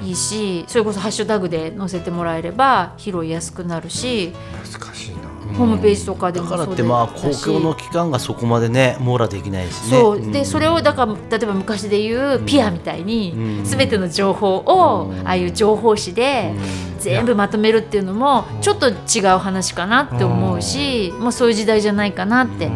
[0.00, 4.32] うんいいし、それこそハッシュタグで載せてもらえれば拾いやすくなるし、
[4.62, 5.34] 難しいな。
[5.56, 9.90] ホームページとかでだもからってまあ公共の機関がそこまでね網羅できないしね。
[9.90, 10.20] そう。
[10.20, 10.44] でん。
[10.44, 13.64] それをだから例えば昔で言うピアみたいにうん。
[13.64, 15.26] 全ての情報をうん。
[15.26, 16.52] ああいう情報誌で
[16.98, 22.70] 全部まとめるっていうのもちょっと違う話かなって思うしもうそういう時代じゃないかなって。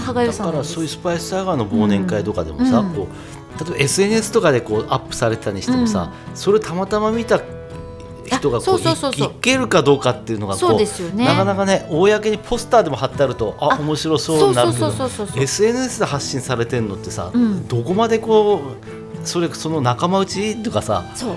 [0.00, 2.94] 歯がゆだからそういうスパイスサガーの忘年会とかでもさ、うん。
[2.94, 3.08] こう
[3.58, 7.40] 例えば SNS とかでこうアップされてたにしてもさ、それたまたま見た
[8.36, 9.28] 人がこううそうそうそう。
[9.28, 11.24] いいけるかどうかっていうのがこそうですよね。
[11.24, 14.92] なかなかね公にポスターでも貼ってあるとああ面白そうになるけど
[15.36, 17.66] SNS で発信されてるのってさ、うん。
[17.68, 21.36] どこまでこうそれその仲間内とかさそう。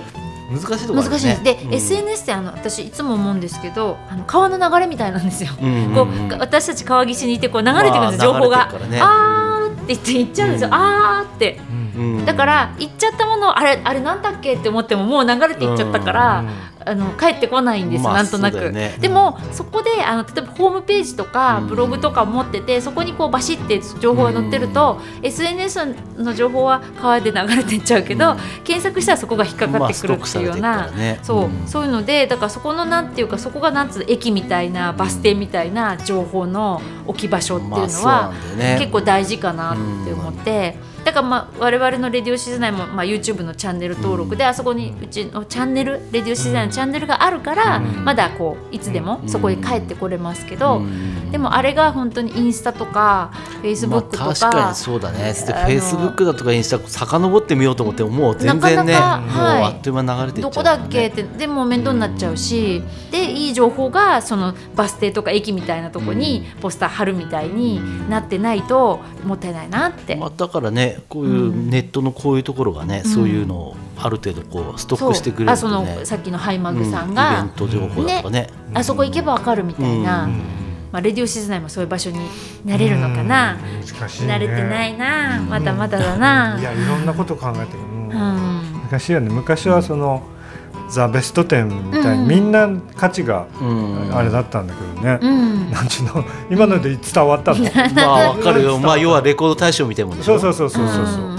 [0.52, 1.74] 難しいところ難しいんです、で、うん。
[1.74, 6.28] SNS ってあの私いつも思うんですけどあの川の流れみたいなんですよ、うんうんうん。
[6.28, 10.74] こう私たち川岸にいてこう流れてくるんです、まあ情報が、ねあーって言って行っちゃうんですよ、うん。
[10.74, 11.60] あーって。
[11.70, 11.83] うん
[12.24, 16.44] だから行っちゃったものあれあれなんだっけって思ってももう流れていっちゃったから、
[16.86, 18.96] あの帰ってこないんです、まあなんとなく、ね。
[19.00, 21.68] でもそこであの例えばホームページとかうん。
[21.68, 28.38] ブログとかを持っててそこにこうバシッて情報が載ってると、SNS の情報は川で流れてっちゃうけど、うん。
[28.64, 31.18] 検索したらそこが引っかかってくるっていうような、まあね。
[31.22, 31.66] そう、うん。
[31.66, 38.32] そういうのでだからそこのなんていうかそこがなんつう駅みたいなバス停みたいな情報の置き場所っていうのは、
[38.78, 48.04] 結構大事かなって思って、だからまあ我々のレディオシズナイも、まあ、YouTube のチャンネル登録で、あそこにうちのチャンネルレディオシズナイのチャンネルがあるから、うん。
[48.04, 51.30] まだこういつでもそこに帰ってこれますけど、うん。
[51.30, 55.18] でもあれが本当にインスタとかフェイスブックとか,、まあ、確かにそうだね。
[55.18, 59.62] でフェイスブックだとかインスタ遡ってみようと思ってももう全然ねなかなかもうはい。
[59.64, 70.16] あっという間に流れていっちゃうどこだっけってでも面倒になっちゃうし、でいい情報がそのバス停とか駅みたいなとこにポスター貼るみたいになってないともったいないなって。
[70.16, 78.48] まあ、だからねこういうネットのこういうところがね、そういうのをある程度こうストックしてくれるあそのとねさっきのハイマグさんうんが、イベント情報だとかね。
[78.74, 80.32] あそこ行けばわかるみたいな、うん。
[80.92, 82.18] まあ、レディオシズナイもそういう場所に
[82.64, 83.58] なれるのかな、
[83.98, 88.08] 難しい、ね、慣れてないな、まだまだだな、いやいろんなこと考えてる、うん。
[88.08, 88.88] うん。
[88.90, 90.22] 難しいよね昔はその、
[90.94, 92.28] ザ・ベスト10みたいに、うん。
[92.28, 94.16] みんな価値がうん。
[94.16, 95.70] あれだったんだけどね、うん。
[95.70, 96.24] なんちゅうの？
[96.50, 97.64] 今ので伝わったの？
[97.94, 101.36] まあわかるよ、まあ、要はレコード大賞みたいなもそうそうそうそうそうそう、うん。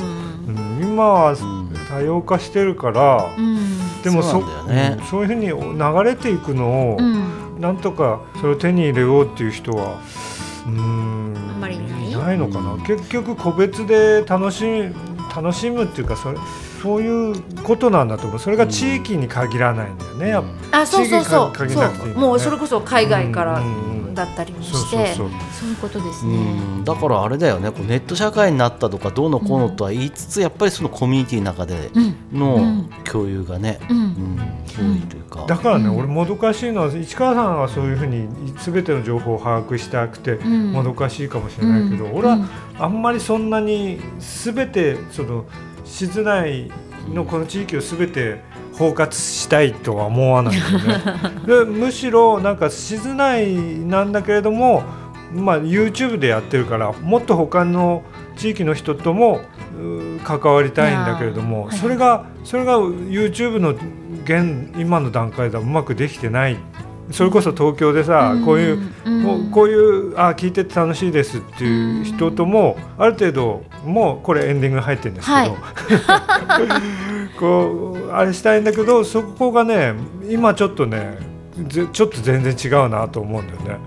[0.79, 0.91] うん。
[0.91, 3.57] 今はん多様化してるから、うん。
[4.03, 4.97] でもそそうね。
[4.99, 7.61] うんそういうふうに流れていくのを、うん。
[7.61, 10.01] なんとかそれを手に入れようっていう人は
[10.65, 12.05] うーんあんまりいない。
[12.15, 14.61] ないのかな、結局個別で楽し
[15.35, 16.37] 楽しむっていうかそれ
[16.81, 18.39] そういうことなんだと思う。
[18.39, 20.81] それが地域に限らないんだよね、やっぱ。
[20.81, 21.57] あそうそうそう。
[21.57, 22.13] 地域に限そう。
[22.15, 24.15] もうそれこそ海外からうんうんうん。
[24.15, 25.13] だったりもして。
[25.15, 26.37] そういうことですうね。
[26.37, 26.83] ん。
[26.83, 27.71] だからあれだよね。
[27.71, 32.15] こうネット社会になったとかどうのこうのとは言いつつ、やっぱりそのコミュニティの中でうん。
[32.39, 32.89] のうん。
[33.03, 33.97] 共有がね、うん。
[33.97, 34.39] うん
[34.77, 35.97] 多いというか、だからね、うん。
[35.97, 38.27] 俺もどかしいのは市川さんはそういうふうに
[38.63, 40.71] 全ての情報を把握したくてうん。
[40.71, 42.37] もどかしいかもしれないけど、俺は
[42.79, 45.45] あんまりそんなに全てその
[45.83, 46.71] 静内
[47.13, 48.41] のこの地域を全て
[48.73, 50.97] 包括したいとは思わないよね。
[51.47, 54.83] でむしろなんか静内なんだけれども
[55.33, 58.03] まあ YouTube でやってるからもっと他の
[58.35, 59.41] 地域の人とも
[59.79, 63.75] う関わりたいんだけれども、それがそれが YouTube の
[64.23, 66.57] 現今の段階ではうまくできてない
[67.11, 69.23] それこそ東京でさ、こういううん。
[69.23, 75.51] こうこういうあ聞いてて楽しいですっていう人ともある程度もうこれエンディング入ってるんですけど、はい。
[77.39, 79.93] こうあれしたいんだけどそこがね
[80.29, 81.17] 今ちょっとね
[81.67, 83.79] ぜちょっと全然違うなと思うんだよね。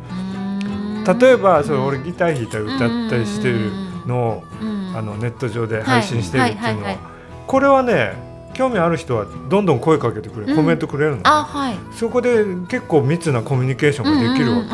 [1.21, 3.71] 例えばそれ俺ギター弾いたり歌ったりしてる
[4.07, 4.79] のをうん。
[4.97, 6.75] あのネット上で配信してるっていうのはい。
[6.75, 6.83] はい。
[6.85, 6.95] はい。
[6.95, 6.99] は
[7.47, 8.28] これはね
[8.59, 10.49] 興味ある人はどんどん声かけてくれうん。
[10.49, 11.79] るコメントくれるの、あはい。
[11.93, 14.69] そこで結構密なコミュニケーションができるわけ、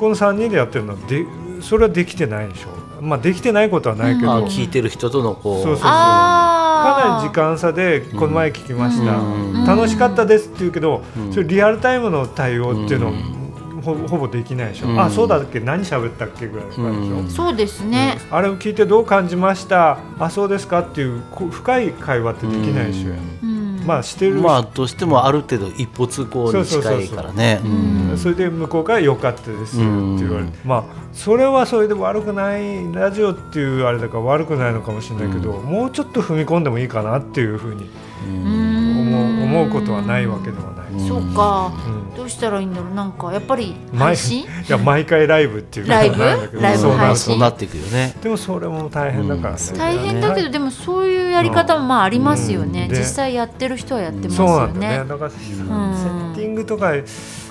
[0.00, 1.26] この3人でやってるのはで
[1.60, 3.02] それはできてないでしょ。
[3.02, 5.62] まあできてないことはないけど、まあか聞いてる人とのこう。
[5.62, 11.32] そうそうあなり時間差でこの前聞きました、うん楽しかったですって言うけど、うん。
[11.32, 13.43] それリアルタイムの対応っていうのうん
[13.84, 15.00] ほほぼできないでしょ、うん。
[15.00, 15.60] あそうだっけ。
[15.60, 17.30] 何喋ったっけぐらいの感じでしょ、うん。
[17.30, 19.98] そうですね、あれを聞いてどう感じました。
[20.18, 23.10] あそうですかっていうこ深い会話ってできないでしょ、
[23.42, 23.82] うん。
[23.86, 27.82] まあしてる、まあどうしてもある程度一歩通行に近いからねそうそう。
[27.82, 28.18] そうそううん。
[28.18, 37.88] それで向こうから良かったですって言われて、まあそれはそれで悪くないラジオっていうあれだから悪くないのかもしれないけど、うもうちょっと踏み込んでもいいかなっていうふうに
[38.26, 38.63] うん
[39.60, 40.92] 思うことはないわけではない。
[40.92, 41.08] うん。
[41.08, 42.16] そうか、うん。
[42.16, 42.94] どうしたらいいんだろう。
[42.94, 46.80] なんかやっぱり毎配信いや毎回ライブっていうライブなんだけどライブ？
[46.80, 48.14] そうなると配信そうなっていくよね。
[48.22, 49.78] でもそれも大変だからね、うん。
[49.78, 55.08] 大変だけどでもそういうやり方もまあありますよね、実際やってる人はやってますそうなよねんだね。
[55.08, 56.92] だから、セッティングとか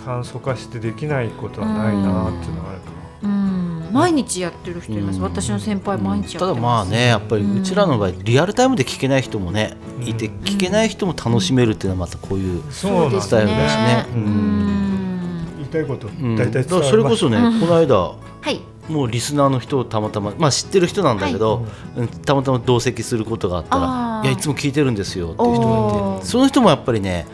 [0.06, 3.03] 簡素化してできないことはないなっていうのがあるかうん
[3.94, 5.24] 毎日やってる人います、うん。
[5.24, 6.40] 私の先輩毎日やってます。
[6.40, 12.82] ただまあねやっぱりうちらの場合リアルタイムで聞けない人もねいて聞けない人も楽しめるっていうのはまたこういうス
[13.30, 14.06] タイルだしね。
[14.14, 14.24] ううん。
[14.24, 16.36] ん言いたいことうん。
[16.36, 17.60] 大体伝わそれこそねうん。
[17.60, 18.18] この間は
[18.50, 18.60] い。
[18.90, 21.66] もうリスナーの人をたまたま、まあ、知ってる人なんだけど、
[21.96, 27.26] うんたまたま同席することがあったあらー「いやいつも聞いてるんですよ」っていう人がいてその人もやっぱりね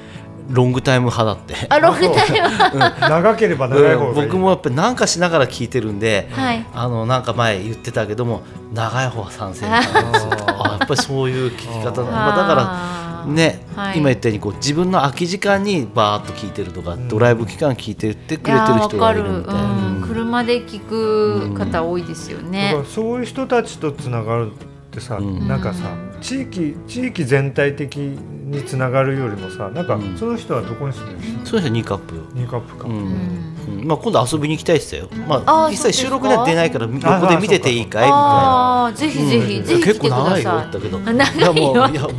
[0.50, 1.68] ロングタイム派だって。
[1.70, 6.66] あロングタイムは長ければ長い方うんがいい、僕もやっぱりなんかしながら聞いてるんで、はい。
[6.74, 8.42] あのなんか前言ってたけども
[8.74, 9.88] 長い方が賛成なんで
[10.20, 10.32] すよ。
[10.48, 13.98] あやっぱりそういう聞き方なまあ、だからね、はい。
[13.98, 17.08] 今言ったようにこう自分の空き時間にバーッと聞いてるとか、ん。
[17.08, 20.08] ドライブ期間聞いてってくれてる人がいるみたいな、わかる、うん、うん。
[20.08, 24.56] 車で聞く方多いですよだねからそういう人たちとつながるっ
[24.92, 25.48] てさ、うん。
[25.48, 25.90] なんかさ
[26.22, 32.94] 地域地域全体的につながるよりもさなんかうんその人はどこに住んでるそういう人は2カップ、ニューカップか、うん。
[32.94, 33.50] うん。
[33.82, 36.90] うんまあ、今度遊びに行きたいって言ってたよ、まあ、あー実際収録には出ないからあ
[37.22, 38.86] 横で見てていいかいみたいな。
[38.88, 39.66] あぜひぜひ、うん。
[39.66, 41.00] ぜひ結構長いよだけど。
[41.00, 41.54] 長いよ。
[41.54, 42.12] もういやもう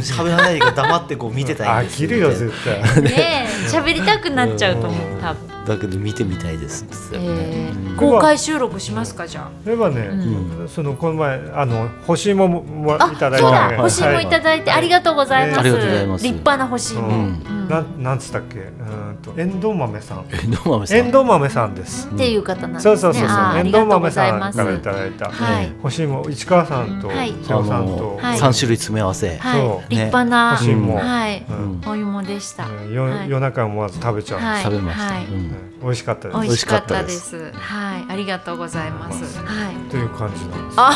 [0.00, 3.02] 喋らないでから黙ってこう見てたいん飽ですきるよ絶対。
[3.02, 7.40] ねえ喋りたくなっちゃうと思う多分、だけど見てみたいですって言ってたよね。
[7.40, 7.96] えーうん。
[7.96, 10.08] 公開収録しますかじゃ例えばね、
[10.64, 13.68] うそのこの前あの干し芋ももああいただいそうだ。
[13.68, 16.24] て、欲しいもいただいてありがとうございます、ねありがとうございます。
[16.24, 17.10] 立派な欲しいも、う。
[17.10, 18.02] んうんなん。
[18.02, 18.58] なんつったっけ？
[18.58, 19.34] うーんと。
[19.36, 20.24] エンドウ豆さん。
[20.30, 20.96] えどうもめさん。
[20.98, 22.96] エンドウ豆さんです、っていう方なんですね。
[22.96, 23.36] そうそうそうそう。
[23.38, 25.72] あーあエンドウりがとうご豆さんからいただいた、はい。
[25.82, 27.34] 干し芋市川さんとはい。
[27.42, 28.38] 瀬尾さんと、はい。
[28.38, 29.30] 3種類詰め合わせ、
[29.88, 30.94] 立派な、欲しいも。
[30.94, 31.80] んはい、うん。
[31.86, 34.62] お芋でした、夜中思わず食べちゃう、はい。
[34.62, 35.14] 食べました、
[35.82, 36.40] 美味しかったです。
[36.40, 37.52] 美味しかったです。
[37.54, 38.04] はい。
[38.12, 39.38] ありがとうございます。
[39.38, 39.90] はい。
[39.90, 40.92] という感じなんですあ。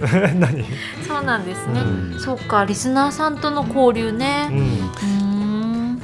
[0.40, 0.64] 何、
[1.06, 2.18] そうなんですね、うん。
[2.18, 4.46] そうかリスナーさんとの交流うね。
[4.46, 4.90] ん、うーん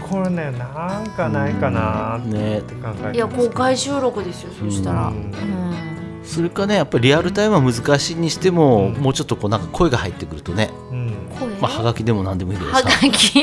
[0.08, 2.62] これねなんかないかなってね。
[2.82, 5.08] 考えていや公開収録ですよそしたら。
[5.08, 5.20] ううん。
[5.20, 5.34] ん、
[6.22, 8.92] それかねやっぱりリアルタイムは難しいにしても、うん。
[8.94, 10.94] もうちょっとこうなんか声が入ってくるとね、う
[11.60, 13.38] まあ、はがきでも何でもいいけどはさがき。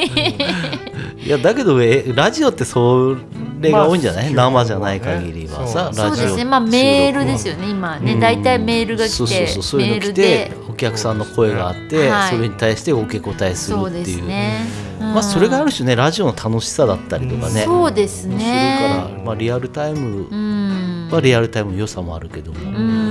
[1.25, 3.15] いやだけどえラジオってそ
[3.61, 6.25] れが多いんじゃない、まあ生じゃない限りはさ、そうそうラジオ。
[6.25, 6.45] ですね。
[6.45, 8.13] まあメールですよね今ね。
[8.13, 8.19] うん。
[8.19, 9.81] 大体メールがそう来てそうそうそう。
[9.81, 10.63] いうメールの来てで。
[10.69, 12.31] お客さんの声があって、はい。
[12.31, 14.17] それに対して受け答えするそうでっていう。
[14.19, 14.65] すね。
[14.99, 21.09] まあ、それがあるし種ねラジオの楽しさだったりとかね、そうですするねから、まあ、リアルタイムうん。
[21.11, 23.02] はリアルタイムの良さもあるけども、うん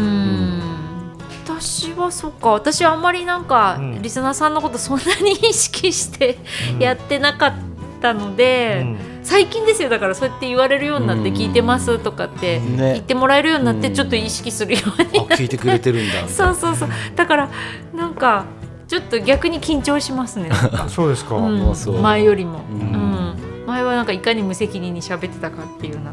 [2.12, 2.50] そっか。
[2.50, 4.02] 私はあんまりなんか、うん。
[4.02, 6.38] リスナーさんのことそんなに意識して
[6.78, 7.52] やってなかっ
[8.00, 8.98] たので、うん。
[9.24, 9.88] 最近ですよ。
[9.88, 12.92] だからそうやって言われるようになってうん聞いてますとかってね。
[12.94, 13.94] 言ってもらえるようになってうん。
[13.94, 15.34] ちょっと意識するようあになって。
[15.36, 17.48] 聞いてくれてるんだそうそうそうだから
[17.94, 18.44] なんか
[18.88, 20.50] ちょっと逆に緊張しますね。
[20.88, 22.02] そうですか、うん。
[22.02, 23.34] 前よりも、ううんん。
[23.66, 26.12] 前はなんかいかに無責任に喋ってたかっていうような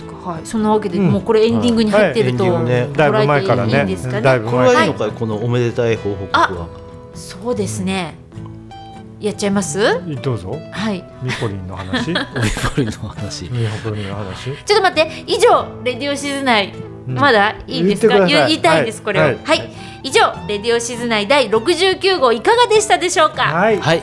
[0.00, 0.30] ですか？
[0.30, 0.46] はい。
[0.46, 1.10] そんなわけで、うん。
[1.10, 2.52] もうこれエンディングに入ってると、はい。
[2.52, 2.96] エンディングね。
[2.96, 4.20] だいぶ前からね捉えていいんですかね？
[4.22, 5.96] だいぶこれはいいのかい、このおめでたい。
[5.96, 6.68] 報告は
[7.14, 8.14] そうですね。
[9.18, 9.78] やっちゃいます？
[10.22, 10.58] どうぞ。
[10.72, 11.04] はい。
[11.22, 12.10] ミポリンの話。
[12.12, 13.48] ミオリポリの話。
[13.48, 14.44] ポリンの話。
[14.64, 15.24] ちょっと待って。
[15.26, 16.72] 以上レディオシズナイ。
[16.74, 18.18] うんまだいいですか？
[18.26, 18.48] 言い。
[18.48, 19.04] 言いたいです、はい。
[19.04, 19.22] これを。
[19.22, 19.58] ははい。
[19.58, 19.62] い、
[20.04, 23.42] 以上レディオシズナイ第69号いかがでしたでしょうか？
[23.44, 23.78] はい。
[23.78, 24.02] はい。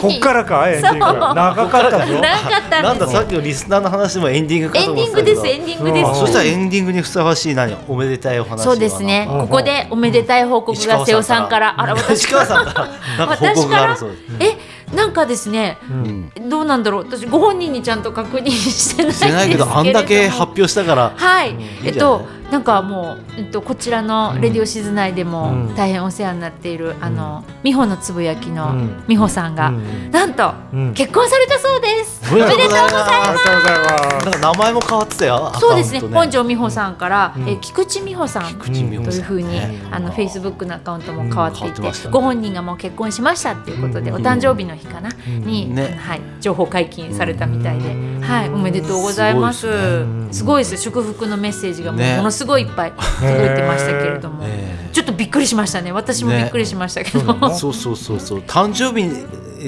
[0.00, 2.12] こっからかエンディングそう長かったぞ。
[2.20, 5.24] 長かったなんんですださっきのリスナーの話もエンディングかエンと思ってたけど。
[5.24, 7.76] ディングですエンディングでうんすそしたらエンディングにふさわしい何？
[7.88, 9.26] おめでたいお話そうですね。
[9.30, 9.40] うん。
[9.42, 12.64] ここでおめでたい報告が瀬尾さんからあら私石川さん。
[12.66, 12.72] か
[13.18, 14.20] らなんか報告があるそうです。
[14.40, 14.56] え
[14.94, 16.32] なんかですねうん。
[16.48, 17.04] どうなんだろう。
[17.04, 21.12] 私ご本人にちゃんと確認してないんですけどあんだけ発表表したから。
[21.16, 21.56] はい、いい？
[21.86, 25.76] えっとなんかもう、えっと、こちらの「レディオシズナイ」でもうん。
[25.76, 29.04] 大変お世話になっている、あの美穂のつぶやきのうん。
[29.06, 30.10] 美穂さんが、うん。
[30.10, 30.94] なんと、うん。
[30.94, 32.22] 結婚されたそうです。
[32.32, 34.40] おめでとうございます。
[34.40, 35.52] 名前も変わってたよ。
[35.56, 36.00] そうですね。
[36.00, 37.48] 本庄美穂さんから、うん。
[37.48, 39.82] え菊池美穂さんというふうに、ね。
[39.90, 44.16] あのフェイスブックのアカウントも変わっていて,、ご本人がもう結婚しましたっていうことで、うん。
[44.16, 45.40] お誕生日の日かな、うん。
[45.42, 45.98] に、ね。
[46.00, 48.20] はい、情報解禁されたみたいで、うん。
[48.22, 49.60] はい、おめでとうございます。
[49.60, 50.32] すごいですね。
[50.32, 50.76] すごいです。
[50.78, 52.16] 祝福のメッセージがもうね。
[52.16, 55.92] ものすごいいっぱい届いてましたけれども、えちょっとびっくりしましたね。
[55.92, 57.54] 私もびっくりしましたけど、ね。
[57.54, 58.38] そうそうそうそう。
[58.40, 59.06] 誕生日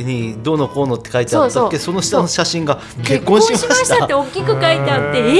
[0.04, 1.78] にどうのこうのって書いてあったっけ？
[1.78, 1.94] そそう。
[1.96, 5.36] の下の写真が結結婚婚しましまししたって大きく書いてあってえ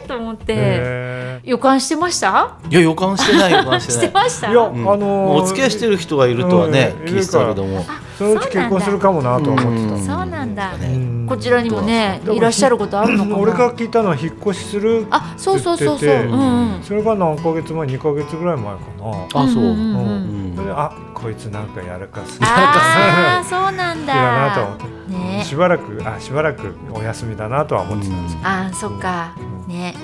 [0.00, 0.54] えー、と思って。
[0.56, 2.56] へ予感してました？
[2.70, 4.24] いや予感してない予感ししててない。
[4.24, 4.46] ました？
[4.48, 4.92] ーいや、うん。
[4.92, 7.04] あのーお付き合いしてる人がいるとはねうん。
[7.06, 7.84] 聞いてたけども
[8.20, 11.26] そのうち結婚するかもなとは思ってた、そうなんだ、ねうん。
[11.26, 13.38] こちらにもねうんいらっしゃることあるのかな？
[13.38, 15.96] 俺が聞いたのは引っ越しするあそうそうそうそう。
[15.96, 16.82] って言っててうんうん。
[16.82, 19.42] それが何ヶ月前2ヶ月ぐらい前かな。
[19.42, 19.64] あそう。
[19.64, 20.40] うん
[20.72, 22.38] あこいつなんかやらかす。
[22.42, 24.14] ああそうなんだ。
[24.14, 24.62] だなと。
[24.64, 25.44] 思ってね。
[25.44, 29.34] しばらくあしばらくお休みだなとは思ってたんですあーそっか。
[29.66, 29.94] ね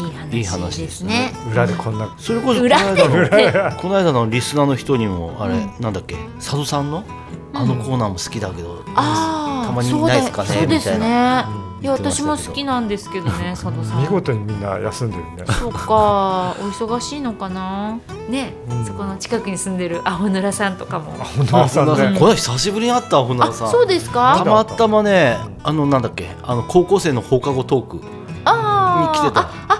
[0.00, 1.32] いやい話話でですすね。
[1.32, 2.14] ね裏でこんな。
[2.18, 5.70] それこそこの間のこの間のリスナーの人にもあれ、うん。
[5.80, 6.16] なんだっけ？
[6.36, 7.04] 佐渡さんの
[7.52, 10.48] あのコーナーも好きだけど、ああたまにいないですかね？
[10.48, 14.02] そうですみたいねうんいや私も好きなんですけどね佐藤さん。
[14.02, 15.44] 見事にみんな休んでるね。
[15.46, 16.54] そうか。
[16.60, 17.98] お忙しいのかな？
[18.28, 18.84] ね、うん。
[18.84, 21.12] そこの近くに住んでるアホヌラさんとかも。
[21.12, 23.70] 本田さんあねこの久しぶりに会ったほなあさん。
[23.70, 26.28] そうですたかまたまねあのなんだっけ？
[26.42, 29.48] あの高校生の放課後トークに来てた。
[29.68, 29.79] あ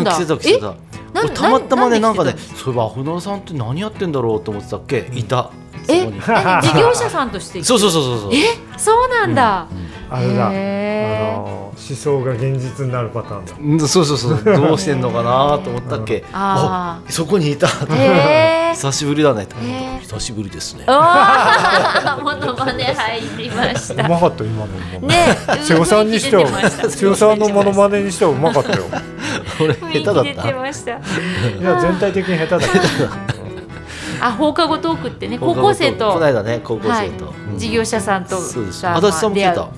[0.00, 0.38] あ来てたんだ。
[0.38, 0.74] 来てた来てた
[1.42, 5.10] たまたまねなんかねそういえばほなさんって何やってんだろうと思ってたっけ？
[5.14, 5.50] いた。
[5.86, 6.06] そえ
[6.62, 8.34] 事業者さんとしてそうそうそうそうそう。
[8.34, 8.38] え？
[8.78, 9.66] そうなんだ、
[10.10, 10.48] あれだ。
[10.48, 13.52] 思想が現実になるパターンだ。
[13.60, 14.42] うんそうそうそう。
[14.44, 16.24] どうしてんのかなと思ったっけ？
[16.32, 17.66] ああそこにいた。
[18.72, 19.46] 久しぶりだね。
[20.02, 20.84] 久しぶりですね。
[20.86, 24.06] モノマネ入りました。
[24.06, 25.06] うまかった今のも。
[25.08, 26.46] ね瀬尾さんにしては。
[26.88, 28.84] 瀬尾さんのモノマネにしてはうまかったよ
[29.60, 30.92] 俺下手だってたました。
[30.92, 30.94] い
[31.62, 32.84] や全体的に下手だけど
[34.20, 36.12] あ放課後トークってね高校生と。
[36.12, 37.10] この間ね高校はい。
[37.10, 38.82] 生と、事業者さんとそうです。
[38.82, 39.68] が足立さんも来てた。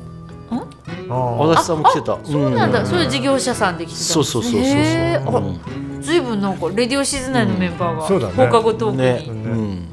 [1.09, 2.19] 足立さんも来てた。
[2.25, 2.87] そうなんだ、ん。
[2.87, 6.03] それ事業者さんで来てたそうそうそうそうそう。
[6.03, 9.71] ずいぶんなんかレディオシズナイのメンバーが放課後トークに、ね、ううん。
[9.73, 9.89] ん、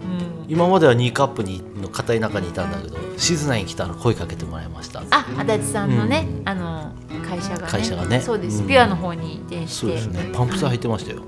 [0.49, 5.03] 今までは2カップにの片い中にいたんだけど静内に来たら声かけてもらいました。
[5.11, 6.49] あ足立さんのね、うん。
[6.49, 6.91] あの
[7.27, 7.67] 会社がね。
[7.67, 8.19] 会社がね。
[8.21, 8.67] そうです、うん。
[8.67, 9.85] ピュアの方に移転して。
[9.85, 10.29] そうですね。
[10.33, 11.21] パンプス履いてましたよ、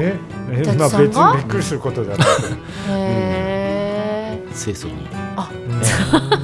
[0.00, 0.18] え？
[0.50, 0.62] え？
[0.62, 1.32] 達まあさんが？
[1.32, 2.28] 別にびっくりすることじゃない。
[2.88, 4.94] へ清楚に。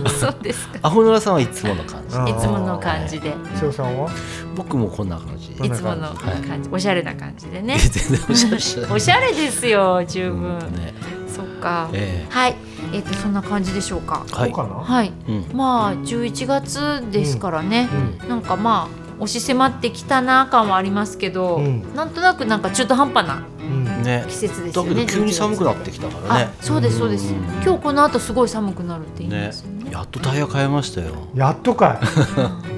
[0.06, 0.78] え、そうですか。
[0.82, 2.16] アホノラさんはいつもの感じ。
[2.30, 3.34] いつもの感じで。
[3.56, 4.08] 瀬尾さんは？
[4.56, 5.52] 僕もこんな感じ。
[5.52, 7.76] いつもの感じ、おしゃれな感じでね。
[7.78, 10.94] 全然おしゃれ おしゃれですよ十分、うんね
[11.38, 12.56] そっか、えはい。
[12.92, 14.26] えっ、とそんな感じでしょうか。
[14.28, 14.52] えはい。
[14.52, 15.12] はい。
[15.28, 15.46] うん。
[15.52, 17.88] まあ11月ですからね、
[18.22, 18.28] うん。
[18.28, 21.94] なんかまあ押し迫ってきたな感はありますけど、うん。
[21.94, 24.02] なんとなくなんか中途半端なうん。
[24.02, 24.24] ね。
[24.28, 26.50] 季節ですよねだけど急に寒くなってきたからね。
[26.58, 27.44] あそうですそうです、うん。
[27.62, 29.90] 今日この後すごい寒くなるって言いねますよね。
[29.92, 31.14] やっとタイヤ変えましたよ。
[31.36, 32.77] やっとかい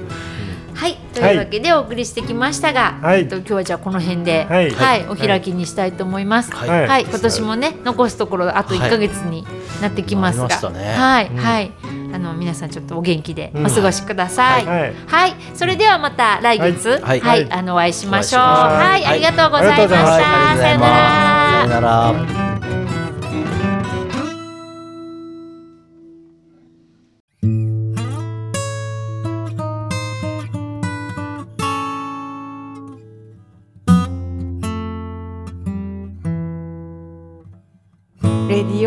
[0.73, 3.21] はいというわけでお送りしてきましたが、はい。
[3.21, 5.07] えっと今日はじゃあこの辺で、ははいい。
[5.07, 6.51] お開きにしたいと思います。
[6.53, 6.69] はい。
[6.69, 7.01] はい、はい。
[7.03, 9.45] 今年もね残すところあと1ヶ月に
[9.81, 11.71] なってきますが、はい、うんはい。
[12.13, 13.65] あの皆さんちょっとお元気でうん。
[13.67, 14.65] お過ごしください。
[14.65, 14.93] はい。
[15.07, 18.41] はい、それではまた来月、は、はいあのお会いしましょう。
[18.41, 19.83] はい、ありがとうございました。
[19.83, 20.91] ありがとうございまし
[21.27, 22.13] たさよなら。
[22.13, 22.70] さよなら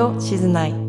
[0.05, 0.84] を静内